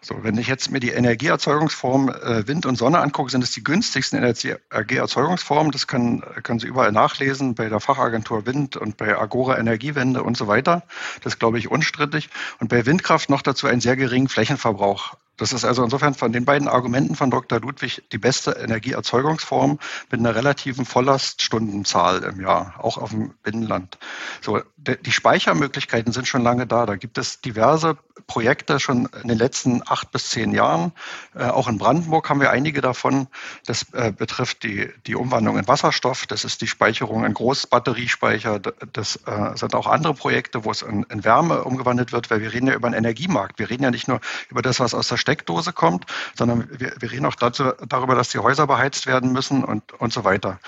So, 0.00 0.22
wenn 0.22 0.38
ich 0.38 0.46
jetzt 0.46 0.70
mir 0.70 0.78
die 0.78 0.90
Energieerzeugungsform 0.90 2.10
äh, 2.10 2.46
Wind 2.46 2.64
und 2.66 2.76
Sonne 2.76 3.00
angucke, 3.00 3.30
sind 3.30 3.42
es 3.42 3.50
die 3.50 3.64
günstigsten 3.64 4.22
Energieerzeugungsformen. 4.22 5.72
Das 5.72 5.88
können, 5.88 6.22
können 6.44 6.60
Sie 6.60 6.68
überall 6.68 6.92
nachlesen, 6.92 7.56
bei 7.56 7.68
der 7.68 7.80
Fachagentur 7.80 8.46
Wind 8.46 8.76
und 8.76 8.96
bei 8.96 9.18
Agora 9.18 9.58
Energiewende 9.58 10.22
und 10.22 10.36
so 10.36 10.46
weiter. 10.46 10.84
Das 11.22 11.32
ist, 11.32 11.38
glaube 11.40 11.58
ich, 11.58 11.72
unstrittig. 11.72 12.28
Und 12.60 12.68
bei 12.68 12.86
Windkraft 12.86 13.30
noch 13.30 13.42
dazu 13.42 13.66
einen 13.66 13.80
sehr 13.80 13.96
geringen 13.96 14.28
Flächenverbrauch. 14.28 15.16
Das 15.36 15.52
ist 15.52 15.64
also 15.64 15.84
insofern 15.84 16.14
von 16.14 16.32
den 16.32 16.44
beiden 16.44 16.68
Argumenten 16.68 17.14
von 17.14 17.30
Dr. 17.30 17.60
Ludwig 17.60 18.02
die 18.12 18.18
beste 18.18 18.52
Energieerzeugungsform 18.52 19.78
mit 20.10 20.20
einer 20.20 20.34
relativen 20.34 20.84
Volllaststundenzahl 20.84 22.22
im 22.22 22.40
Jahr, 22.40 22.74
auch 22.78 22.98
auf 22.98 23.10
dem 23.10 23.34
Binnenland. 23.42 23.98
So, 24.40 24.60
die 24.76 25.12
Speichermöglichkeiten 25.12 26.12
sind 26.12 26.28
schon 26.28 26.42
lange 26.42 26.66
da. 26.66 26.86
Da 26.86 26.96
gibt 26.96 27.18
es 27.18 27.40
diverse 27.40 27.98
Projekte 28.26 28.80
schon 28.80 29.08
in 29.22 29.28
den 29.28 29.38
letzten 29.38 29.82
acht 29.86 30.10
bis 30.10 30.30
zehn 30.30 30.52
Jahren. 30.52 30.92
Äh, 31.34 31.44
auch 31.44 31.68
in 31.68 31.78
Brandenburg 31.78 32.28
haben 32.28 32.40
wir 32.40 32.50
einige 32.50 32.80
davon. 32.80 33.28
Das 33.66 33.86
äh, 33.92 34.12
betrifft 34.12 34.62
die, 34.62 34.88
die 35.06 35.14
Umwandlung 35.14 35.58
in 35.58 35.68
Wasserstoff. 35.68 36.26
Das 36.26 36.44
ist 36.44 36.60
die 36.60 36.66
Speicherung 36.66 37.24
in 37.24 37.34
Großbatteriespeicher. 37.34 38.60
Das 38.60 39.16
äh, 39.26 39.56
sind 39.56 39.74
auch 39.74 39.86
andere 39.86 40.14
Projekte, 40.14 40.64
wo 40.64 40.70
es 40.70 40.82
in, 40.82 41.04
in 41.04 41.24
Wärme 41.24 41.64
umgewandelt 41.64 42.12
wird, 42.12 42.30
weil 42.30 42.40
wir 42.40 42.52
reden 42.52 42.68
ja 42.68 42.74
über 42.74 42.86
einen 42.86 42.96
Energiemarkt. 42.96 43.58
Wir 43.58 43.70
reden 43.70 43.84
ja 43.84 43.90
nicht 43.90 44.08
nur 44.08 44.20
über 44.50 44.62
das, 44.62 44.80
was 44.80 44.94
aus 44.94 45.08
der 45.08 45.18
Steckdose 45.26 45.72
kommt, 45.72 46.06
sondern 46.36 46.68
wir, 46.70 46.94
wir 47.00 47.10
reden 47.10 47.26
auch 47.26 47.34
dazu, 47.34 47.72
darüber, 47.88 48.14
dass 48.14 48.28
die 48.28 48.38
Häuser 48.38 48.68
beheizt 48.68 49.06
werden 49.08 49.32
müssen 49.32 49.64
und, 49.64 49.92
und 49.94 50.12
so 50.12 50.22
weiter. 50.22 50.60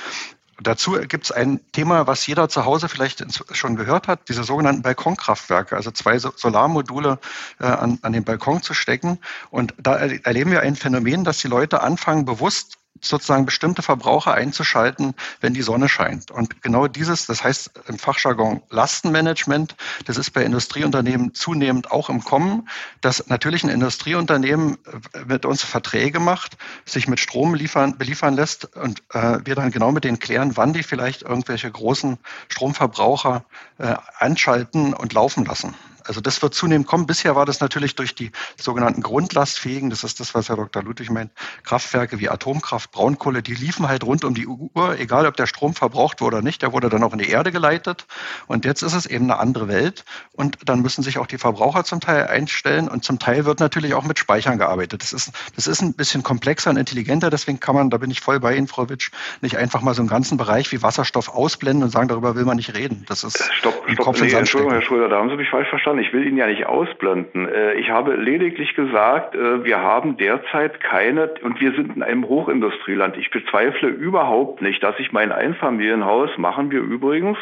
Dazu 0.61 0.95
gibt 1.07 1.27
es 1.27 1.31
ein 1.31 1.61
Thema, 1.71 2.09
was 2.09 2.27
jeder 2.27 2.49
zu 2.49 2.65
Hause 2.65 2.89
vielleicht 2.89 3.25
schon 3.55 3.77
gehört 3.77 4.09
hat, 4.09 4.29
diese 4.29 4.43
sogenannten 4.43 4.83
Balkonkraftwerke, 4.83 5.77
also 5.77 5.93
zwei 5.93 6.19
Solarmodule 6.19 7.21
äh, 7.61 7.67
an, 7.67 8.01
an 8.03 8.13
den 8.13 8.25
Balkon 8.25 8.61
zu 8.61 8.75
stecken. 8.75 9.21
Und 9.51 9.75
da 9.79 9.95
erleben 9.95 10.51
wir 10.51 10.63
ein 10.63 10.75
Phänomen, 10.75 11.23
dass 11.23 11.39
die 11.39 11.47
Leute 11.47 11.81
anfangen, 11.81 12.25
bewusst 12.25 12.79
sozusagen 13.01 13.47
bestimmte 13.47 13.83
Verbraucher 13.83 14.35
einzuschalten, 14.35 15.15
wenn 15.41 15.55
die 15.55 15.63
Sonne 15.63 15.89
scheint. 15.89 16.31
Und 16.31 16.63
genau 16.63 16.89
dieses, 16.89 17.27
das 17.27 17.45
heißt 17.45 17.71
im 17.87 17.99
Fachjargon 17.99 18.63
Lastenmanagement, 18.71 19.77
das 20.07 20.17
ist 20.17 20.33
bei 20.33 20.43
Industrieunternehmen 20.43 21.35
zunehmend 21.35 21.91
auch 21.91 22.09
im 22.09 22.25
Kommen, 22.25 22.69
dass 23.01 23.29
natürlich 23.29 23.65
ein 23.65 23.71
Industrieunternehmen 23.71 24.79
äh, 25.13 25.25
mit 25.27 25.47
uns 25.47 25.63
Verträge 25.63 26.21
macht, 26.21 26.57
sich 26.85 27.09
mit 27.09 27.21
Strom 27.21 27.55
liefern, 27.55 27.99
beliefern 27.99 28.35
lässt 28.35 28.77
und 28.77 29.03
äh, 29.13 29.39
wir 29.45 29.55
dann 29.55 29.71
genau 29.71 29.93
mit 29.93 30.05
denen 30.05 30.19
klären, 30.19 30.57
wann 30.57 30.73
die 30.73 30.83
vielleicht 30.83 31.23
irgendwelche 31.23 31.71
großen 31.71 32.19
Stromverbraucher 32.49 33.45
äh, 33.79 33.95
anschalten 34.19 34.95
und 34.95 35.13
laufen 35.13 35.45
lassen. 35.45 35.75
Also 36.09 36.21
das 36.21 36.43
wird 36.43 36.55
zunehmend 36.55 36.87
kommen. 36.87 37.07
Bisher 37.07 37.37
war 37.37 37.47
das 37.47 37.61
natürlich 37.61 37.95
durch 37.95 38.15
die 38.15 38.33
sogenannten 38.57 39.03
Grundlastfähigen, 39.03 39.91
das 39.91 40.05
ist 40.05 40.21
das, 40.21 40.35
was 40.35 40.49
Herr 40.49 40.57
Dr. 40.57 40.83
Ludwig 40.83 41.11
meint, 41.11 41.31
Kraftwerke 41.65 42.19
wie 42.19 42.29
Atomkraft, 42.29 42.91
Braunkohle, 42.91 43.43
die 43.43 43.55
liefen 43.55 43.89
halt 43.89 44.05
rund 44.05 44.25
um 44.25 44.35
die 44.35 44.47
Uhr, 44.47 44.99
egal 44.99 45.27
ob 45.27 45.37
der 45.37 45.47
Strom 45.47 45.75
verbraucht 45.75 46.21
wurde 46.21 46.39
oder 46.39 46.45
nicht, 46.45 46.63
der 46.63 46.73
wurde 46.73 46.89
dann 46.89 47.03
auch 47.03 47.13
in 47.13 47.19
die 47.19 47.29
Erde 47.29 47.53
geleitet. 47.53 48.07
Und 48.47 48.65
jetzt 48.65 48.83
ist 48.83 48.95
es 48.95 49.07
eben 49.07 49.25
eine 49.25 49.39
andere 49.39 49.69
Welt. 49.69 50.05
Und 50.33 50.59
dann 50.65 50.81
müssen 50.81 51.03
sich 51.03 51.19
auch 51.19 51.27
die 51.27 51.39
Verbraucher 51.39 51.85
zum 51.85 52.01
Teil 52.01 52.27
einstellen 52.27 52.89
und 52.89 53.05
zum 53.05 53.19
Teil 53.19 53.45
wird 53.45 53.61
natürlich 53.61 53.95
auch 53.95 54.05
mit 54.05 54.19
Speichern 54.19 54.59
gearbeitet. 54.59 55.03
Das 55.03 55.13
ist, 55.13 55.33
das 55.57 55.67
ist 55.67 55.83
ein 55.83 55.95
bisschen 55.95 56.23
komplexer 56.23 56.71
und 56.71 56.77
intelligenter, 56.77 57.31
deswegen 57.31 57.61
kann 57.61 57.75
man, 57.75 57.91
da 57.91 57.99
bin 57.99 58.11
ich 58.11 58.21
voll 58.21 58.41
bei 58.41 58.57
Ihnen, 58.57 58.67
Frau 58.67 58.89
Witsch, 58.89 59.11
nicht 59.41 59.57
einfach 59.57 59.83
mal 59.83 59.95
so 59.95 60.03
einen 60.03 60.09
ganzen 60.09 60.39
Bereich 60.39 60.73
wie 60.73 60.83
Wasserstoff 60.83 61.29
ausblenden 61.29 61.83
und 61.83 61.91
sagen, 61.91 62.09
darüber 62.09 62.35
will 62.35 62.45
man 62.45 62.57
nicht 62.57 62.75
reden. 62.75 63.05
Das 63.09 63.25
ist 63.25 63.43
stopp, 63.53 63.75
stopp, 63.93 64.21
nee, 64.21 64.31
Entschuldigung, 64.31 64.73
Herr 64.73 64.83
Schröder, 64.83 65.09
da 65.09 65.19
haben 65.19 65.29
Sie 65.29 65.37
mich 65.37 65.51
falsch 65.51 65.69
verstanden. 65.69 65.98
Ich 65.99 66.13
will 66.13 66.27
ihn 66.27 66.37
ja 66.37 66.47
nicht 66.47 66.67
ausblenden. 66.67 67.49
Äh, 67.49 67.75
ich 67.75 67.91
habe 67.91 68.15
lediglich 68.15 68.75
gesagt, 68.75 69.35
äh, 69.35 69.65
wir 69.65 69.81
haben 69.83 70.17
derzeit 70.17 70.81
keine, 70.81 71.31
und 71.43 71.61
wir 71.61 71.73
sind 71.73 71.97
in 71.97 72.03
einem 72.03 72.29
Hochindustrieland. 72.29 73.17
Ich 73.17 73.31
bezweifle 73.31 73.89
überhaupt 73.89 74.63
nicht, 74.63 74.83
dass 74.83 74.95
ich 74.99 75.13
mein 75.13 75.33
Einfamilienhaus, 75.33 76.31
machen 76.37 76.71
wir 76.71 76.81
übrigens, 76.81 77.39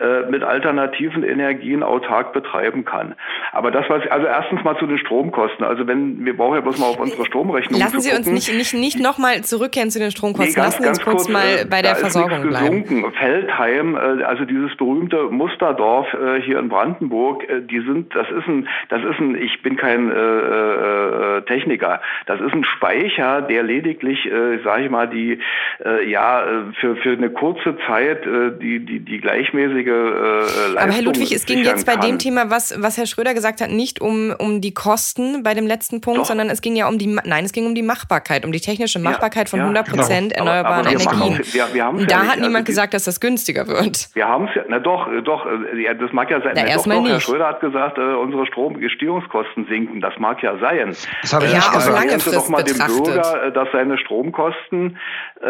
äh, 0.00 0.30
mit 0.30 0.42
alternativen 0.42 1.22
Energien 1.22 1.82
autark 1.82 2.32
betreiben 2.32 2.84
kann. 2.84 3.14
Aber 3.52 3.70
das, 3.70 3.88
was, 3.88 4.06
also 4.08 4.26
erstens 4.26 4.64
mal 4.64 4.76
zu 4.78 4.86
den 4.86 4.98
Stromkosten. 4.98 5.64
Also 5.64 5.86
wenn, 5.86 6.24
wir 6.24 6.36
brauchen 6.36 6.56
ja 6.56 6.60
bloß 6.60 6.78
mal 6.78 6.86
auf 6.86 7.00
unsere 7.00 7.24
Stromrechnung 7.24 7.80
Lassen 7.80 8.00
Sie 8.00 8.12
uns 8.12 8.26
nicht, 8.26 8.52
nicht, 8.52 8.74
nicht 8.74 9.00
nochmal 9.00 9.42
zurückkehren 9.42 9.90
zu 9.90 9.98
den 9.98 10.10
Stromkosten. 10.10 10.54
Nee, 10.54 10.54
ganz, 10.54 10.74
Lassen 10.74 10.82
Sie 10.82 10.88
uns 10.88 11.00
kurz, 11.00 11.24
kurz 11.24 11.28
mal 11.28 11.64
bei 11.68 11.82
der 11.82 11.96
Versorgung 11.96 12.48
bleiben. 12.48 13.12
Feldheim, 13.18 13.96
also 13.96 14.44
dieses 14.44 14.76
berühmte 14.76 15.24
Musterdorf 15.30 16.06
hier 16.44 16.58
in 16.58 16.68
Brandenburg, 16.68 17.46
diese 17.70 17.93
sind, 17.94 18.14
das 18.14 18.30
ist 18.30 18.46
ein, 18.46 18.68
das 18.88 19.02
ist 19.02 19.18
ein, 19.18 19.34
ich 19.36 19.62
bin 19.62 19.76
kein 19.76 20.10
äh, 20.10 20.14
äh, 20.14 21.42
Techniker, 21.42 22.00
das 22.26 22.40
ist 22.40 22.52
ein 22.52 22.64
Speicher, 22.64 23.42
der 23.42 23.62
lediglich, 23.62 24.26
äh, 24.26 24.58
sage 24.62 24.84
ich 24.84 24.90
mal, 24.90 25.08
die 25.08 25.38
äh, 25.84 26.08
ja 26.10 26.42
äh, 26.44 26.72
für 26.80 26.96
für 26.96 27.12
eine 27.12 27.30
kurze 27.30 27.76
Zeit 27.86 28.26
äh, 28.26 28.52
die 28.60 28.84
die 28.84 29.00
die 29.00 29.18
gleichmäßige 29.20 29.86
äh, 29.86 29.90
Leistung 30.40 30.78
Aber 30.78 30.92
Herr 30.92 31.02
Ludwig, 31.02 31.32
es 31.32 31.46
ging 31.46 31.64
jetzt 31.64 31.86
bei 31.86 31.94
kann. 31.94 32.02
dem 32.06 32.18
Thema, 32.18 32.50
was 32.50 32.80
was 32.82 32.98
Herr 32.98 33.06
Schröder 33.06 33.34
gesagt 33.34 33.60
hat, 33.60 33.70
nicht 33.70 34.00
um 34.00 34.34
um 34.38 34.60
die 34.60 34.74
Kosten 34.74 35.42
bei 35.42 35.54
dem 35.54 35.66
letzten 35.66 36.00
Punkt, 36.00 36.20
Doch. 36.20 36.24
sondern 36.26 36.50
es 36.50 36.60
ging 36.60 36.76
ja 36.76 36.88
um 36.88 36.98
die 36.98 37.06
nein, 37.24 37.44
es 37.44 37.52
ging 37.52 37.66
um 37.66 37.74
die 37.74 37.82
Machbarkeit, 37.82 38.44
um 38.44 38.52
die 38.52 38.60
technische 38.60 38.98
Machbarkeit 38.98 39.48
von 39.48 39.58
ja, 39.60 39.64
100 39.64 39.88
Prozent 39.88 40.32
genau. 40.34 40.42
Aber- 40.50 40.50
erneuerbaren 40.50 40.86
aber 40.86 40.90
wir 40.90 41.00
Energien. 41.00 41.18
machen- 41.18 41.38
wir- 41.38 41.74
wir 41.74 41.76
ja 41.76 41.90
da 41.90 41.92
nicht. 41.92 42.14
hat 42.14 42.36
niemand 42.36 42.44
Also 42.56 42.58
die- 42.58 42.64
gesagt, 42.64 42.94
dass 42.94 43.04
das 43.04 43.20
günstiger 43.20 43.66
wird. 43.68 44.08
Wir 44.14 44.26
haben 44.28 44.46
es 44.48 44.54
ja, 44.54 44.62
na 44.68 44.78
doch, 44.78 45.10
äh, 45.12 45.22
doch, 45.22 45.46
äh, 45.46 45.82
ja, 45.82 45.94
das 45.94 46.12
mag 46.12 46.30
ja 46.30 46.40
sein. 46.40 46.52
Na, 46.54 46.60
Na, 46.60 46.66
doch, 46.66 46.70
erstmal 46.72 46.96
doch, 46.98 47.08
Herr. 47.08 47.20
Schröder 47.20 47.46
hat 47.48 47.60
gesagt, 47.60 47.98
äh, 47.98 48.00
unsere 48.00 48.46
Stromgestehungskosten 48.46 49.66
sinken. 49.68 50.00
Das 50.00 50.14
mag 50.18 50.42
ja 50.42 50.56
sein. 50.58 50.94
Das 51.22 51.32
habe 51.32 51.44
ich 51.46 51.50
Ja, 51.52 51.58
nicht 51.58 51.72
gesagt. 51.72 51.86
lange 51.94 52.12
Erklären 52.12 52.20
Sie 52.20 52.30
doch 52.36 52.48
mal 52.48 52.62
dem. 52.62 52.74
Bürger, 52.78 53.50
dass 53.50 53.68
seine 53.72 53.98
Stromkosten, 53.98 54.98
äh, 55.42 55.46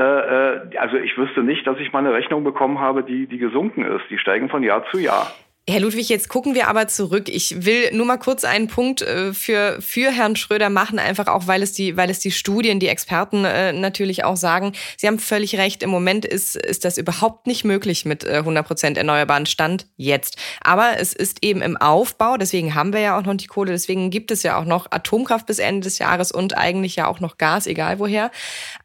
also 0.78 0.96
ich 0.96 1.16
wüsste 1.16 1.42
nicht, 1.42 1.66
dass 1.66 1.78
ich 1.78 1.92
mal 1.92 2.00
eine 2.00 2.12
Rechnung 2.12 2.44
bekommen 2.44 2.80
habe, 2.80 3.02
die, 3.02 3.26
die 3.26 3.38
gesunken 3.38 3.84
ist. 3.84 4.04
Die 4.10 4.18
steigen 4.18 4.48
von 4.48 4.62
Jahr 4.62 4.84
zu 4.90 4.98
Jahr. 4.98 5.32
Herr 5.66 5.80
Ludwig, 5.80 6.10
jetzt 6.10 6.28
gucken 6.28 6.54
wir 6.54 6.68
aber 6.68 6.88
zurück. 6.88 7.30
Ich 7.30 7.64
will 7.64 7.90
nur 7.94 8.04
mal 8.04 8.18
kurz 8.18 8.44
einen 8.44 8.68
Punkt 8.68 9.00
äh, 9.00 9.32
für, 9.32 9.80
für 9.80 10.10
Herrn 10.12 10.36
Schröder 10.36 10.68
machen, 10.68 10.98
einfach 10.98 11.26
auch, 11.26 11.46
weil 11.46 11.62
es 11.62 11.72
die, 11.72 11.96
weil 11.96 12.10
es 12.10 12.18
die 12.18 12.32
Studien, 12.32 12.80
die 12.80 12.88
Experten 12.88 13.46
äh, 13.46 13.72
natürlich 13.72 14.24
auch 14.24 14.36
sagen. 14.36 14.74
Sie 14.98 15.06
haben 15.06 15.18
völlig 15.18 15.56
recht. 15.56 15.82
Im 15.82 15.88
Moment 15.88 16.26
ist, 16.26 16.54
ist 16.54 16.84
das 16.84 16.98
überhaupt 16.98 17.46
nicht 17.46 17.64
möglich 17.64 18.04
mit 18.04 18.24
äh, 18.24 18.36
100 18.36 18.66
Prozent 18.66 18.98
erneuerbaren 18.98 19.46
Stand 19.46 19.86
jetzt. 19.96 20.36
Aber 20.60 20.98
es 20.98 21.14
ist 21.14 21.38
eben 21.42 21.62
im 21.62 21.78
Aufbau. 21.78 22.36
Deswegen 22.36 22.74
haben 22.74 22.92
wir 22.92 23.00
ja 23.00 23.18
auch 23.18 23.24
noch 23.24 23.34
die 23.34 23.46
Kohle. 23.46 23.72
Deswegen 23.72 24.10
gibt 24.10 24.32
es 24.32 24.42
ja 24.42 24.58
auch 24.58 24.66
noch 24.66 24.90
Atomkraft 24.90 25.46
bis 25.46 25.60
Ende 25.60 25.84
des 25.84 25.98
Jahres 25.98 26.30
und 26.30 26.58
eigentlich 26.58 26.96
ja 26.96 27.06
auch 27.06 27.20
noch 27.20 27.38
Gas, 27.38 27.66
egal 27.66 27.98
woher. 28.00 28.30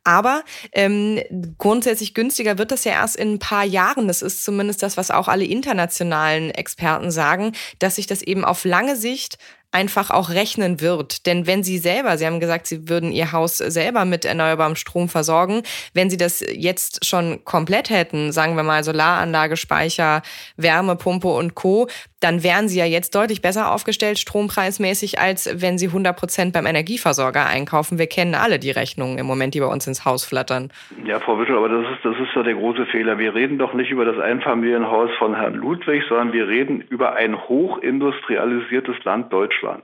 Aber 0.06 0.44
ähm, 0.72 1.20
grundsätzlich 1.58 2.14
günstiger 2.14 2.58
wird 2.58 2.72
das 2.72 2.86
ja 2.86 2.94
erst 2.94 3.18
in 3.18 3.34
ein 3.34 3.40
paar 3.40 3.66
Jahren. 3.66 4.08
Das 4.08 4.22
ist 4.22 4.46
zumindest 4.46 4.82
das, 4.82 4.96
was 4.96 5.12
auch 5.12 5.28
alle 5.28 5.44
internationalen 5.44 6.52
Experten 6.52 6.69
sagen, 7.12 7.54
dass 7.80 7.96
sich 7.96 8.08
das 8.08 8.22
eben 8.22 8.46
auf 8.46 8.66
lange 8.66 8.96
Sicht 8.96 9.38
einfach 9.72 10.10
auch 10.10 10.30
rechnen 10.30 10.82
wird. 10.82 11.26
Denn 11.26 11.48
wenn 11.48 11.64
Sie 11.64 11.78
selber, 11.78 12.18
Sie 12.18 12.26
haben 12.26 12.40
gesagt, 12.40 12.68
Sie 12.68 12.90
würden 12.90 13.12
Ihr 13.12 13.32
Haus 13.32 13.58
selber 13.58 14.06
mit 14.06 14.26
erneuerbarem 14.26 14.76
Strom 14.76 15.10
versorgen, 15.10 15.62
wenn 15.94 16.10
Sie 16.10 16.18
das 16.18 16.44
jetzt 16.52 17.06
schon 17.06 17.44
komplett 17.46 17.90
hätten, 17.90 18.32
sagen 18.32 18.56
wir 18.56 18.64
mal 18.64 18.84
Solaranlage, 18.84 19.58
Speicher, 19.58 20.22
Wärmepumpe 20.58 21.28
und 21.28 21.56
Co., 21.56 21.88
dann 22.22 22.44
wären 22.44 22.68
Sie 22.68 22.78
ja 22.78 22.86
jetzt 22.86 23.16
deutlich 23.16 23.42
besser 23.42 23.72
aufgestellt 23.72 24.20
strompreismäßig, 24.20 25.20
als 25.20 25.62
wenn 25.62 25.78
Sie 25.78 25.88
100 25.88 26.18
Prozent 26.18 26.54
beim 26.54 26.66
Energieversorger 26.66 27.46
einkaufen. 27.46 27.98
Wir 27.98 28.08
kennen 28.08 28.36
alle 28.36 28.60
die 28.60 28.72
Rechnungen 28.72 29.18
im 29.18 29.26
Moment, 29.26 29.54
die 29.54 29.62
bei 29.62 29.68
uns 29.68 29.88
ins 29.88 30.04
Haus 30.04 30.26
flattern. 30.26 30.72
Ja, 31.06 31.20
Frau 31.20 31.40
Wischel, 31.40 31.56
aber 31.56 31.70
das 31.70 31.86
ist, 31.94 32.04
das 32.04 32.16
ist 32.16 32.36
doch 32.36 32.44
der 32.44 32.56
große 32.56 32.88
Fehler. 32.88 33.18
Wir 33.18 33.34
reden 33.36 33.58
doch 33.58 33.74
nicht 33.74 33.90
über 33.90 34.04
das 34.04 34.20
Einfamilienhaus 34.20 35.10
von 35.18 35.36
Herrn 35.36 35.56
Ludwig, 35.56 36.04
sondern 36.10 36.34
wir 36.34 36.48
reden 36.48 36.82
über 36.90 37.14
ein 37.14 37.38
hochindustrialisiertes 37.48 39.04
Land 39.06 39.32
Deutschland, 39.32 39.59
äh, 39.64 39.82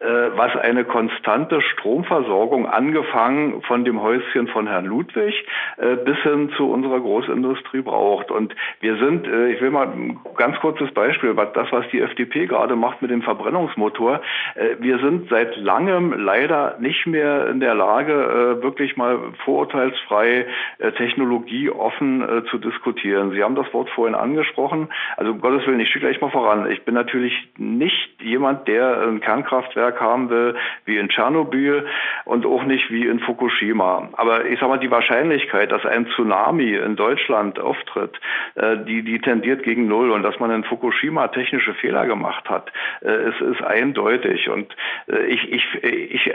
was 0.00 0.56
eine 0.56 0.84
konstante 0.84 1.60
Stromversorgung 1.60 2.66
angefangen 2.66 3.62
von 3.62 3.84
dem 3.84 4.02
Häuschen 4.02 4.48
von 4.48 4.66
Herrn 4.66 4.86
Ludwig 4.86 5.34
äh, 5.76 5.96
bis 5.96 6.18
hin 6.18 6.50
zu 6.56 6.70
unserer 6.70 7.00
Großindustrie 7.00 7.82
braucht. 7.82 8.30
Und 8.30 8.54
wir 8.80 8.96
sind, 8.96 9.26
äh, 9.26 9.52
ich 9.52 9.60
will 9.60 9.70
mal 9.70 9.86
ein 9.88 10.18
ganz 10.36 10.58
kurzes 10.58 10.90
Beispiel, 10.92 11.34
das, 11.54 11.70
was 11.70 11.88
die 11.92 12.00
FDP 12.00 12.46
gerade 12.46 12.76
macht 12.76 13.02
mit 13.02 13.10
dem 13.10 13.22
Verbrennungsmotor, 13.22 14.20
äh, 14.54 14.76
wir 14.80 14.98
sind 14.98 15.28
seit 15.28 15.56
langem 15.56 16.12
leider 16.12 16.76
nicht 16.78 17.06
mehr 17.06 17.48
in 17.48 17.60
der 17.60 17.74
Lage, 17.74 18.12
äh, 18.12 18.62
wirklich 18.62 18.96
mal 18.96 19.18
vorurteilsfrei 19.44 20.46
äh, 20.78 20.92
technologieoffen 20.92 22.22
äh, 22.22 22.44
zu 22.50 22.58
diskutieren. 22.58 23.32
Sie 23.32 23.42
haben 23.42 23.54
das 23.54 23.72
Wort 23.72 23.90
vorhin 23.90 24.14
angesprochen. 24.14 24.88
Also 25.16 25.32
um 25.32 25.40
Gottes 25.40 25.66
Willen, 25.66 25.80
ich 25.80 25.88
schicke 25.88 26.06
gleich 26.06 26.20
mal 26.20 26.30
voran. 26.30 26.70
Ich 26.70 26.84
bin 26.84 26.94
natürlich 26.94 27.32
nicht 27.56 28.20
jemand, 28.20 28.68
der 28.68 29.02
ein 29.02 29.20
Kernkraftwerk 29.42 30.00
haben 30.00 30.30
will 30.30 30.54
wie 30.84 30.96
in 30.96 31.08
Tschernobyl 31.08 31.86
und 32.24 32.46
auch 32.46 32.64
nicht 32.64 32.90
wie 32.90 33.06
in 33.06 33.20
Fukushima. 33.20 34.08
Aber 34.14 34.46
ich 34.46 34.58
sage 34.58 34.70
mal, 34.70 34.78
die 34.78 34.90
Wahrscheinlichkeit, 34.90 35.70
dass 35.72 35.84
ein 35.84 36.06
Tsunami 36.08 36.74
in 36.74 36.96
Deutschland 36.96 37.58
auftritt, 37.58 38.18
äh, 38.54 38.76
die, 38.86 39.02
die 39.02 39.18
tendiert 39.20 39.62
gegen 39.62 39.86
Null 39.88 40.10
und 40.10 40.22
dass 40.22 40.38
man 40.38 40.50
in 40.50 40.64
Fukushima 40.64 41.28
technische 41.28 41.74
Fehler 41.74 42.06
gemacht 42.06 42.48
hat, 42.48 42.72
äh, 43.02 43.08
es 43.08 43.40
ist 43.40 43.62
eindeutig. 43.62 44.48
Und 44.48 44.74
äh, 45.08 45.24
ich, 45.26 45.50
ich, 45.52 45.64
ich 45.82 46.32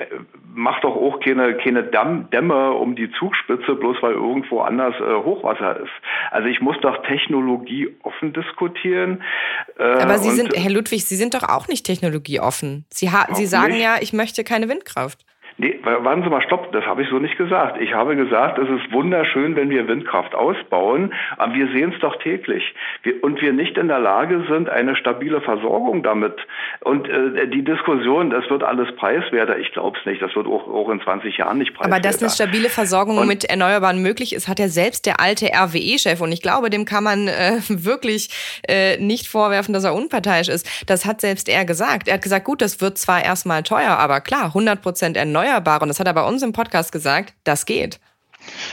mache 0.53 0.81
doch 0.81 0.95
auch 0.95 1.19
keine, 1.19 1.55
keine 1.57 1.83
Dämme 1.83 2.71
um 2.71 2.95
die 2.95 3.11
Zugspitze, 3.11 3.75
bloß 3.75 3.97
weil 4.01 4.13
irgendwo 4.13 4.61
anders 4.61 4.95
äh, 4.95 5.13
Hochwasser 5.23 5.77
ist. 5.79 5.91
Also 6.31 6.47
ich 6.47 6.61
muss 6.61 6.75
doch 6.81 7.01
Technologie 7.03 7.95
offen 8.03 8.33
diskutieren. 8.33 9.23
Äh, 9.77 9.83
Aber 9.83 10.17
Sie 10.17 10.29
und- 10.29 10.35
sind, 10.35 10.53
Herr 10.55 10.71
Ludwig, 10.71 11.05
Sie 11.05 11.15
sind 11.15 11.33
doch 11.33 11.43
auch 11.43 11.67
nicht 11.67 11.85
technologieoffen. 11.85 12.85
Sie, 12.93 13.11
ha 13.11 13.27
Sie 13.35 13.45
sagen 13.45 13.75
ja, 13.75 13.97
ich 14.01 14.13
möchte 14.13 14.43
keine 14.43 14.69
Windkraft. 14.69 15.25
Nee, 15.59 15.79
wa- 15.83 16.03
warten 16.03 16.21
Sie 16.23 16.29
mal, 16.29 16.41
stopp, 16.43 16.71
das 16.71 16.85
habe 16.85 17.01
ich 17.01 17.09
so 17.09 17.17
nicht 17.17 17.35
gesagt. 17.35 17.81
Ich 17.81 17.91
habe 17.93 18.15
gesagt, 18.15 18.59
es 18.59 18.69
ist 18.69 18.91
wunderschön, 18.93 19.55
wenn 19.55 19.71
wir 19.71 19.87
Windkraft 19.87 20.35
ausbauen, 20.35 21.11
aber 21.37 21.55
wir 21.55 21.67
sehen 21.73 21.91
es 21.95 21.99
doch 21.99 22.15
täglich. 22.21 22.75
Wir, 23.01 23.23
und 23.23 23.41
wir 23.41 23.53
nicht 23.53 23.75
in 23.75 23.87
der 23.87 23.97
Lage 23.97 24.45
sind, 24.47 24.69
eine 24.69 24.95
stabile 24.95 25.41
Versorgung 25.41 26.03
damit. 26.03 26.35
Und 26.81 27.09
äh, 27.09 27.47
die 27.47 27.63
Diskussion, 27.63 28.29
das 28.29 28.47
wird 28.51 28.61
alles 28.61 28.95
preiswerter, 28.97 29.57
ich 29.57 29.71
glaube 29.71 29.97
es 29.99 30.05
nicht. 30.05 30.21
Das 30.21 30.35
wird 30.35 30.45
auch, 30.45 30.67
auch 30.67 30.89
in 30.89 31.01
20 31.01 31.35
Jahren 31.37 31.57
nicht 31.57 31.73
preiswerter. 31.73 31.95
Aber 31.95 32.01
dass 32.03 32.21
eine 32.21 32.29
stabile 32.29 32.69
Versorgung 32.69 33.17
Und- 33.17 33.27
mit 33.27 33.43
Erneuerbaren 33.45 33.99
möglich 34.03 34.33
ist, 34.35 34.47
hat 34.47 34.59
ja 34.59 34.67
selbst 34.67 35.07
der 35.07 35.19
alte 35.19 35.47
RWE-Chef. 35.51 36.21
Und 36.21 36.31
ich 36.31 36.43
glaube, 36.43 36.69
dem 36.69 36.85
kann 36.85 37.03
man 37.03 37.27
äh, 37.27 37.53
wirklich 37.69 38.29
äh, 38.67 38.97
nicht 38.97 39.27
vorwerfen, 39.27 39.73
dass 39.73 39.85
er 39.85 39.95
unparteiisch 39.95 40.49
ist. 40.49 40.69
Das 40.87 41.07
hat 41.07 41.19
selbst 41.19 41.49
er 41.49 41.65
gesagt. 41.65 42.07
Er 42.07 42.13
hat 42.13 42.21
gesagt, 42.21 42.45
gut, 42.45 42.61
das 42.61 42.79
wird 42.79 42.99
zwar 42.99 43.25
erstmal 43.25 43.63
teuer, 43.63 43.97
aber 43.97 44.21
klar, 44.21 44.45
100 44.45 44.83
Prozent 44.83 45.17
erneuerbar. 45.17 45.46
Und 45.83 45.87
das 45.87 45.99
hat 45.99 46.07
er 46.07 46.13
bei 46.13 46.23
uns 46.23 46.41
im 46.43 46.53
Podcast 46.53 46.91
gesagt, 46.91 47.33
das 47.43 47.65
geht. 47.65 47.99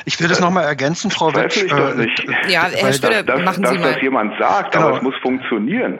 Ich 0.04 0.20
will 0.20 0.28
das 0.28 0.40
nochmal 0.40 0.64
ergänzen, 0.64 1.10
Frau 1.10 1.34
Witsch. 1.34 1.56
ich 1.56 1.70
doch 1.70 1.90
äh, 1.90 1.94
nicht. 1.94 2.24
Ja, 2.48 2.64
Herr 2.68 2.92
dass, 3.22 3.42
machen 3.42 3.62
dass 3.62 3.72
Sie 3.72 3.78
mal. 3.78 3.92
das 3.94 4.02
jemand 4.02 4.38
sagt, 4.38 4.72
Genau. 4.72 4.88
aber 4.88 4.96
es 4.98 5.02
muss 5.02 5.14
funktionieren. 5.22 5.98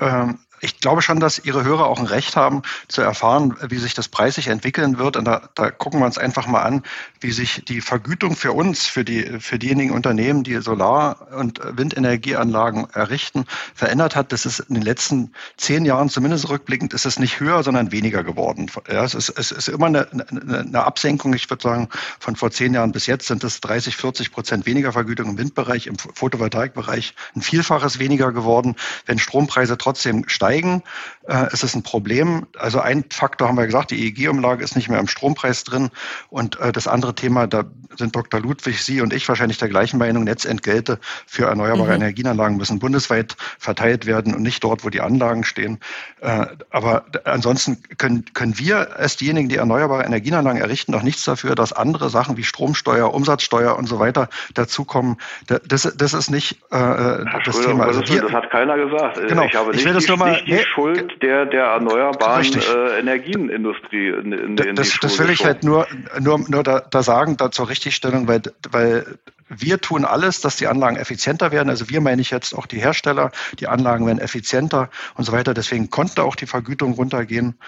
ähm, 0.00 0.38
ich 0.60 0.80
glaube 0.80 1.02
schon, 1.02 1.20
dass 1.20 1.38
Ihre 1.38 1.64
Hörer 1.64 1.86
auch 1.86 1.98
ein 1.98 2.06
Recht 2.06 2.36
haben, 2.36 2.62
zu 2.88 3.00
erfahren, 3.00 3.56
wie 3.68 3.78
sich 3.78 3.94
das 3.94 4.08
preislich 4.08 4.48
entwickeln 4.48 4.98
wird. 4.98 5.16
Und 5.16 5.24
da, 5.24 5.48
da 5.54 5.70
gucken 5.70 6.00
wir 6.00 6.06
uns 6.06 6.18
einfach 6.18 6.46
mal 6.46 6.62
an, 6.62 6.82
wie 7.20 7.32
sich 7.32 7.64
die 7.66 7.80
Vergütung 7.80 8.36
für 8.36 8.52
uns, 8.52 8.86
für, 8.86 9.04
die, 9.04 9.40
für 9.40 9.58
diejenigen 9.58 9.92
Unternehmen, 9.92 10.44
die 10.44 10.56
Solar- 10.56 11.28
und 11.32 11.60
Windenergieanlagen 11.64 12.88
errichten, 12.90 13.46
verändert 13.74 14.16
hat. 14.16 14.32
Das 14.32 14.44
ist 14.44 14.60
in 14.60 14.74
den 14.74 14.84
letzten 14.84 15.32
zehn 15.56 15.84
Jahren, 15.84 16.10
zumindest 16.10 16.48
rückblickend, 16.48 16.92
ist 16.92 17.06
es 17.06 17.18
nicht 17.18 17.40
höher, 17.40 17.62
sondern 17.62 17.90
weniger 17.90 18.22
geworden. 18.22 18.70
Ja, 18.88 19.04
es, 19.04 19.14
ist, 19.14 19.30
es 19.30 19.52
ist 19.52 19.68
immer 19.68 19.86
eine, 19.86 20.08
eine, 20.10 20.84
Absenkung. 20.84 21.32
Ich 21.34 21.48
würde 21.48 21.62
sagen, 21.62 21.88
von 22.18 22.36
vor 22.36 22.50
zehn 22.50 22.74
Jahren 22.74 22.92
bis 22.92 23.06
jetzt 23.06 23.26
sind 23.26 23.44
es 23.44 23.60
30, 23.60 23.96
40 23.96 24.32
Prozent 24.32 24.66
weniger 24.66 24.92
Vergütung 24.92 25.30
im 25.30 25.38
Windbereich, 25.38 25.86
im 25.86 25.96
Photovoltaikbereich 25.96 27.14
ein 27.34 27.42
Vielfaches 27.42 27.98
weniger 27.98 28.32
geworden. 28.32 28.76
Wenn 29.06 29.18
Strompreise 29.18 29.78
trotzdem 29.78 30.28
steigen, 30.28 30.49
zeigen, 30.50 30.82
äh, 31.28 31.52
ist 31.52 31.62
es 31.64 31.74
ein 31.74 31.82
Problem. 31.82 32.46
Also 32.58 32.80
ein 32.80 33.04
Faktor 33.10 33.48
haben 33.48 33.56
wir 33.58 33.66
gesagt, 33.66 33.90
die 33.90 34.06
EEG-Umlage 34.06 34.64
ist 34.64 34.74
nicht 34.76 34.88
mehr 34.88 34.98
im 34.98 35.06
Strompreis 35.08 35.64
drin. 35.64 35.90
Und 36.30 36.58
äh, 36.60 36.72
das 36.72 36.86
andere 36.88 37.14
Thema, 37.14 37.46
da 37.46 37.64
sind 37.96 38.16
Dr. 38.16 38.40
Ludwig, 38.40 38.82
Sie 38.82 39.00
und 39.00 39.12
ich 39.12 39.28
wahrscheinlich 39.28 39.58
der 39.58 39.68
gleichen 39.68 39.98
Meinung, 39.98 40.24
Netzentgelte 40.24 40.98
für 41.26 41.46
erneuerbare 41.46 41.88
Mhm. 41.88 41.94
Energienanlagen 42.02 42.56
müssen 42.56 42.78
bundesweit 42.78 43.36
verteilt 43.58 44.06
werden 44.06 44.34
und 44.34 44.42
nicht 44.42 44.62
dort, 44.64 44.84
wo 44.84 44.88
die 44.90 45.00
Anlagen 45.00 45.44
stehen. 45.44 45.78
Äh, 46.20 46.46
aber 46.70 47.04
ansonsten 47.24 47.82
können, 47.98 48.24
können 48.32 48.58
wir 48.58 48.96
als 48.96 49.16
diejenigen, 49.16 49.48
die 49.48 49.56
erneuerbare 49.56 50.04
Energienanlagen 50.04 50.60
errichten, 50.60 50.94
auch 50.94 51.02
nichts 51.02 51.24
dafür, 51.24 51.54
dass 51.54 51.72
andere 51.72 52.10
Sachen 52.10 52.36
wie 52.36 52.44
Stromsteuer, 52.44 53.12
Umsatzsteuer 53.12 53.76
und 53.76 53.86
so 53.86 53.98
weiter 53.98 54.28
dazukommen. 54.54 55.16
Da- 55.48 55.58
Das, 55.66 55.82
das 55.96 56.14
ist 56.14 56.30
nicht 56.30 56.62
äh, 56.70 56.76
Herr 56.76 57.24
das 57.44 57.60
Thema. 57.60 57.84
Also 57.86 58.06
wir, 58.08 58.22
das 58.22 58.32
hat 58.32 58.50
keiner 58.50 58.76
gesagt. 58.76 59.18
Äh, 59.18 59.26
Genau. 59.26 59.44
Ich 59.44 59.54
habe 59.54 59.70
Ich 59.70 59.76
nicht, 59.76 59.84
will 59.86 59.92
das 59.94 60.06
nur 60.08 60.16
mal- 60.16 60.30
nicht 60.32 60.46
die 60.46 60.52
nee, 60.52 60.64
Schuld 60.74 61.09
der, 61.22 61.46
der 61.46 61.64
erneuerbaren 61.64 62.46
äh, 62.54 62.98
Energienindustrie 63.00 64.08
in, 64.08 64.32
in, 64.32 64.58
in 64.58 64.76
das, 64.76 64.90
die 64.90 64.98
das 65.00 65.14
Schule 65.14 65.28
will 65.28 65.34
ich 65.34 65.44
halt 65.44 65.64
nur, 65.64 65.86
nur, 66.20 66.38
nur 66.48 66.62
da, 66.62 66.80
da 66.80 67.02
sagen, 67.02 67.36
da 67.36 67.50
zur 67.50 67.68
Richtigstellung, 67.68 68.28
weil, 68.28 68.42
weil 68.70 69.18
wir 69.50 69.80
tun 69.80 70.04
alles, 70.04 70.40
dass 70.40 70.56
die 70.56 70.68
Anlagen 70.68 70.96
effizienter 70.96 71.50
werden. 71.50 71.68
Also 71.68 71.90
wir 71.90 72.00
meine 72.00 72.22
ich 72.22 72.30
jetzt 72.30 72.54
auch 72.54 72.66
die 72.66 72.78
Hersteller, 72.78 73.32
die 73.58 73.66
Anlagen 73.66 74.06
werden 74.06 74.20
effizienter 74.20 74.90
und 75.16 75.24
so 75.24 75.32
weiter. 75.32 75.54
Deswegen 75.54 75.90
konnte 75.90 76.22
auch 76.22 76.36
die 76.36 76.46
Vergütung 76.46 76.92
runtergehen, 76.92 77.58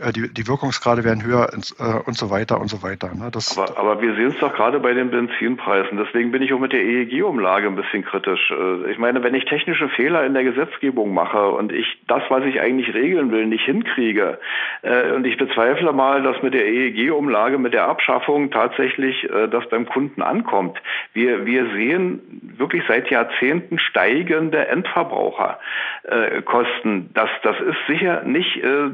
äh, 0.00 0.12
die, 0.12 0.32
die 0.32 0.46
Wirkungsgrade 0.46 1.04
werden 1.04 1.24
höher 1.24 1.52
äh, 1.52 1.98
und 2.06 2.16
so 2.16 2.30
weiter 2.30 2.60
und 2.60 2.68
so 2.68 2.82
weiter. 2.82 3.12
Ne? 3.14 3.30
Das, 3.32 3.58
aber, 3.58 3.76
aber 3.76 4.00
wir 4.00 4.14
sehen 4.14 4.28
es 4.28 4.38
doch 4.38 4.54
gerade 4.54 4.78
bei 4.78 4.94
den 4.94 5.10
Benzinpreisen. 5.10 5.98
Deswegen 5.98 6.30
bin 6.30 6.42
ich 6.42 6.52
auch 6.52 6.60
mit 6.60 6.72
der 6.72 6.82
EEG-Umlage 6.82 7.66
ein 7.66 7.76
bisschen 7.76 8.04
kritisch. 8.04 8.50
Äh, 8.50 8.90
ich 8.92 8.98
meine, 8.98 9.22
wenn 9.24 9.34
ich 9.34 9.44
technische 9.46 9.88
Fehler 9.88 10.24
in 10.24 10.34
der 10.34 10.44
Gesetzgebung 10.44 11.12
mache 11.12 11.48
und 11.48 11.72
ich 11.72 11.86
das, 12.06 12.22
was 12.28 12.44
ich 12.44 12.60
eigentlich 12.60 12.94
regeln 12.94 13.32
will, 13.32 13.46
nicht 13.46 13.64
hinkriege, 13.64 14.38
und 14.82 15.24
ich 15.26 15.36
bezweifle 15.36 15.92
mal, 15.92 16.22
dass 16.22 16.42
mit 16.42 16.54
der 16.54 16.66
EEG-Umlage, 16.66 17.58
mit 17.58 17.72
der 17.72 17.86
Abschaffung 17.86 18.50
tatsächlich 18.50 19.28
das 19.50 19.68
beim 19.68 19.86
Kunden 19.86 20.22
ankommt. 20.22 20.80
Wir 21.12 21.31
wir, 21.32 21.46
wir 21.46 21.72
sehen 21.72 22.20
wirklich 22.56 22.82
seit 22.86 23.10
Jahrzehnten 23.10 23.78
steigende 23.78 24.66
Endverbraucherkosten. 24.68 27.10
das, 27.14 27.30
das 27.42 27.56
ist 27.60 27.78
sicher 27.88 28.22
nicht, 28.24 28.58
äh, 28.58 28.90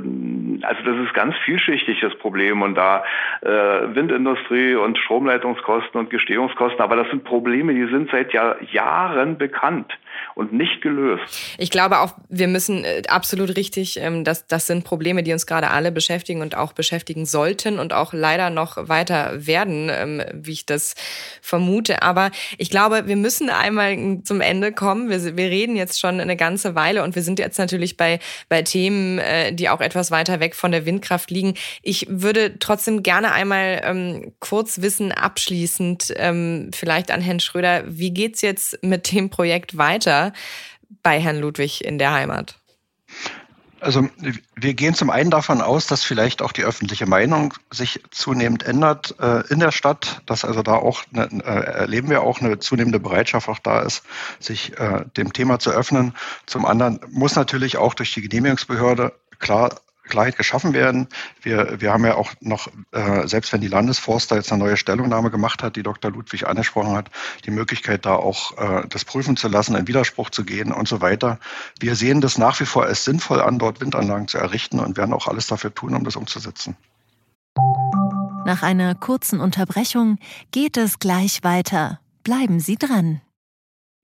also 0.63 0.83
das 0.85 0.97
ist 1.07 1.15
ganz 1.15 1.35
vielschichtig 1.45 1.99
das 2.01 2.17
Problem 2.19 2.63
und 2.63 2.77
da 2.77 3.05
äh, 3.43 3.95
Windindustrie 3.95 4.75
und 4.75 4.99
Stromleitungskosten 4.99 6.01
und 6.01 6.11
Gestehungskosten, 6.11 6.81
aber 6.81 6.97
das 6.97 7.09
sind 7.11 7.23
Probleme, 7.25 7.73
die 7.75 7.87
sind 7.87 8.11
seit 8.11 8.33
Jahr, 8.33 8.57
Jahren 8.73 9.39
bekannt 9.39 9.93
und 10.35 10.53
nicht 10.53 10.83
gelöst. 10.83 11.57
Ich 11.59 11.71
glaube 11.71 12.01
auch, 12.01 12.15
wir 12.29 12.49
müssen 12.49 12.85
äh, 12.85 13.05
absolut 13.09 13.57
richtig, 13.57 13.99
ähm, 14.01 14.25
das, 14.25 14.47
das 14.47 14.67
sind 14.67 14.85
Probleme, 14.85 15.23
die 15.23 15.33
uns 15.33 15.47
gerade 15.47 15.71
alle 15.71 15.93
beschäftigen 15.93 16.43
und 16.43 16.57
auch 16.57 16.73
beschäftigen 16.73 17.27
sollten 17.27 17.79
und 17.79 17.93
auch 17.93 18.13
leider 18.13 18.51
noch 18.51 18.89
weiter 18.89 19.47
werden, 19.47 19.91
ähm, 19.93 20.23
wie 20.33 20.53
ich 20.53 20.67
das 20.67 20.95
vermute. 21.43 22.03
Aber 22.03 22.28
ich 22.57 22.71
glaube, 22.71 23.07
wir 23.07 23.17
müssen 23.17 23.51
einmal 23.51 24.23
zum 24.25 24.41
Ende 24.41 24.73
kommen. 24.73 25.09
Wir, 25.09 25.37
wir 25.37 25.51
reden 25.51 25.77
jetzt 25.77 26.01
schon 26.01 26.21
eine 26.21 26.37
ganze 26.37 26.75
Weile 26.75 27.03
und 27.03 27.15
wir 27.15 27.23
sind 27.23 27.39
jetzt 27.39 27.59
natürlich 27.59 27.97
bei, 27.97 28.19
bei 28.49 28.63
Themen, 28.63 29.19
äh, 29.19 29.53
die 29.53 29.69
auch 29.69 29.81
etwas 29.81 30.11
weiter 30.11 30.41
weg 30.41 30.55
von 30.55 30.73
der 30.73 30.87
Windkraft 30.87 31.31
liegen. 31.31 31.55
Ich 31.83 32.07
würde 32.09 32.59
trotzdem 32.59 33.03
gerne 33.03 33.33
einmal 33.33 33.81
ähm, 33.85 34.33
kurz 34.41 34.81
wissen, 34.81 35.13
abschließend, 35.13 36.15
ähm, 36.17 36.71
vielleicht 36.75 37.11
an 37.11 37.21
Herrn 37.21 37.41
Schröder, 37.41 37.85
wie 37.87 38.11
geht's 38.11 38.43
jetzt 38.43 38.83
mit 38.83 39.13
dem 39.13 39.31
Projekt 39.31 39.77
weiter 39.77 40.33
bei 41.03 41.21
Herrn 41.21 41.39
Ludwig 41.39 41.85
in 41.85 41.99
der 41.99 42.13
Heimat? 42.13 42.58
Also 43.81 44.09
wir 44.57 44.75
gehen 44.75 44.95
zum 44.95 45.11
einen 45.11 45.31
davon 45.31 45.61
aus, 45.61 45.87
dass 45.87 46.03
vielleicht 46.03 46.43
auch 46.43 46.53
die 46.53 46.65
öffentliche 46.65 47.07
Meinung 47.07 47.55
sich 47.71 48.03
zunehmend 48.11 48.65
ändert 48.65 49.15
äh, 49.21 49.47
in 49.49 49.61
der 49.61 49.73
Stadt, 49.73 50.23
dass 50.27 50.45
also 50.45 50.63
da 50.63 50.75
auch 50.75 51.05
eine, 51.13 51.29
äh, 51.45 51.79
erleben 51.81 52.11
wir 52.11 52.23
auch 52.23 52.41
eine 52.41 52.59
zunehmende 52.59 52.99
Bereitschaft 53.01 53.49
auch 53.49 53.59
da 53.59 53.81
ist, 53.81 54.03
sich 54.41 54.79
äh, 54.79 55.05
dem 55.17 55.33
Thema 55.33 55.59
zu 55.59 55.71
öffnen. 55.71 56.15
Zum 56.47 56.67
anderen 56.67 57.01
muss 57.11 57.37
natürlich 57.37 57.77
auch 57.77 57.95
durch 57.95 58.13
die 58.15 58.23
Genehmigungsbehörde 58.23 59.13
klar 59.39 59.81
Klarheit 60.09 60.37
geschaffen 60.37 60.73
werden. 60.73 61.09
Wir, 61.43 61.81
wir 61.81 61.93
haben 61.93 62.05
ja 62.05 62.17
auch 62.17 62.33
noch, 62.41 62.69
äh, 62.93 63.27
selbst 63.29 63.53
wenn 63.53 63.61
die 63.61 63.69
Landesforster 63.69 64.37
jetzt 64.37 64.53
eine 64.53 64.65
neue 64.65 64.77
Stellungnahme 64.77 65.31
gemacht 65.31 65.63
hat, 65.63 65.77
die 65.77 65.83
Dr. 65.83 66.11
Ludwig 66.11 66.47
angesprochen 66.47 66.97
hat, 66.97 67.11
die 67.45 67.51
Möglichkeit, 67.51 68.05
da 68.05 68.15
auch 68.17 68.57
äh, 68.59 68.89
das 68.89 69.05
prüfen 69.05 69.37
zu 69.37 69.49
lassen, 69.49 69.77
in 69.77 69.87
Widerspruch 69.87 70.31
zu 70.31 70.45
gehen 70.45 70.73
und 70.73 70.89
so 70.89 71.01
weiter. 71.01 71.39
Wir 71.79 71.95
sehen 71.95 72.21
das 72.21 72.39
nach 72.39 72.59
wie 72.61 72.67
vor 72.67 72.85
als 72.85 73.05
sinnvoll 73.05 73.41
an, 73.41 73.59
dort 73.59 73.81
Windanlagen 73.81 74.29
zu 74.29 74.39
errichten 74.39 74.81
und 74.81 74.97
werden 74.97 75.13
auch 75.13 75.29
alles 75.29 75.47
dafür 75.47 75.73
tun, 75.73 75.95
um 75.95 76.05
das 76.05 76.17
umzusetzen. 76.17 76.77
Nach 78.45 78.63
einer 78.63 78.95
kurzen 78.95 79.41
Unterbrechung 79.41 80.19
geht 80.53 80.77
es 80.77 80.99
gleich 80.99 81.45
weiter. 81.45 82.01
Bleiben 82.25 82.61
Sie 82.61 82.77
dran. 82.77 83.21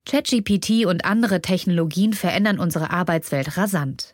ChatGPT 0.07 0.85
und 0.85 1.07
andere 1.07 1.41
Technologien 1.41 2.13
verändern 2.13 2.59
unsere 2.59 2.91
Arbeitswelt 2.91 3.57
rasant. 3.57 4.14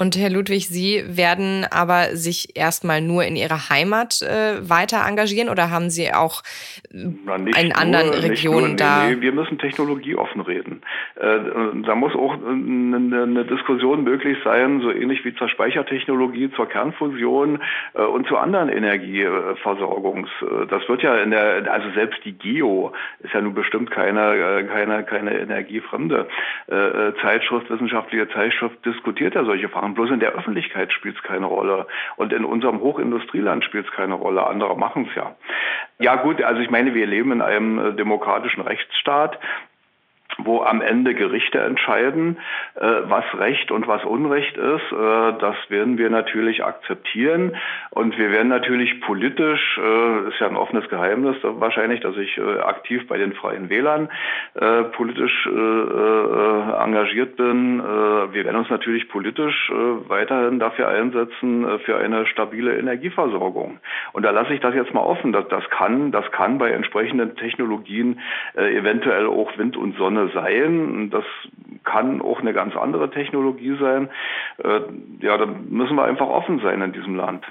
Und 0.00 0.16
Herr 0.16 0.30
Ludwig, 0.30 0.66
Sie 0.68 1.04
werden 1.06 1.66
aber 1.70 2.16
sich 2.16 2.56
erstmal 2.56 3.02
nur 3.02 3.22
in 3.24 3.36
Ihrer 3.36 3.68
Heimat 3.68 4.22
äh, 4.22 4.66
weiter 4.66 5.06
engagieren 5.06 5.50
oder 5.50 5.70
haben 5.70 5.90
Sie 5.90 6.14
auch 6.14 6.40
Na, 6.90 7.36
in 7.36 7.74
anderen 7.74 8.06
nur, 8.06 8.22
Regionen 8.22 8.68
nur, 8.68 8.76
da? 8.76 9.08
Nee, 9.10 9.20
wir 9.20 9.32
müssen 9.32 9.58
technologieoffen 9.58 10.40
reden. 10.40 10.80
Äh, 11.16 11.40
da 11.84 11.94
muss 11.96 12.14
auch 12.14 12.32
eine, 12.32 12.96
eine, 12.96 13.44
Diskussion 13.44 14.02
möglich 14.02 14.38
sein, 14.42 14.80
so 14.80 14.90
ähnlich 14.90 15.22
wie 15.26 15.34
zur 15.34 15.50
Speichertechnologie, 15.50 16.50
zur 16.56 16.66
Kernfusion 16.66 17.60
äh, 17.92 18.00
und 18.00 18.26
zu 18.26 18.38
anderen 18.38 18.70
Energieversorgungs. 18.70 20.30
Äh, 20.40 20.66
das 20.68 20.88
wird 20.88 21.02
ja 21.02 21.16
in 21.16 21.30
der, 21.30 21.70
also 21.70 21.90
selbst 21.90 22.24
die 22.24 22.32
Geo 22.32 22.94
ist 23.18 23.34
ja 23.34 23.42
nun 23.42 23.52
bestimmt 23.52 23.90
keine, 23.90 24.34
äh, 24.34 24.64
keine, 24.64 25.04
keine 25.04 25.38
energiefremde 25.38 26.26
äh, 26.68 27.12
Zeitschrift, 27.20 27.68
wissenschaftliche 27.68 28.30
Zeitschrift 28.30 28.82
diskutiert 28.86 29.34
ja 29.34 29.44
solche 29.44 29.68
Fragen 29.68 29.89
machen. 29.90 29.94
Bloß 29.94 30.10
in 30.10 30.20
der 30.20 30.32
Öffentlichkeit 30.32 30.92
spielt 30.92 31.16
es 31.16 31.22
keine 31.22 31.46
Rolle. 31.46 31.86
Und 32.16 32.32
in 32.32 32.44
unserem 32.44 32.80
Hochindustrieland 32.80 33.64
spielt 33.64 33.86
es 33.86 33.92
keine 33.92 34.14
Rolle. 34.14 34.46
Andere 34.46 34.76
machen 34.76 35.06
es 35.08 35.14
ja. 35.14 35.34
Ja 35.98 36.16
gut, 36.16 36.42
also 36.42 36.60
ich 36.60 36.70
meine, 36.70 36.94
wir 36.94 37.06
leben 37.06 37.32
in 37.32 37.42
einem 37.42 37.78
äh, 37.78 37.92
demokratischen 37.92 38.62
Rechtsstaat 38.62 39.38
wo 40.44 40.62
am 40.62 40.80
Ende 40.80 41.14
Gerichte 41.14 41.58
entscheiden, 41.60 42.38
äh, 42.74 42.86
was 43.04 43.24
Recht 43.38 43.70
und 43.70 43.86
was 43.88 44.04
Unrecht 44.04 44.56
ist. 44.56 44.92
Äh, 44.92 45.32
das 45.38 45.56
werden 45.68 45.98
wir 45.98 46.10
natürlich 46.10 46.64
akzeptieren. 46.64 47.56
Und 47.90 48.18
wir 48.18 48.30
werden 48.30 48.48
natürlich 48.48 49.00
politisch, 49.00 49.78
äh, 49.78 50.28
ist 50.28 50.40
ja 50.40 50.48
ein 50.48 50.56
offenes 50.56 50.88
Geheimnis 50.88 51.36
wahrscheinlich, 51.42 52.00
dass 52.00 52.16
ich 52.16 52.40
aktiv 52.40 53.06
bei 53.08 53.18
den 53.18 53.32
Freien 53.32 53.68
Wählern 53.68 54.08
äh, 54.54 54.84
politisch 54.84 55.46
engagiert 55.46 57.36
bin. 57.36 57.78
wir 57.78 58.44
werden 58.44 58.56
uns 58.56 58.70
natürlich 58.70 59.08
politisch 59.08 59.70
weiterhin 60.08 60.58
dafür 60.58 60.88
einsetzen, 60.88 61.66
für 61.84 61.96
eine 61.98 62.26
stabile 62.26 62.76
Energieversorgung. 62.78 63.78
Und 64.12 64.22
da 64.24 64.30
lasse 64.30 64.54
ich 64.54 64.60
das 64.60 64.74
jetzt 64.74 64.94
mal 64.94 65.02
offen. 65.02 65.32
Das, 65.32 65.48
das, 65.48 65.68
kann, 65.70 66.12
das 66.12 66.30
kann 66.32 66.58
bei 66.58 66.70
entsprechenden 66.70 67.36
Technologien 67.36 68.20
eventuell 68.54 69.26
auch 69.26 69.56
Wind 69.58 69.76
und 69.76 69.96
Sonne 69.96 70.29
sein. 70.32 71.10
Das 71.10 71.24
kann 71.84 72.20
auch 72.20 72.40
eine 72.40 72.52
ganz 72.52 72.76
andere 72.76 73.10
Technologie 73.10 73.76
sein. 73.80 74.10
Äh, 74.58 74.80
ja, 75.20 75.36
da 75.36 75.46
müssen 75.46 75.96
wir 75.96 76.04
einfach 76.04 76.28
offen 76.28 76.60
sein 76.60 76.82
in 76.82 76.92
diesem 76.92 77.16
Land. 77.16 77.44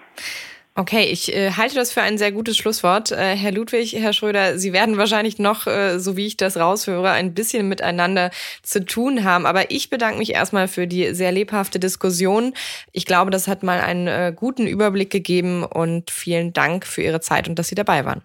Okay, 0.79 1.09
ich 1.11 1.35
äh, 1.35 1.51
halte 1.51 1.75
das 1.75 1.91
für 1.91 2.01
ein 2.01 2.17
sehr 2.17 2.31
gutes 2.31 2.55
Schlusswort. 2.55 3.11
Äh, 3.11 3.35
Herr 3.35 3.51
Ludwig, 3.51 3.93
Herr 3.99 4.13
Schröder, 4.13 4.57
Sie 4.57 4.71
werden 4.71 4.97
wahrscheinlich 4.97 5.37
noch, 5.37 5.67
äh, 5.67 5.99
so 5.99 6.15
wie 6.15 6.25
ich 6.25 6.37
das 6.37 6.55
raushöre, 6.55 7.11
ein 7.11 7.33
bisschen 7.33 7.67
miteinander 7.67 8.29
zu 8.63 8.85
tun 8.85 9.25
haben. 9.25 9.45
Aber 9.45 9.71
ich 9.71 9.89
bedanke 9.89 10.19
mich 10.19 10.33
erstmal 10.33 10.69
für 10.69 10.87
die 10.87 11.13
sehr 11.13 11.33
lebhafte 11.33 11.79
Diskussion. 11.79 12.53
Ich 12.93 13.05
glaube, 13.05 13.29
das 13.29 13.49
hat 13.49 13.61
mal 13.61 13.81
einen 13.81 14.07
äh, 14.07 14.33
guten 14.33 14.67
Überblick 14.67 15.09
gegeben 15.09 15.65
und 15.65 16.11
vielen 16.11 16.53
Dank 16.53 16.85
für 16.85 17.01
Ihre 17.01 17.19
Zeit 17.19 17.49
und 17.49 17.59
dass 17.59 17.67
Sie 17.67 17.75
dabei 17.75 18.05
waren. 18.05 18.21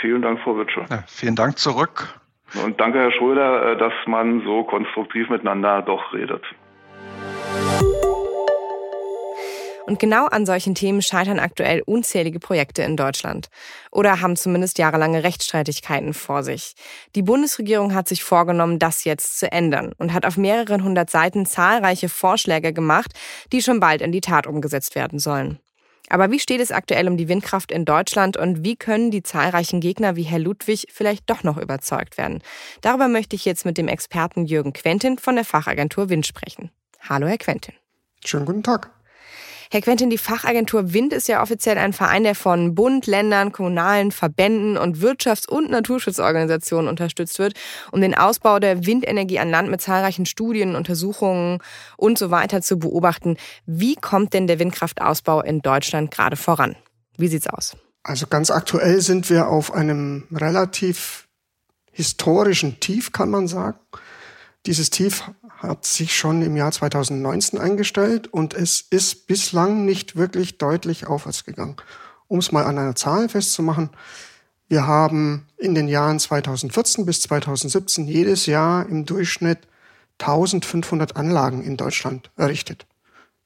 Vielen 0.00 0.22
Dank, 0.22 0.38
Frau 0.44 0.56
Witsche. 0.56 0.84
Ja, 0.88 1.02
vielen 1.08 1.34
Dank 1.34 1.58
zurück. 1.58 2.20
Und 2.54 2.80
danke, 2.80 2.98
Herr 2.98 3.12
Schröder, 3.12 3.72
äh, 3.72 3.76
dass 3.76 3.92
man 4.06 4.42
so 4.44 4.64
konstruktiv 4.64 5.28
miteinander 5.28 5.82
doch 5.82 6.12
redet. 6.12 6.42
Und 9.88 9.98
genau 9.98 10.26
an 10.26 10.44
solchen 10.44 10.74
Themen 10.74 11.00
scheitern 11.00 11.38
aktuell 11.38 11.82
unzählige 11.86 12.40
Projekte 12.40 12.82
in 12.82 12.94
Deutschland 12.94 13.48
oder 13.90 14.20
haben 14.20 14.36
zumindest 14.36 14.78
jahrelange 14.78 15.24
Rechtsstreitigkeiten 15.24 16.12
vor 16.12 16.42
sich. 16.42 16.74
Die 17.14 17.22
Bundesregierung 17.22 17.94
hat 17.94 18.06
sich 18.06 18.22
vorgenommen, 18.22 18.78
das 18.78 19.04
jetzt 19.04 19.38
zu 19.38 19.50
ändern 19.50 19.94
und 19.96 20.12
hat 20.12 20.26
auf 20.26 20.36
mehreren 20.36 20.84
hundert 20.84 21.08
Seiten 21.08 21.46
zahlreiche 21.46 22.10
Vorschläge 22.10 22.74
gemacht, 22.74 23.12
die 23.50 23.62
schon 23.62 23.80
bald 23.80 24.02
in 24.02 24.12
die 24.12 24.20
Tat 24.20 24.46
umgesetzt 24.46 24.94
werden 24.94 25.18
sollen. 25.18 25.58
Aber 26.10 26.30
wie 26.30 26.40
steht 26.40 26.60
es 26.60 26.72
aktuell 26.72 27.08
um 27.08 27.16
die 27.16 27.28
Windkraft 27.28 27.70
in 27.70 27.84
Deutschland 27.84 28.36
und 28.36 28.64
wie 28.64 28.76
können 28.76 29.10
die 29.10 29.22
zahlreichen 29.22 29.80
Gegner 29.80 30.16
wie 30.16 30.22
Herr 30.22 30.38
Ludwig 30.38 30.88
vielleicht 30.90 31.28
doch 31.28 31.42
noch 31.42 31.58
überzeugt 31.58 32.18
werden? 32.18 32.42
Darüber 32.80 33.08
möchte 33.08 33.36
ich 33.36 33.44
jetzt 33.44 33.64
mit 33.64 33.78
dem 33.78 33.88
Experten 33.88 34.46
Jürgen 34.46 34.72
Quentin 34.72 35.18
von 35.18 35.34
der 35.34 35.44
Fachagentur 35.44 36.08
Wind 36.08 36.26
sprechen. 36.26 36.70
Hallo, 37.00 37.26
Herr 37.26 37.38
Quentin. 37.38 37.74
Schönen 38.24 38.46
guten 38.46 38.62
Tag. 38.62 38.90
Herr 39.70 39.82
Quentin, 39.82 40.08
die 40.08 40.16
Fachagentur 40.16 40.94
Wind 40.94 41.12
ist 41.12 41.28
ja 41.28 41.42
offiziell 41.42 41.76
ein 41.76 41.92
Verein, 41.92 42.24
der 42.24 42.34
von 42.34 42.74
Bund, 42.74 43.06
Ländern, 43.06 43.52
kommunalen 43.52 44.12
Verbänden 44.12 44.78
und 44.78 44.98
Wirtschafts- 44.98 45.46
und 45.46 45.70
Naturschutzorganisationen 45.70 46.88
unterstützt 46.88 47.38
wird, 47.38 47.52
um 47.92 48.00
den 48.00 48.14
Ausbau 48.14 48.60
der 48.60 48.86
Windenergie 48.86 49.38
an 49.38 49.50
Land 49.50 49.70
mit 49.70 49.82
zahlreichen 49.82 50.24
Studien, 50.24 50.74
Untersuchungen 50.74 51.58
und 51.98 52.16
so 52.16 52.30
weiter 52.30 52.62
zu 52.62 52.78
beobachten. 52.78 53.36
Wie 53.66 53.94
kommt 53.94 54.32
denn 54.32 54.46
der 54.46 54.58
Windkraftausbau 54.58 55.42
in 55.42 55.60
Deutschland 55.60 56.10
gerade 56.10 56.36
voran? 56.36 56.74
Wie 57.18 57.28
sieht's 57.28 57.46
aus? 57.46 57.76
Also 58.02 58.26
ganz 58.26 58.50
aktuell 58.50 59.02
sind 59.02 59.28
wir 59.28 59.48
auf 59.48 59.74
einem 59.74 60.24
relativ 60.32 61.28
historischen 61.92 62.80
Tief, 62.80 63.12
kann 63.12 63.28
man 63.28 63.48
sagen. 63.48 63.78
Dieses 64.68 64.90
Tief 64.90 65.22
hat 65.60 65.86
sich 65.86 66.14
schon 66.14 66.42
im 66.42 66.54
Jahr 66.54 66.70
2019 66.70 67.58
eingestellt 67.58 68.26
und 68.26 68.52
es 68.52 68.82
ist 68.82 69.26
bislang 69.26 69.86
nicht 69.86 70.14
wirklich 70.14 70.58
deutlich 70.58 71.06
aufwärts 71.06 71.46
gegangen. 71.46 71.76
Um 72.26 72.40
es 72.40 72.52
mal 72.52 72.66
an 72.66 72.76
einer 72.76 72.94
Zahl 72.94 73.30
festzumachen, 73.30 73.88
wir 74.68 74.86
haben 74.86 75.46
in 75.56 75.74
den 75.74 75.88
Jahren 75.88 76.18
2014 76.20 77.06
bis 77.06 77.22
2017 77.22 78.06
jedes 78.06 78.44
Jahr 78.44 78.86
im 78.86 79.06
Durchschnitt 79.06 79.60
1500 80.18 81.16
Anlagen 81.16 81.62
in 81.64 81.78
Deutschland 81.78 82.30
errichtet, 82.36 82.86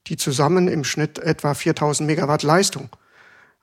die 0.08 0.16
zusammen 0.16 0.66
im 0.66 0.82
Schnitt 0.82 1.20
etwa 1.20 1.54
4000 1.54 2.04
Megawatt 2.04 2.42
Leistung 2.42 2.88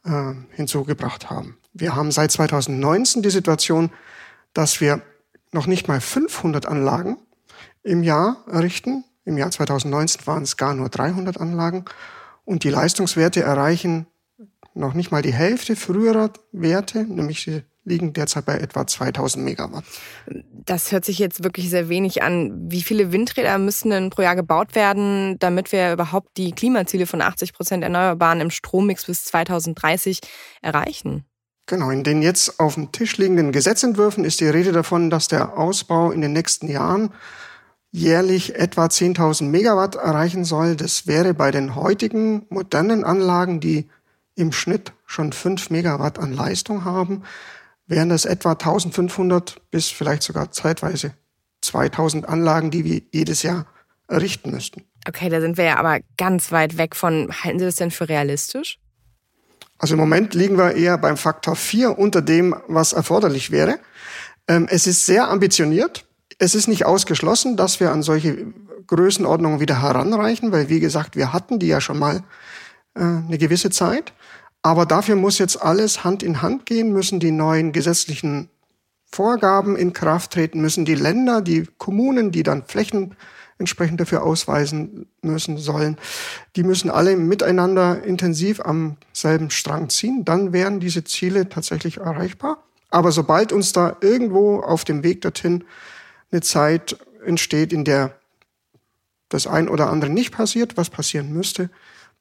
äh, 0.06 0.32
hinzugebracht 0.52 1.30
haben. 1.30 1.58
Wir 1.74 1.94
haben 1.94 2.14
seit 2.14 2.32
2019 2.32 3.22
die 3.22 3.30
Situation, 3.30 3.92
dass 4.54 4.80
wir 4.80 5.02
noch 5.52 5.68
nicht 5.68 5.90
mal 5.90 6.00
500 6.00 6.66
Anlagen 6.66 7.18
im 7.84 8.04
Jahr 8.04 8.44
errichten. 8.48 9.04
Im 9.26 9.38
Jahr 9.38 9.52
2019 9.52 10.26
waren 10.28 10.44
es 10.44 10.58
gar 10.58 10.74
nur 10.74 10.90
300 10.90 11.40
Anlagen 11.40 11.86
und 12.46 12.64
die 12.64 12.70
Leistungswerte 12.70 13.42
erreichen 13.42 14.08
noch 14.74 14.94
nicht 14.94 15.12
mal 15.12 15.22
die 15.22 15.34
Hälfte 15.34 15.76
früherer 15.76 16.32
Werte, 16.52 17.04
nämlich 17.04 17.44
sie 17.44 17.64
liegen 17.86 18.14
derzeit 18.14 18.46
bei 18.46 18.56
etwa 18.56 18.86
2000 18.86 19.44
Megawatt. 19.44 19.84
Das 20.52 20.92
hört 20.92 21.06
sich 21.06 21.18
jetzt 21.18 21.44
wirklich 21.44 21.70
sehr 21.70 21.90
wenig 21.90 22.22
an. 22.22 22.72
Wie 22.72 22.82
viele 22.82 23.12
Windräder 23.12 23.58
müssen 23.58 23.90
denn 23.90 24.10
pro 24.10 24.22
Jahr 24.22 24.36
gebaut 24.36 24.76
werden, 24.76 25.38
damit 25.40 25.72
wir 25.72 25.94
überhaupt 25.94 26.38
die 26.38 26.52
Klimaziele 26.52 27.08
von 27.08 27.22
80 27.22 27.54
Prozent 27.54 27.84
Erneuerbaren 27.84 28.42
im 28.42 28.52
Strommix 28.52 29.06
bis 29.06 29.26
2030 29.26 30.20
erreichen? 30.62 31.26
Genau, 31.66 31.90
in 31.90 32.04
den 32.04 32.22
jetzt 32.22 32.60
auf 32.60 32.76
dem 32.76 32.92
Tisch 32.92 33.18
liegenden 33.18 33.52
Gesetzentwürfen 33.52 34.24
ist 34.26 34.40
die 34.40 34.48
Rede 34.48 34.72
davon, 34.72 35.10
dass 35.10 35.28
der 35.28 35.58
Ausbau 35.58 36.12
in 36.12 36.22
den 36.22 36.34
nächsten 36.34 36.68
Jahren 36.68 37.12
jährlich 37.92 38.56
etwa 38.56 38.86
10.000 38.86 39.44
Megawatt 39.44 39.96
erreichen 39.96 40.46
soll. 40.46 40.76
Das 40.76 41.08
wäre 41.08 41.34
bei 41.34 41.52
den 41.52 41.76
heutigen 41.76 42.46
modernen 42.50 43.04
Anlagen, 43.04 43.60
die 43.60 43.90
im 44.36 44.52
Schnitt 44.52 44.94
schon 45.06 45.34
5 45.34 45.70
Megawatt 45.70 46.20
an 46.20 46.34
Leistung 46.34 46.86
haben, 46.86 47.24
wären 47.88 48.10
das 48.10 48.26
etwa 48.26 48.52
1500 48.52 49.60
bis 49.72 49.90
vielleicht 49.90 50.24
sogar 50.24 50.52
zeitweise 50.52 51.14
2000 51.62 52.30
Anlagen, 52.30 52.72
die 52.72 52.86
wir 52.86 53.02
jedes 53.12 53.44
Jahr 53.44 53.66
errichten 54.08 54.52
müssten. 54.52 54.86
Okay, 55.08 55.30
da 55.30 55.42
sind 55.42 55.58
wir 55.58 55.66
ja 55.66 55.78
aber 55.78 56.00
ganz 56.18 56.52
weit 56.52 56.78
weg 56.78 56.96
von. 56.96 57.30
Halten 57.44 57.60
Sie 57.60 57.66
das 57.66 57.76
denn 57.76 57.92
für 57.92 58.08
realistisch? 58.08 58.80
Also 59.78 59.94
im 59.94 60.00
Moment 60.00 60.34
liegen 60.34 60.58
wir 60.58 60.76
eher 60.76 60.98
beim 60.98 61.18
Faktor 61.18 61.56
4 61.56 61.98
unter 61.98 62.22
dem, 62.22 62.56
was 62.68 62.94
erforderlich 62.94 63.50
wäre. 63.50 63.80
Ähm, 64.48 64.68
es 64.70 64.88
ist 64.88 65.06
sehr 65.06 65.30
ambitioniert. 65.30 66.06
Es 66.40 66.56
ist 66.56 66.68
nicht 66.68 66.86
ausgeschlossen, 66.86 67.58
dass 67.58 67.80
wir 67.80 67.92
an 67.92 68.02
solche 68.02 68.48
Größenordnungen 68.88 69.60
wieder 69.60 69.82
heranreichen, 69.82 70.52
weil 70.52 70.70
wie 70.70 70.80
gesagt, 70.80 71.16
wir 71.16 71.34
hatten 71.34 71.60
die 71.60 71.68
ja 71.68 71.82
schon 71.82 72.00
mal 72.00 72.24
äh, 72.96 73.02
eine 73.02 73.38
gewisse 73.38 73.70
Zeit. 73.70 74.14
Aber 74.62 74.86
dafür 74.86 75.16
muss 75.16 75.38
jetzt 75.38 75.62
alles 75.62 76.04
Hand 76.04 76.24
in 76.24 76.42
Hand 76.42 76.66
gehen, 76.66 76.92
müssen 76.92 77.20
die 77.20 77.32
neuen 77.32 77.72
gesetzlichen 77.72 78.50
Vorgaben 79.06 79.76
in 79.76 79.94
Kraft 79.94 80.32
treten, 80.32 80.62
müssen 80.62 80.86
die 80.86 80.96
Länder, 80.96 81.42
die 81.42 81.68
Kommunen, 81.78 82.32
die 82.32 82.44
dann 82.44 82.64
Flächen 82.64 83.16
entsprechend 83.58 84.00
dafür 84.00 84.24
ausweisen 84.24 85.08
müssen 85.22 85.58
sollen, 85.58 85.98
die 86.56 86.64
müssen 86.64 86.90
alle 86.90 87.18
miteinander 87.18 88.02
intensiv 88.04 88.62
am 88.62 88.96
selben 89.12 89.50
Strang 89.50 89.90
ziehen. 89.90 90.24
Dann 90.24 90.54
wären 90.54 90.80
diese 90.80 91.04
Ziele 91.04 91.50
tatsächlich 91.50 91.98
erreichbar. 91.98 92.64
Aber 92.90 93.12
sobald 93.12 93.52
uns 93.52 93.74
da 93.74 93.98
irgendwo 94.02 94.62
auf 94.62 94.86
dem 94.86 95.04
Weg 95.04 95.22
dorthin 95.22 95.66
eine 96.32 96.42
Zeit 96.42 96.98
entsteht, 97.26 97.74
in 97.74 97.84
der 97.84 98.20
das 99.30 99.48
ein 99.48 99.70
oder 99.70 99.90
andere 99.90 100.12
nicht 100.12 100.32
passiert, 100.32 100.76
was 100.78 100.90
passieren 100.90 101.32
müsste, 101.32 101.70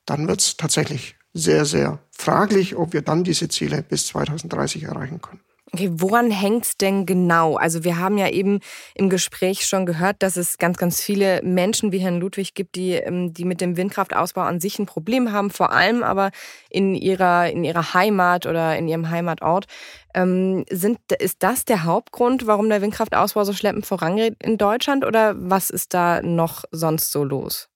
dann 0.05 0.29
wird 0.29 0.41
es 0.41 0.57
tatsächlich 0.57 1.17
sehr, 1.33 1.65
sehr 1.65 1.99
fraglich, 2.11 2.77
ob 2.77 2.93
wir 2.93 3.03
dann 3.03 3.25
diese 3.25 3.49
Ziele 3.49 3.83
bis 3.83 4.07
2030 4.09 4.85
erreichen 4.85 5.21
können. 5.21 5.41
Okay, 5.73 5.91
woran 5.93 6.31
hängt 6.31 6.65
es 6.65 6.77
denn 6.79 7.05
genau? 7.05 7.57
Also 7.57 7.85
wir 7.85 7.99
haben 7.99 8.17
ja 8.17 8.29
eben 8.29 8.61
im 8.95 9.11
Gespräch 9.11 9.67
schon 9.67 9.85
gehört, 9.85 10.23
dass 10.23 10.37
es 10.37 10.57
ganz, 10.57 10.79
ganz 10.79 11.01
viele 11.01 11.43
Menschen 11.43 11.93
wie 11.93 11.99
Herrn 11.99 12.21
Ludwig 12.21 12.55
gibt, 12.55 12.75
die, 12.75 12.93
ähm, 12.93 13.35
die 13.35 13.45
mit 13.45 13.61
dem 13.61 13.77
Windkraftausbau 13.77 14.41
an 14.41 14.61
sich 14.61 14.79
ein 14.79 14.87
Problem 14.87 15.31
haben, 15.31 15.51
vor 15.51 15.73
allem 15.73 16.03
aber 16.03 16.31
in 16.71 16.95
ihrer, 16.95 17.51
in 17.51 17.65
ihrer 17.65 17.93
Heimat 17.93 18.47
oder 18.47 18.79
in 18.79 18.89
ihrem 18.89 19.11
Heimatort. 19.11 19.67
Ähm, 20.15 20.65
sind, 20.71 20.99
ist 21.19 21.43
das 21.43 21.67
der 21.67 21.85
Hauptgrund, 21.85 22.47
warum 22.47 22.71
der 22.71 22.81
Windkraftausbau 22.81 23.45
so 23.45 23.53
schleppend 23.53 23.85
vorangeht 23.85 24.37
in 24.43 24.57
Deutschland 24.57 25.05
oder 25.05 25.35
was 25.37 25.69
ist 25.69 25.93
da 25.93 26.23
noch 26.23 26.65
sonst 26.71 27.13
so 27.13 27.25
los? 27.25 27.69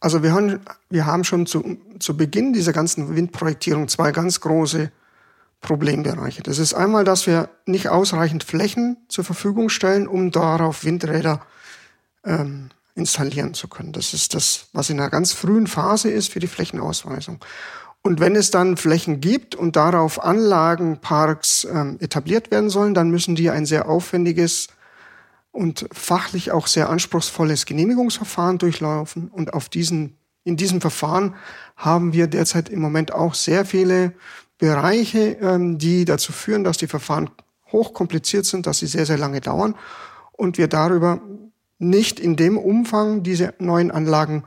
Also 0.00 0.22
wir 0.22 0.32
haben, 0.32 0.60
wir 0.88 1.04
haben 1.04 1.24
schon 1.24 1.44
zu, 1.44 1.76
zu 1.98 2.16
Beginn 2.16 2.54
dieser 2.54 2.72
ganzen 2.72 3.14
Windprojektierung 3.14 3.88
zwei 3.88 4.12
ganz 4.12 4.40
große 4.40 4.90
Problembereiche. 5.60 6.42
Das 6.42 6.58
ist 6.58 6.74
einmal, 6.74 7.04
dass 7.04 7.26
wir 7.26 7.50
nicht 7.66 7.88
ausreichend 7.88 8.44
Flächen 8.44 8.96
zur 9.08 9.24
Verfügung 9.24 9.68
stellen, 9.68 10.08
um 10.08 10.30
darauf 10.30 10.84
Windräder 10.84 11.42
ähm, 12.24 12.70
installieren 12.94 13.54
zu 13.54 13.68
können. 13.68 13.92
Das 13.92 14.14
ist 14.14 14.34
das, 14.34 14.66
was 14.72 14.90
in 14.90 14.98
einer 14.98 15.10
ganz 15.10 15.32
frühen 15.32 15.66
Phase 15.66 16.10
ist 16.10 16.32
für 16.32 16.40
die 16.40 16.46
Flächenausweisung. 16.46 17.44
Und 18.02 18.20
wenn 18.20 18.34
es 18.34 18.50
dann 18.50 18.78
Flächen 18.78 19.20
gibt 19.20 19.54
und 19.54 19.76
darauf 19.76 20.22
Anlagenparks 20.22 21.64
ähm, 21.64 21.98
etabliert 22.00 22.50
werden 22.50 22.70
sollen, 22.70 22.94
dann 22.94 23.10
müssen 23.10 23.34
die 23.34 23.50
ein 23.50 23.66
sehr 23.66 23.88
aufwendiges 23.88 24.68
und 25.52 25.86
fachlich 25.92 26.52
auch 26.52 26.66
sehr 26.66 26.88
anspruchsvolles 26.88 27.66
Genehmigungsverfahren 27.66 28.58
durchlaufen. 28.58 29.28
Und 29.28 29.52
auf 29.52 29.68
diesen, 29.68 30.16
in 30.44 30.56
diesem 30.56 30.80
Verfahren 30.80 31.34
haben 31.76 32.14
wir 32.14 32.26
derzeit 32.26 32.70
im 32.70 32.80
Moment 32.80 33.12
auch 33.12 33.34
sehr 33.34 33.66
viele 33.66 34.14
Bereiche, 34.60 35.38
ähm, 35.40 35.78
die 35.78 36.04
dazu 36.04 36.32
führen, 36.32 36.62
dass 36.62 36.76
die 36.76 36.86
Verfahren 36.86 37.30
hochkompliziert 37.72 38.44
sind, 38.44 38.66
dass 38.66 38.78
sie 38.78 38.86
sehr, 38.86 39.06
sehr 39.06 39.18
lange 39.18 39.40
dauern 39.40 39.74
und 40.32 40.58
wir 40.58 40.68
darüber 40.68 41.20
nicht 41.78 42.20
in 42.20 42.36
dem 42.36 42.58
Umfang 42.58 43.22
diese 43.22 43.54
neuen 43.58 43.90
Anlagen 43.90 44.44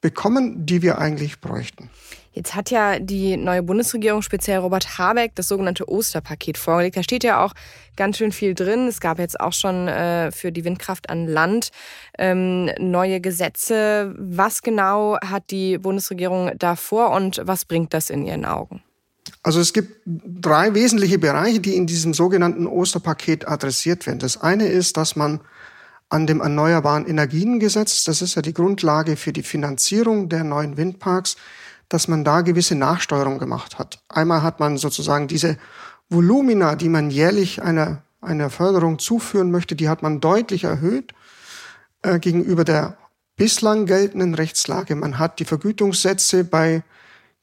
bekommen, 0.00 0.66
die 0.66 0.82
wir 0.82 0.98
eigentlich 0.98 1.40
bräuchten. 1.40 1.90
Jetzt 2.32 2.54
hat 2.54 2.70
ja 2.70 2.98
die 2.98 3.38
neue 3.38 3.62
Bundesregierung, 3.62 4.20
speziell 4.20 4.58
Robert 4.58 4.98
Habeck, 4.98 5.34
das 5.36 5.48
sogenannte 5.48 5.88
Osterpaket 5.88 6.58
vorgelegt. 6.58 6.96
Da 6.96 7.02
steht 7.02 7.24
ja 7.24 7.42
auch 7.42 7.54
ganz 7.96 8.18
schön 8.18 8.30
viel 8.30 8.54
drin. 8.54 8.88
Es 8.88 9.00
gab 9.00 9.18
jetzt 9.18 9.40
auch 9.40 9.54
schon 9.54 9.88
äh, 9.88 10.30
für 10.32 10.52
die 10.52 10.64
Windkraft 10.64 11.08
an 11.08 11.26
Land 11.26 11.70
ähm, 12.18 12.68
neue 12.78 13.22
Gesetze. 13.22 14.14
Was 14.18 14.60
genau 14.60 15.16
hat 15.24 15.50
die 15.50 15.78
Bundesregierung 15.78 16.50
da 16.58 16.76
vor 16.76 17.12
und 17.12 17.40
was 17.44 17.64
bringt 17.64 17.94
das 17.94 18.10
in 18.10 18.26
Ihren 18.26 18.44
Augen? 18.44 18.82
Also 19.42 19.60
es 19.60 19.72
gibt 19.72 20.02
drei 20.04 20.74
wesentliche 20.74 21.18
Bereiche, 21.18 21.60
die 21.60 21.76
in 21.76 21.86
diesem 21.86 22.14
sogenannten 22.14 22.66
Osterpaket 22.66 23.48
adressiert 23.48 24.06
werden. 24.06 24.18
Das 24.18 24.40
eine 24.40 24.68
ist, 24.68 24.96
dass 24.96 25.16
man 25.16 25.40
an 26.08 26.26
dem 26.26 26.40
Erneuerbaren 26.40 27.06
Energiengesetz, 27.06 28.04
das 28.04 28.22
ist 28.22 28.36
ja 28.36 28.42
die 28.42 28.54
Grundlage 28.54 29.16
für 29.16 29.32
die 29.32 29.42
Finanzierung 29.42 30.28
der 30.28 30.44
neuen 30.44 30.76
Windparks, 30.76 31.36
dass 31.88 32.08
man 32.08 32.24
da 32.24 32.40
gewisse 32.40 32.74
Nachsteuerung 32.74 33.38
gemacht 33.38 33.78
hat. 33.78 34.02
Einmal 34.08 34.42
hat 34.42 34.60
man 34.60 34.76
sozusagen 34.76 35.28
diese 35.28 35.58
Volumina, 36.08 36.76
die 36.76 36.88
man 36.88 37.10
jährlich 37.10 37.62
einer, 37.62 38.02
einer 38.20 38.50
Förderung 38.50 38.98
zuführen 38.98 39.50
möchte, 39.50 39.74
die 39.74 39.88
hat 39.88 40.02
man 40.02 40.20
deutlich 40.20 40.64
erhöht 40.64 41.12
äh, 42.02 42.18
gegenüber 42.18 42.64
der 42.64 42.96
bislang 43.36 43.86
geltenden 43.86 44.34
Rechtslage. 44.34 44.94
Man 44.94 45.18
hat 45.18 45.38
die 45.40 45.44
Vergütungssätze 45.44 46.44
bei 46.44 46.82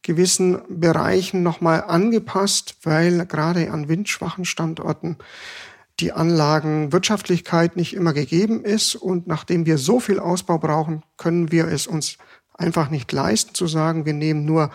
gewissen 0.04 0.62
Bereichen 0.70 1.44
nochmal 1.44 1.84
angepasst, 1.86 2.76
weil 2.84 3.26
gerade 3.26 3.72
an 3.72 3.88
windschwachen 3.88 4.46
Standorten 4.46 5.18
die 6.00 6.12
Anlagenwirtschaftlichkeit 6.12 7.76
nicht 7.76 7.94
immer 7.94 8.14
gegeben 8.14 8.64
ist. 8.64 8.96
Und 8.96 9.28
nachdem 9.28 9.66
wir 9.66 9.78
so 9.78 10.00
viel 10.00 10.20
Ausbau 10.20 10.58
brauchen, 10.58 11.04
können 11.18 11.52
wir 11.52 11.68
es 11.68 11.88
uns 11.88 12.18
einfach 12.54 12.90
nicht 12.90 13.12
leisten 13.12 13.56
zu 13.56 13.68
sagen, 13.68 14.06
wir 14.06 14.14
nehmen 14.14 14.46
nur 14.46 14.72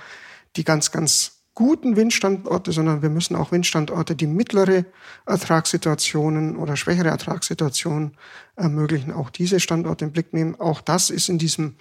die 0.57 0.65
ganz, 0.65 0.91
ganz 0.91 1.39
guten 1.55 1.97
Windstandorte, 1.97 2.71
sondern 2.71 3.03
wir 3.03 3.11
müssen 3.11 3.35
auch 3.35 3.51
Windstandorte, 3.51 4.15
die 4.15 4.29
mittlere 4.29 4.85
Ertragssituationen 5.27 6.57
oder 6.57 6.77
schwächere 6.77 7.09
Ertragssituationen 7.09 8.17
ermöglichen, 8.55 9.13
auch 9.13 9.29
diese 9.29 9.59
Standorte 9.59 10.05
im 10.05 10.13
Blick 10.13 10.33
nehmen. 10.33 10.55
Auch 10.61 10.81
das 10.81 11.11
ist 11.11 11.29
in 11.29 11.39
diesem 11.39 11.75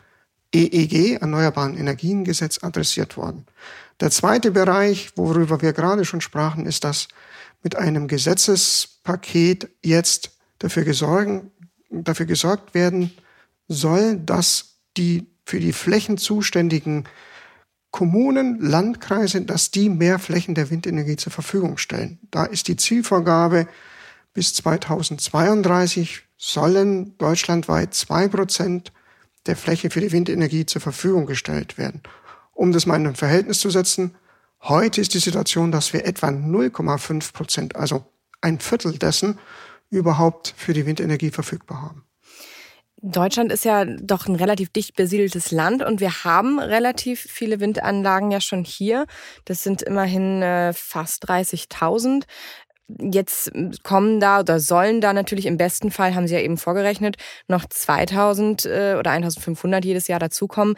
EEG, 0.53 1.21
Erneuerbaren 1.21 1.77
Energiengesetz, 1.77 2.63
adressiert 2.63 3.17
worden. 3.17 3.45
Der 3.99 4.11
zweite 4.11 4.51
Bereich, 4.51 5.11
worüber 5.15 5.61
wir 5.61 5.73
gerade 5.73 6.05
schon 6.05 6.21
sprachen, 6.21 6.65
ist, 6.65 6.83
dass 6.83 7.07
mit 7.63 7.75
einem 7.75 8.07
Gesetzespaket 8.07 9.69
jetzt 9.83 10.31
dafür, 10.59 10.83
gesorgen, 10.83 11.51
dafür 11.89 12.25
gesorgt 12.25 12.73
werden 12.73 13.11
soll, 13.67 14.17
dass 14.17 14.77
die 14.95 15.27
für 15.45 15.59
die 15.59 15.73
Flächen 15.73 16.17
zuständigen 16.17 17.05
Kommunen, 17.91 18.59
Landkreise, 18.59 19.41
dass 19.41 19.71
die 19.71 19.89
mehr 19.89 20.19
Flächen 20.19 20.55
der 20.55 20.69
Windenergie 20.69 21.15
zur 21.15 21.31
Verfügung 21.31 21.77
stellen. 21.77 22.19
Da 22.31 22.45
ist 22.45 22.67
die 22.67 22.75
Zielvorgabe, 22.75 23.67
bis 24.33 24.53
2032 24.53 26.21
sollen 26.37 27.17
deutschlandweit 27.17 27.95
zwei 27.95 28.27
Prozent 28.27 28.91
der 29.47 29.55
Fläche 29.55 29.89
für 29.89 30.01
die 30.01 30.11
Windenergie 30.11 30.65
zur 30.65 30.81
Verfügung 30.81 31.25
gestellt 31.25 31.77
werden. 31.77 32.01
Um 32.53 32.71
das 32.71 32.85
mal 32.85 32.95
in 32.95 33.07
ein 33.07 33.15
Verhältnis 33.15 33.59
zu 33.59 33.69
setzen, 33.69 34.15
heute 34.63 35.01
ist 35.01 35.13
die 35.13 35.19
Situation, 35.19 35.71
dass 35.71 35.93
wir 35.93 36.05
etwa 36.05 36.27
0,5 36.27 37.33
Prozent, 37.33 37.75
also 37.75 38.05
ein 38.41 38.59
Viertel 38.59 38.97
dessen, 38.97 39.39
überhaupt 39.89 40.53
für 40.57 40.73
die 40.73 40.85
Windenergie 40.85 41.31
verfügbar 41.31 41.81
haben. 41.81 42.03
Deutschland 43.03 43.51
ist 43.51 43.63
ja 43.63 43.85
doch 43.85 44.27
ein 44.27 44.35
relativ 44.35 44.69
dicht 44.69 44.95
besiedeltes 44.95 45.51
Land 45.51 45.83
und 45.83 45.99
wir 45.99 46.23
haben 46.23 46.59
relativ 46.59 47.19
viele 47.21 47.59
Windanlagen 47.59 48.31
ja 48.31 48.41
schon 48.41 48.63
hier. 48.63 49.05
Das 49.45 49.61
sind 49.61 49.83
immerhin 49.83 50.41
äh, 50.41 50.73
fast 50.73 51.29
30.000. 51.29 52.23
Jetzt 52.87 53.51
kommen 53.83 54.19
da 54.19 54.39
oder 54.39 54.59
sollen 54.59 55.01
da 55.01 55.11
natürlich 55.11 55.45
im 55.45 55.57
besten 55.57 55.91
Fall, 55.91 56.15
haben 56.15 56.27
Sie 56.27 56.33
ja 56.33 56.39
eben 56.39 56.57
vorgerechnet, 56.57 57.17
noch 57.47 57.65
2000 57.65 58.65
äh, 58.65 58.95
oder 58.97 59.11
1500 59.11 59.83
jedes 59.83 60.07
Jahr 60.07 60.19
dazukommen 60.19 60.75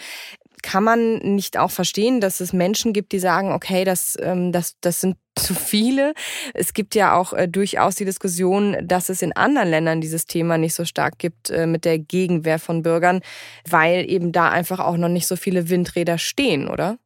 kann 0.62 0.84
man 0.84 1.18
nicht 1.18 1.58
auch 1.58 1.72
verstehen, 1.72 2.22
dass 2.22 2.40
es 2.40 2.54
Menschen 2.54 2.94
gibt, 2.94 3.12
die 3.12 3.20
sagen, 3.20 3.52
okay, 3.52 3.84
das, 3.84 4.18
ähm, 4.20 4.52
das, 4.52 4.76
das 4.82 5.02
sind 5.02 5.18
zu 5.36 5.54
viele. 5.54 6.14
Es 6.54 6.74
gibt 6.74 6.96
ja 6.96 7.16
auch 7.16 7.34
äh, 7.34 7.48
durchaus 7.48 7.96
die 7.96 8.06
Diskussion, 8.06 8.76
dass 8.84 9.10
es 9.10 9.22
in 9.22 9.36
anderen 9.36 9.70
Ländern 9.70 10.02
dieses 10.02 10.26
Thema 10.26 10.58
nicht 10.58 10.74
so 10.74 10.86
stark 10.86 11.18
gibt 11.18 11.50
äh, 11.50 11.66
mit 11.66 11.86
der 11.86 11.98
Gegenwehr 11.98 12.60
von 12.60 12.84
Bürgern, 12.84 13.22
weil 13.70 14.10
eben 14.10 14.32
da 14.32 14.50
einfach 14.50 14.80
auch 14.80 14.98
noch 14.98 15.10
nicht 15.10 15.28
so 15.28 15.36
viele 15.36 15.70
Windräder 15.70 16.18
stehen, 16.18 16.68
oder? 16.68 16.98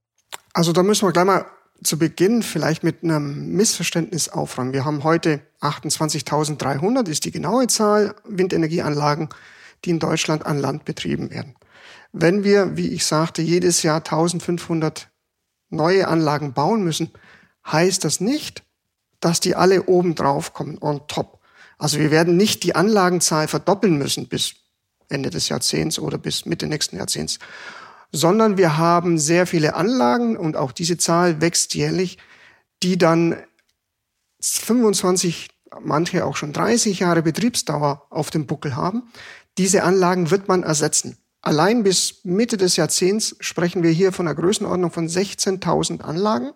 Also 0.53 0.71
da 0.71 0.83
müssen 0.83 1.07
wir 1.07 1.13
gleich 1.13 1.25
mal 1.25 1.45
zu 1.83 1.97
Beginn 1.97 2.43
vielleicht 2.43 2.83
mit 2.83 3.03
einem 3.03 3.51
Missverständnis 3.51 4.29
aufräumen. 4.29 4.73
Wir 4.73 4.85
haben 4.85 5.03
heute 5.03 5.41
28.300, 5.61 7.07
ist 7.09 7.25
die 7.25 7.31
genaue 7.31 7.67
Zahl 7.67 8.15
Windenergieanlagen, 8.25 9.29
die 9.85 9.91
in 9.91 9.99
Deutschland 9.99 10.45
an 10.45 10.59
Land 10.59 10.85
betrieben 10.85 11.29
werden. 11.29 11.55
Wenn 12.11 12.43
wir, 12.43 12.77
wie 12.77 12.89
ich 12.89 13.05
sagte, 13.05 13.41
jedes 13.41 13.83
Jahr 13.83 13.97
1500 13.97 15.09
neue 15.69 16.07
Anlagen 16.07 16.53
bauen 16.53 16.83
müssen, 16.83 17.11
heißt 17.65 18.03
das 18.03 18.19
nicht, 18.19 18.63
dass 19.19 19.39
die 19.39 19.55
alle 19.55 19.83
oben 19.83 20.15
drauf 20.15 20.53
kommen, 20.53 20.77
on 20.79 21.07
top. 21.07 21.39
Also 21.77 21.99
wir 21.99 22.11
werden 22.11 22.37
nicht 22.37 22.63
die 22.63 22.75
Anlagenzahl 22.75 23.47
verdoppeln 23.47 23.97
müssen 23.97 24.27
bis 24.27 24.55
Ende 25.09 25.29
des 25.29 25.49
Jahrzehnts 25.49 25.99
oder 25.99 26.17
bis 26.17 26.45
Mitte 26.45 26.67
nächsten 26.67 26.97
Jahrzehnts, 26.97 27.39
sondern 28.13 28.57
wir 28.57 28.77
haben 28.77 29.17
sehr 29.17 29.47
viele 29.47 29.73
Anlagen 29.73 30.37
und 30.37 30.55
auch 30.55 30.71
diese 30.71 30.97
Zahl 30.97 31.41
wächst 31.41 31.73
jährlich, 31.73 32.19
die 32.83 32.97
dann 32.97 33.35
25, 34.39 35.49
manche 35.81 36.23
auch 36.23 36.37
schon 36.37 36.53
30 36.53 36.99
Jahre 36.99 37.23
Betriebsdauer 37.23 38.05
auf 38.11 38.29
dem 38.29 38.45
Buckel 38.45 38.75
haben. 38.75 39.03
Diese 39.57 39.83
Anlagen 39.83 40.29
wird 40.29 40.47
man 40.47 40.61
ersetzen. 40.63 41.17
Allein 41.41 41.83
bis 41.83 42.23
Mitte 42.23 42.55
des 42.55 42.75
Jahrzehnts 42.75 43.35
sprechen 43.39 43.83
wir 43.83 43.91
hier 43.91 44.11
von 44.11 44.27
einer 44.27 44.35
Größenordnung 44.35 44.91
von 44.91 45.09
16.000 45.09 46.01
Anlagen, 46.01 46.51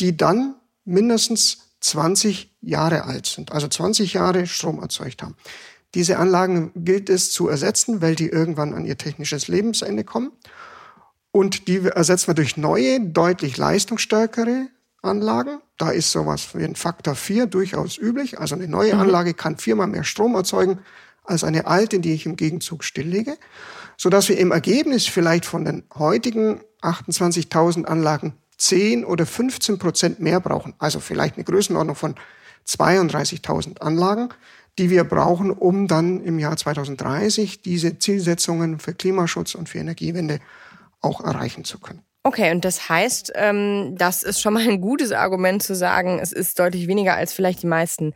die 0.00 0.16
dann 0.16 0.54
mindestens 0.84 1.58
20 1.80 2.54
Jahre 2.60 3.04
alt 3.04 3.26
sind, 3.26 3.52
also 3.52 3.68
20 3.68 4.14
Jahre 4.14 4.46
Strom 4.46 4.80
erzeugt 4.80 5.22
haben. 5.22 5.36
Diese 5.94 6.18
Anlagen 6.18 6.72
gilt 6.74 7.10
es 7.10 7.32
zu 7.32 7.48
ersetzen, 7.48 8.00
weil 8.00 8.14
die 8.14 8.28
irgendwann 8.28 8.74
an 8.74 8.84
ihr 8.84 8.96
technisches 8.96 9.48
Lebensende 9.48 10.04
kommen. 10.04 10.32
Und 11.34 11.66
die 11.66 11.84
ersetzen 11.84 12.28
wir 12.28 12.34
durch 12.34 12.56
neue, 12.56 13.00
deutlich 13.00 13.56
leistungsstärkere 13.56 14.68
Anlagen. 15.02 15.58
Da 15.78 15.90
ist 15.90 16.12
sowas 16.12 16.48
wie 16.54 16.64
ein 16.64 16.76
Faktor 16.76 17.16
4 17.16 17.46
durchaus 17.46 17.98
üblich. 17.98 18.38
Also 18.38 18.54
eine 18.54 18.68
neue 18.68 18.94
mhm. 18.94 19.00
Anlage 19.00 19.34
kann 19.34 19.58
viermal 19.58 19.88
mehr 19.88 20.04
Strom 20.04 20.34
erzeugen 20.36 20.78
als 21.24 21.42
eine 21.42 21.66
alte, 21.66 21.98
die 21.98 22.12
ich 22.12 22.26
im 22.26 22.36
Gegenzug 22.36 22.84
stilllege 22.84 23.36
sodass 23.96 24.28
wir 24.28 24.38
im 24.38 24.52
Ergebnis 24.52 25.06
vielleicht 25.06 25.46
von 25.46 25.64
den 25.64 25.84
heutigen 25.94 26.60
28.000 26.82 27.84
Anlagen 27.84 28.34
10 28.58 29.04
oder 29.04 29.26
15 29.26 29.78
Prozent 29.78 30.20
mehr 30.20 30.40
brauchen. 30.40 30.74
Also 30.78 31.00
vielleicht 31.00 31.36
eine 31.36 31.44
Größenordnung 31.44 31.96
von 31.96 32.14
32.000 32.66 33.80
Anlagen, 33.80 34.28
die 34.78 34.90
wir 34.90 35.04
brauchen, 35.04 35.50
um 35.50 35.86
dann 35.86 36.20
im 36.22 36.38
Jahr 36.38 36.56
2030 36.56 37.62
diese 37.62 37.98
Zielsetzungen 37.98 38.78
für 38.78 38.94
Klimaschutz 38.94 39.54
und 39.54 39.68
für 39.68 39.78
Energiewende 39.78 40.40
auch 41.04 41.20
erreichen 41.20 41.64
zu 41.64 41.78
können. 41.78 42.02
Okay, 42.26 42.50
und 42.52 42.64
das 42.64 42.88
heißt, 42.88 43.32
ähm, 43.34 43.96
das 43.98 44.22
ist 44.22 44.40
schon 44.40 44.54
mal 44.54 44.66
ein 44.66 44.80
gutes 44.80 45.12
Argument 45.12 45.62
zu 45.62 45.74
sagen, 45.74 46.18
es 46.20 46.32
ist 46.32 46.58
deutlich 46.58 46.88
weniger 46.88 47.14
als 47.14 47.34
vielleicht 47.34 47.62
die 47.62 47.66
meisten 47.66 48.14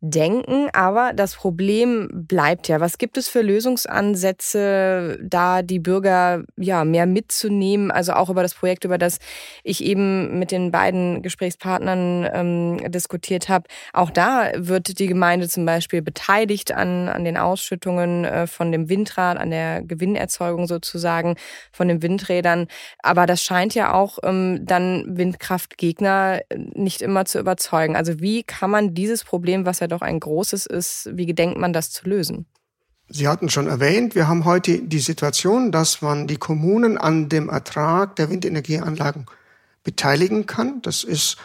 denken. 0.00 0.68
Aber 0.72 1.12
das 1.14 1.34
Problem 1.34 2.08
bleibt 2.12 2.68
ja. 2.68 2.80
Was 2.80 2.98
gibt 2.98 3.16
es 3.16 3.28
für 3.28 3.42
Lösungsansätze, 3.42 5.18
da 5.22 5.62
die 5.62 5.78
Bürger 5.78 6.44
ja 6.56 6.84
mehr 6.84 7.06
mitzunehmen? 7.06 7.90
Also 7.90 8.12
auch 8.12 8.30
über 8.30 8.42
das 8.42 8.54
Projekt, 8.54 8.84
über 8.84 8.98
das 8.98 9.18
ich 9.64 9.82
eben 9.82 10.38
mit 10.38 10.50
den 10.50 10.70
beiden 10.70 11.22
Gesprächspartnern 11.22 12.28
ähm, 12.32 12.90
diskutiert 12.90 13.48
habe. 13.48 13.64
Auch 13.92 14.10
da 14.10 14.50
wird 14.56 14.98
die 14.98 15.06
Gemeinde 15.06 15.48
zum 15.48 15.64
Beispiel 15.64 16.02
beteiligt 16.02 16.72
an, 16.72 17.08
an 17.08 17.24
den 17.24 17.36
Ausschüttungen 17.36 18.24
äh, 18.24 18.46
von 18.46 18.72
dem 18.72 18.88
Windrad, 18.88 19.38
an 19.38 19.50
der 19.50 19.82
Gewinnerzeugung 19.82 20.66
sozusagen 20.66 21.36
von 21.72 21.88
den 21.88 22.02
Windrädern. 22.02 22.66
Aber 23.02 23.26
das 23.26 23.42
scheint 23.42 23.74
ja 23.74 23.94
auch 23.94 24.18
ähm, 24.22 24.60
dann 24.64 25.16
Windkraftgegner 25.16 26.40
nicht 26.54 27.00
immer 27.02 27.24
zu 27.24 27.38
überzeugen. 27.38 27.96
Also 27.96 28.20
wie 28.20 28.42
kann 28.42 28.70
man 28.70 28.94
dieses 28.94 29.24
Problem, 29.24 29.66
was 29.66 29.80
ja 29.80 29.85
ja 29.86 29.96
doch 29.96 30.02
ein 30.02 30.20
großes 30.20 30.66
ist. 30.66 31.10
Wie 31.12 31.26
gedenkt 31.26 31.58
man 31.58 31.72
das 31.72 31.90
zu 31.90 32.08
lösen? 32.08 32.46
Sie 33.08 33.28
hatten 33.28 33.48
schon 33.48 33.68
erwähnt, 33.68 34.16
wir 34.16 34.26
haben 34.26 34.44
heute 34.44 34.82
die 34.82 34.98
Situation, 34.98 35.70
dass 35.70 36.02
man 36.02 36.26
die 36.26 36.38
Kommunen 36.38 36.98
an 36.98 37.28
dem 37.28 37.48
Ertrag 37.48 38.16
der 38.16 38.30
Windenergieanlagen 38.30 39.26
beteiligen 39.84 40.46
kann. 40.46 40.82
Das 40.82 41.04
ist 41.04 41.36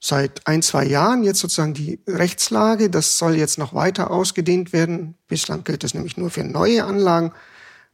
seit 0.00 0.46
ein, 0.46 0.60
zwei 0.60 0.84
Jahren 0.84 1.24
jetzt 1.24 1.40
sozusagen 1.40 1.72
die 1.72 2.00
Rechtslage. 2.06 2.90
Das 2.90 3.16
soll 3.16 3.36
jetzt 3.36 3.58
noch 3.58 3.72
weiter 3.72 4.10
ausgedehnt 4.10 4.74
werden. 4.74 5.14
Bislang 5.28 5.64
gilt 5.64 5.82
das 5.82 5.94
nämlich 5.94 6.18
nur 6.18 6.30
für 6.30 6.44
neue 6.44 6.84
Anlagen. 6.84 7.32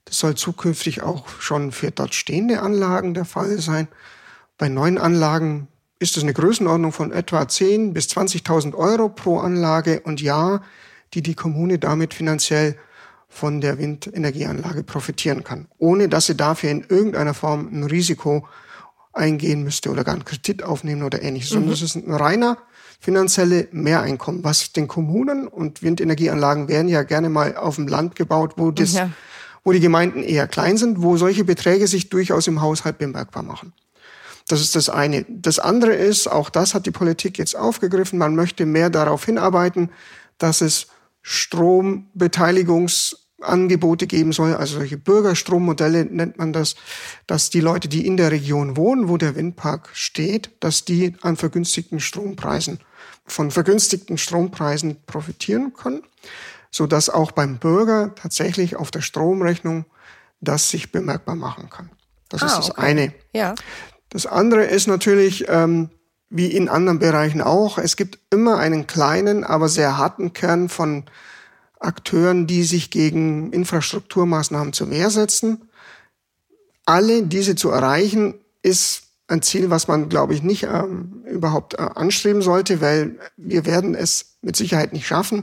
Das 0.05 0.19
soll 0.19 0.35
zukünftig 0.35 1.03
auch 1.03 1.29
schon 1.41 1.71
für 1.71 1.93
dort 1.93 2.15
stehende 2.15 2.61
Anlagen 2.61 3.15
der 3.15 3.25
Fall 3.25 3.61
sein. 3.61 3.87
Bei 4.59 4.69
neuen 4.69 4.99
Anlagen 4.99 5.69
ist 5.99 6.17
es 6.17 6.23
eine 6.23 6.33
Größenordnung 6.33 6.93
von 6.93 7.13
etwa 7.13 7.43
10.000 7.43 7.93
bis 7.93 8.07
20.000 8.09 8.75
Euro 8.75 9.09
pro 9.09 9.39
Anlage 9.39 10.01
und 10.01 10.21
Jahr, 10.21 10.63
die 11.15 11.23
die 11.23 11.35
Kommune 11.35 11.79
damit 11.79 12.15
finanziell 12.15 12.77
von 13.29 13.61
der 13.61 13.79
Windenergieanlage 13.79 14.83
profitieren 14.83 15.43
kann, 15.43 15.67
ohne 15.79 16.09
dass 16.09 16.27
sie 16.27 16.37
dafür 16.37 16.71
in 16.71 16.85
irgendeiner 16.89 17.35
Form 17.35 17.69
ein 17.73 17.85
Risiko 17.85 18.47
eingehen 19.13 19.63
müsste 19.63 19.91
oder 19.91 20.05
gar 20.05 20.15
einen 20.15 20.25
Kredit 20.25 20.63
aufnehmen 20.63 21.03
oder 21.03 21.23
ähnliches. 21.23 21.51
Mhm. 21.51 21.55
Sondern 21.55 21.73
es 21.73 21.83
ist 21.83 21.97
ein 21.97 22.13
reiner 22.13 22.59
finanzielle 23.01 23.69
Mehreinkommen, 23.71 24.45
was 24.45 24.73
den 24.73 24.89
Kommunen 24.89 25.47
und 25.47 25.83
Windenergieanlagen 25.83 26.69
werden 26.69 26.89
ja 26.89 27.03
gerne 27.03 27.29
mal 27.29 27.57
auf 27.57 27.77
dem 27.77 27.87
Land 27.87 28.17
gebaut, 28.17 28.55
wo 28.57 28.71
das, 28.71 28.95
ja. 28.95 29.11
wo 29.63 29.73
die 29.73 29.81
Gemeinden 29.81 30.23
eher 30.23 30.49
klein 30.49 30.77
sind, 30.77 31.03
wo 31.03 31.17
solche 31.17 31.45
Beträge 31.45 31.87
sich 31.87 32.09
durchaus 32.09 32.47
im 32.47 32.63
Haushalt 32.63 32.99
bemerkbar 32.99 33.43
machen. 33.43 33.73
Das 34.49 34.61
ist 34.61 34.77
das 34.77 34.91
eine. 34.91 35.25
Das 35.29 35.59
andere 35.59 35.95
ist, 35.95 36.27
auch 36.27 36.51
das 36.51 36.75
hat 36.75 36.85
die 36.87 36.91
Politik 36.91 37.39
jetzt 37.39 37.57
aufgegriffen, 37.57 38.19
man 38.19 38.37
möchte 38.37 38.67
mehr 38.67 38.91
darauf 38.91 39.25
hinarbeiten, 39.25 39.91
dass 40.39 40.61
es 40.61 40.89
Strombeteiligungsangebote 41.23 44.07
geben 44.07 44.33
soll, 44.33 44.55
also 44.55 44.77
solche 44.77 44.99
Bürgerstrommodelle 44.99 46.05
nennt 46.05 46.37
man 46.37 46.53
das, 46.53 46.77
dass 47.27 47.49
die 47.49 47.61
Leute, 47.61 47.89
die 47.89 48.07
in 48.07 48.19
der 48.19 48.31
Region 48.31 48.77
wohnen, 48.77 49.09
wo 49.09 49.17
der 49.17 49.35
Windpark 49.35 49.89
steht, 49.95 50.51
dass 50.61 50.85
die 50.85 51.15
an 51.23 51.37
vergünstigten 51.37 52.01
Strompreisen, 52.01 52.81
von 53.25 53.51
vergünstigten 53.51 54.19
Strompreisen 54.19 54.99
profitieren 55.07 55.73
können, 55.73 56.03
so 56.71 56.87
dass 56.87 57.09
auch 57.09 57.33
beim 57.33 57.59
Bürger 57.59 58.15
tatsächlich 58.15 58.77
auf 58.77 58.91
der 58.91 59.01
Stromrechnung 59.01 59.87
das 60.43 60.69
sich 60.69 60.93
bemerkbar 60.93 61.37
machen 61.37 61.71
kann. 61.71 61.89
Das 62.29 62.43
ah, 62.43 62.47
ist 62.47 62.59
das 62.59 62.71
okay. 62.73 62.83
eine. 62.83 63.15
Ja. 63.33 63.55
Das 64.15 64.27
andere 64.27 64.63
ist 64.63 64.87
natürlich, 64.87 65.47
ähm, 65.49 65.91
wie 66.31 66.47
in 66.47 66.69
anderen 66.69 67.01
Bereichen 67.01 67.41
auch, 67.41 67.79
es 67.79 67.97
gibt 67.97 68.21
immer 68.31 68.59
einen 68.59 68.87
kleinen, 68.87 69.43
aber 69.43 69.69
sehr 69.69 69.99
harten 69.99 70.33
Kern 70.33 70.69
von 70.69 71.03
Akteuren, 71.81 72.47
die 72.47 72.63
sich 72.63 72.93
gegen 72.93 73.53
Infrastrukturmaßnahmen 73.53 74.73
zur 74.73 74.91
Wehr 74.91 75.11
setzen. 75.11 75.69
alle 76.87 77.25
diese 77.25 77.57
zu 77.57 77.71
erreichen, 77.71 78.35
ist 78.63 79.03
ein 79.27 79.43
Ziel, 79.43 79.71
was 79.71 79.89
man, 79.89 80.09
glaube 80.09 80.35
ich, 80.35 80.45
nicht 80.45 80.63
ähm, 80.65 81.25
überhaupt 81.27 81.75
äh, 81.75 81.79
anstreben 81.79 82.43
sollte, 82.43 82.81
weil 82.81 83.19
wir 83.37 83.67
werden 83.67 83.97
es 83.97 84.37
mit 84.43 84.55
Sicherheit 84.55 84.93
nicht 84.93 85.09
schaffen, 85.09 85.43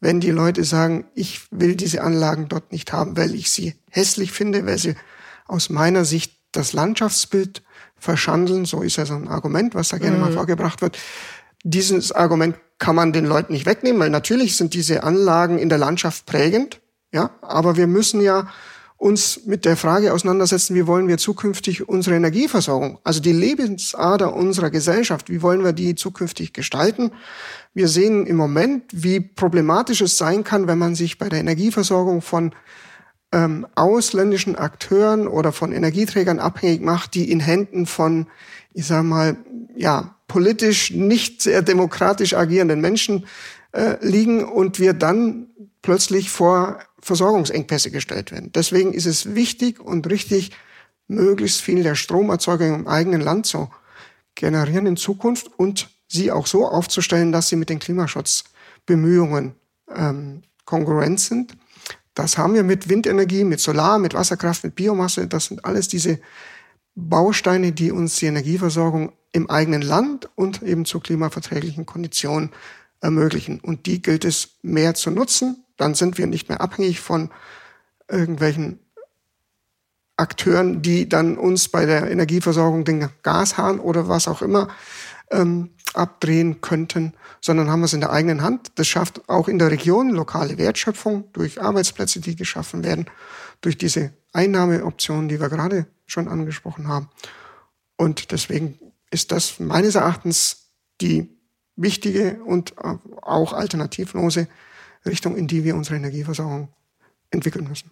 wenn 0.00 0.18
die 0.18 0.32
Leute 0.32 0.64
sagen, 0.64 1.04
ich 1.14 1.42
will 1.52 1.76
diese 1.76 2.02
Anlagen 2.02 2.48
dort 2.48 2.72
nicht 2.72 2.92
haben, 2.92 3.16
weil 3.16 3.34
ich 3.34 3.50
sie 3.50 3.74
hässlich 3.90 4.32
finde, 4.32 4.66
weil 4.66 4.78
sie 4.78 4.96
aus 5.46 5.70
meiner 5.70 6.04
Sicht 6.04 6.32
das 6.50 6.72
Landschaftsbild 6.72 7.62
verschandeln. 8.02 8.64
So 8.64 8.82
ist 8.82 8.96
ja 8.96 9.06
so 9.06 9.14
ein 9.14 9.28
Argument, 9.28 9.74
was 9.74 9.88
da 9.88 9.98
gerne 9.98 10.16
mhm. 10.16 10.22
mal 10.22 10.32
vorgebracht 10.32 10.82
wird. 10.82 10.98
Dieses 11.64 12.12
Argument 12.12 12.56
kann 12.78 12.96
man 12.96 13.12
den 13.12 13.24
Leuten 13.24 13.52
nicht 13.52 13.66
wegnehmen, 13.66 14.00
weil 14.00 14.10
natürlich 14.10 14.56
sind 14.56 14.74
diese 14.74 15.04
Anlagen 15.04 15.58
in 15.58 15.68
der 15.68 15.78
Landschaft 15.78 16.26
prägend. 16.26 16.80
Ja, 17.12 17.30
aber 17.42 17.76
wir 17.76 17.86
müssen 17.86 18.20
ja 18.20 18.48
uns 18.96 19.46
mit 19.46 19.64
der 19.64 19.76
Frage 19.76 20.12
auseinandersetzen, 20.12 20.76
wie 20.76 20.86
wollen 20.86 21.08
wir 21.08 21.18
zukünftig 21.18 21.88
unsere 21.88 22.14
Energieversorgung, 22.14 23.00
also 23.02 23.20
die 23.20 23.32
Lebensader 23.32 24.32
unserer 24.32 24.70
Gesellschaft, 24.70 25.28
wie 25.28 25.42
wollen 25.42 25.64
wir 25.64 25.72
die 25.72 25.96
zukünftig 25.96 26.52
gestalten? 26.52 27.10
Wir 27.74 27.88
sehen 27.88 28.26
im 28.26 28.36
Moment, 28.36 28.84
wie 28.92 29.18
problematisch 29.18 30.02
es 30.02 30.18
sein 30.18 30.44
kann, 30.44 30.68
wenn 30.68 30.78
man 30.78 30.94
sich 30.94 31.18
bei 31.18 31.28
der 31.28 31.40
Energieversorgung 31.40 32.22
von 32.22 32.52
ähm, 33.32 33.66
ausländischen 33.74 34.56
Akteuren 34.56 35.26
oder 35.26 35.52
von 35.52 35.72
Energieträgern 35.72 36.38
abhängig 36.38 36.82
macht, 36.82 37.14
die 37.14 37.30
in 37.30 37.40
Händen 37.40 37.86
von, 37.86 38.26
ich 38.74 38.86
sag 38.86 39.04
mal, 39.04 39.36
ja, 39.74 40.14
politisch 40.28 40.90
nicht 40.90 41.42
sehr 41.42 41.62
demokratisch 41.62 42.34
agierenden 42.34 42.80
Menschen 42.80 43.26
äh, 43.72 43.96
liegen 44.00 44.44
und 44.44 44.78
wir 44.78 44.92
dann 44.92 45.46
plötzlich 45.82 46.30
vor 46.30 46.78
Versorgungsengpässe 47.00 47.90
gestellt 47.90 48.32
werden. 48.32 48.52
Deswegen 48.54 48.92
ist 48.92 49.06
es 49.06 49.34
wichtig 49.34 49.80
und 49.80 50.08
richtig, 50.08 50.52
möglichst 51.08 51.60
viel 51.60 51.82
der 51.82 51.94
Stromerzeugung 51.94 52.74
im 52.74 52.86
eigenen 52.86 53.20
Land 53.20 53.46
zu 53.46 53.68
generieren 54.34 54.86
in 54.86 54.96
Zukunft 54.96 55.50
und 55.58 55.90
sie 56.08 56.30
auch 56.30 56.46
so 56.46 56.66
aufzustellen, 56.66 57.32
dass 57.32 57.48
sie 57.48 57.56
mit 57.56 57.68
den 57.68 57.78
Klimaschutzbemühungen 57.78 59.54
ähm, 59.94 60.42
kongruent 60.64 61.20
sind. 61.20 61.56
Das 62.14 62.36
haben 62.36 62.54
wir 62.54 62.62
mit 62.62 62.88
Windenergie, 62.88 63.44
mit 63.44 63.60
Solar, 63.60 63.98
mit 63.98 64.14
Wasserkraft, 64.14 64.64
mit 64.64 64.74
Biomasse. 64.74 65.26
Das 65.26 65.46
sind 65.46 65.64
alles 65.64 65.88
diese 65.88 66.18
Bausteine, 66.94 67.72
die 67.72 67.90
uns 67.90 68.16
die 68.16 68.26
Energieversorgung 68.26 69.12
im 69.32 69.48
eigenen 69.48 69.82
Land 69.82 70.28
und 70.34 70.62
eben 70.62 70.84
zu 70.84 71.00
klimaverträglichen 71.00 71.86
Konditionen 71.86 72.50
ermöglichen. 73.00 73.60
Und 73.60 73.86
die 73.86 74.02
gilt 74.02 74.24
es 74.24 74.50
mehr 74.62 74.94
zu 74.94 75.10
nutzen. 75.10 75.64
Dann 75.76 75.94
sind 75.94 76.18
wir 76.18 76.26
nicht 76.26 76.48
mehr 76.48 76.60
abhängig 76.60 77.00
von 77.00 77.30
irgendwelchen 78.08 78.78
Akteuren, 80.16 80.82
die 80.82 81.08
dann 81.08 81.38
uns 81.38 81.68
bei 81.68 81.86
der 81.86 82.10
Energieversorgung 82.10 82.84
den 82.84 83.08
Gashahn 83.22 83.80
oder 83.80 84.08
was 84.08 84.28
auch 84.28 84.42
immer 84.42 84.68
ähm, 85.30 85.70
abdrehen 85.94 86.60
könnten, 86.60 87.14
sondern 87.40 87.70
haben 87.70 87.80
wir 87.80 87.86
es 87.86 87.92
in 87.92 88.00
der 88.00 88.10
eigenen 88.10 88.42
Hand. 88.42 88.72
Das 88.76 88.86
schafft 88.86 89.28
auch 89.28 89.48
in 89.48 89.58
der 89.58 89.70
Region 89.70 90.10
lokale 90.10 90.58
Wertschöpfung 90.58 91.30
durch 91.32 91.60
Arbeitsplätze, 91.60 92.20
die 92.20 92.36
geschaffen 92.36 92.84
werden, 92.84 93.06
durch 93.60 93.76
diese 93.76 94.12
Einnahmeoptionen, 94.32 95.28
die 95.28 95.40
wir 95.40 95.48
gerade 95.48 95.86
schon 96.06 96.28
angesprochen 96.28 96.88
haben. 96.88 97.08
Und 97.96 98.32
deswegen 98.32 98.78
ist 99.10 99.32
das 99.32 99.60
meines 99.60 99.94
Erachtens 99.94 100.70
die 101.00 101.28
wichtige 101.76 102.42
und 102.44 102.74
auch 103.22 103.52
alternativlose 103.52 104.48
Richtung, 105.04 105.36
in 105.36 105.46
die 105.46 105.64
wir 105.64 105.74
unsere 105.74 105.96
Energieversorgung 105.96 106.68
entwickeln 107.30 107.68
müssen. 107.68 107.90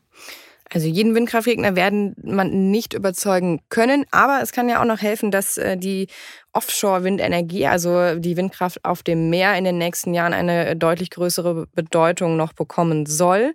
Also 0.73 0.87
jeden 0.87 1.15
Windkraftgegner 1.17 1.75
werden 1.75 2.15
man 2.23 2.71
nicht 2.71 2.95
überzeugen 2.95 3.61
können, 3.71 4.05
aber 4.13 4.39
es 4.41 4.53
kann 4.53 4.69
ja 4.69 4.81
auch 4.81 4.87
noch 4.87 5.03
helfen, 5.03 5.33
dass 5.33 5.59
äh, 5.59 5.77
die 5.77 6.07
Offshore-Windenergie, 6.53 7.67
also 7.67 8.15
die 8.17 8.37
Windkraft 8.37 8.85
auf 8.85 9.03
dem 9.03 9.31
Meer 9.31 9.57
in 9.57 9.65
den 9.65 9.79
nächsten 9.79 10.15
Jahren 10.15 10.33
eine 10.33 10.77
deutlich 10.77 11.11
größere 11.11 11.67
Bedeutung 11.75 12.37
noch 12.37 12.53
bekommen 12.53 13.07
soll. 13.07 13.53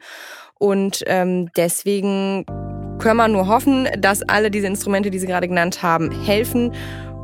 Und 0.60 1.04
ähm, 1.08 1.50
deswegen 1.56 2.46
können 3.00 3.18
wir 3.18 3.28
nur 3.28 3.48
hoffen, 3.48 3.88
dass 3.98 4.22
alle 4.24 4.52
diese 4.52 4.68
Instrumente, 4.68 5.10
die 5.10 5.20
Sie 5.20 5.28
gerade 5.28 5.48
genannt 5.48 5.84
haben, 5.84 6.12
helfen 6.26 6.74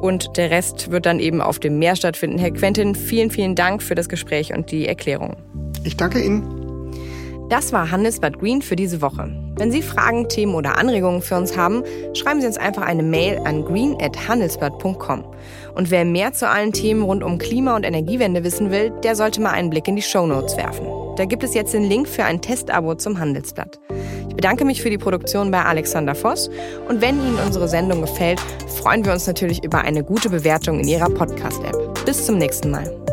und 0.01 0.35
der 0.35 0.51
Rest 0.51 0.89
wird 0.91 1.05
dann 1.05 1.19
eben 1.19 1.41
auf 1.41 1.59
dem 1.59 1.79
Meer 1.79 1.95
stattfinden. 1.95 2.39
Herr 2.39 2.51
Quentin, 2.51 2.95
vielen, 2.95 3.29
vielen 3.29 3.55
Dank 3.55 3.83
für 3.83 3.95
das 3.95 4.09
Gespräch 4.09 4.53
und 4.53 4.71
die 4.71 4.87
Erklärung. 4.87 5.35
Ich 5.83 5.95
danke 5.95 6.23
Ihnen. 6.23 6.61
Das 7.49 7.71
war 7.73 7.91
Handelsblatt 7.91 8.39
Green 8.39 8.61
für 8.61 8.75
diese 8.75 9.01
Woche. 9.01 9.29
Wenn 9.61 9.71
Sie 9.71 9.83
Fragen, 9.83 10.27
Themen 10.27 10.55
oder 10.55 10.79
Anregungen 10.79 11.21
für 11.21 11.35
uns 11.35 11.55
haben, 11.55 11.83
schreiben 12.15 12.41
Sie 12.41 12.47
uns 12.47 12.57
einfach 12.57 12.81
eine 12.81 13.03
Mail 13.03 13.39
an 13.45 13.63
green@handelsblatt.com. 13.63 15.23
Und 15.75 15.91
wer 15.91 16.03
mehr 16.03 16.33
zu 16.33 16.49
allen 16.49 16.73
Themen 16.73 17.03
rund 17.03 17.23
um 17.23 17.37
Klima- 17.37 17.75
und 17.75 17.85
Energiewende 17.85 18.43
wissen 18.43 18.71
will, 18.71 18.89
der 19.03 19.15
sollte 19.15 19.39
mal 19.39 19.51
einen 19.51 19.69
Blick 19.69 19.87
in 19.87 19.95
die 19.95 20.01
Show 20.01 20.25
Notes 20.25 20.57
werfen. 20.57 20.87
Da 21.15 21.25
gibt 21.25 21.43
es 21.43 21.53
jetzt 21.53 21.75
den 21.75 21.83
Link 21.83 22.07
für 22.07 22.23
ein 22.23 22.41
Testabo 22.41 22.95
zum 22.95 23.19
Handelsblatt. 23.19 23.79
Ich 24.29 24.35
bedanke 24.35 24.65
mich 24.65 24.81
für 24.81 24.89
die 24.89 24.97
Produktion 24.97 25.51
bei 25.51 25.63
Alexander 25.63 26.15
Voss 26.15 26.49
und 26.89 26.99
wenn 27.01 27.19
Ihnen 27.19 27.37
unsere 27.45 27.67
Sendung 27.67 28.01
gefällt, 28.01 28.41
freuen 28.81 29.05
wir 29.05 29.13
uns 29.13 29.27
natürlich 29.27 29.63
über 29.63 29.81
eine 29.81 30.03
gute 30.03 30.31
Bewertung 30.31 30.79
in 30.79 30.87
Ihrer 30.87 31.11
Podcast-App. 31.11 32.03
Bis 32.03 32.25
zum 32.25 32.39
nächsten 32.39 32.71
Mal. 32.71 33.10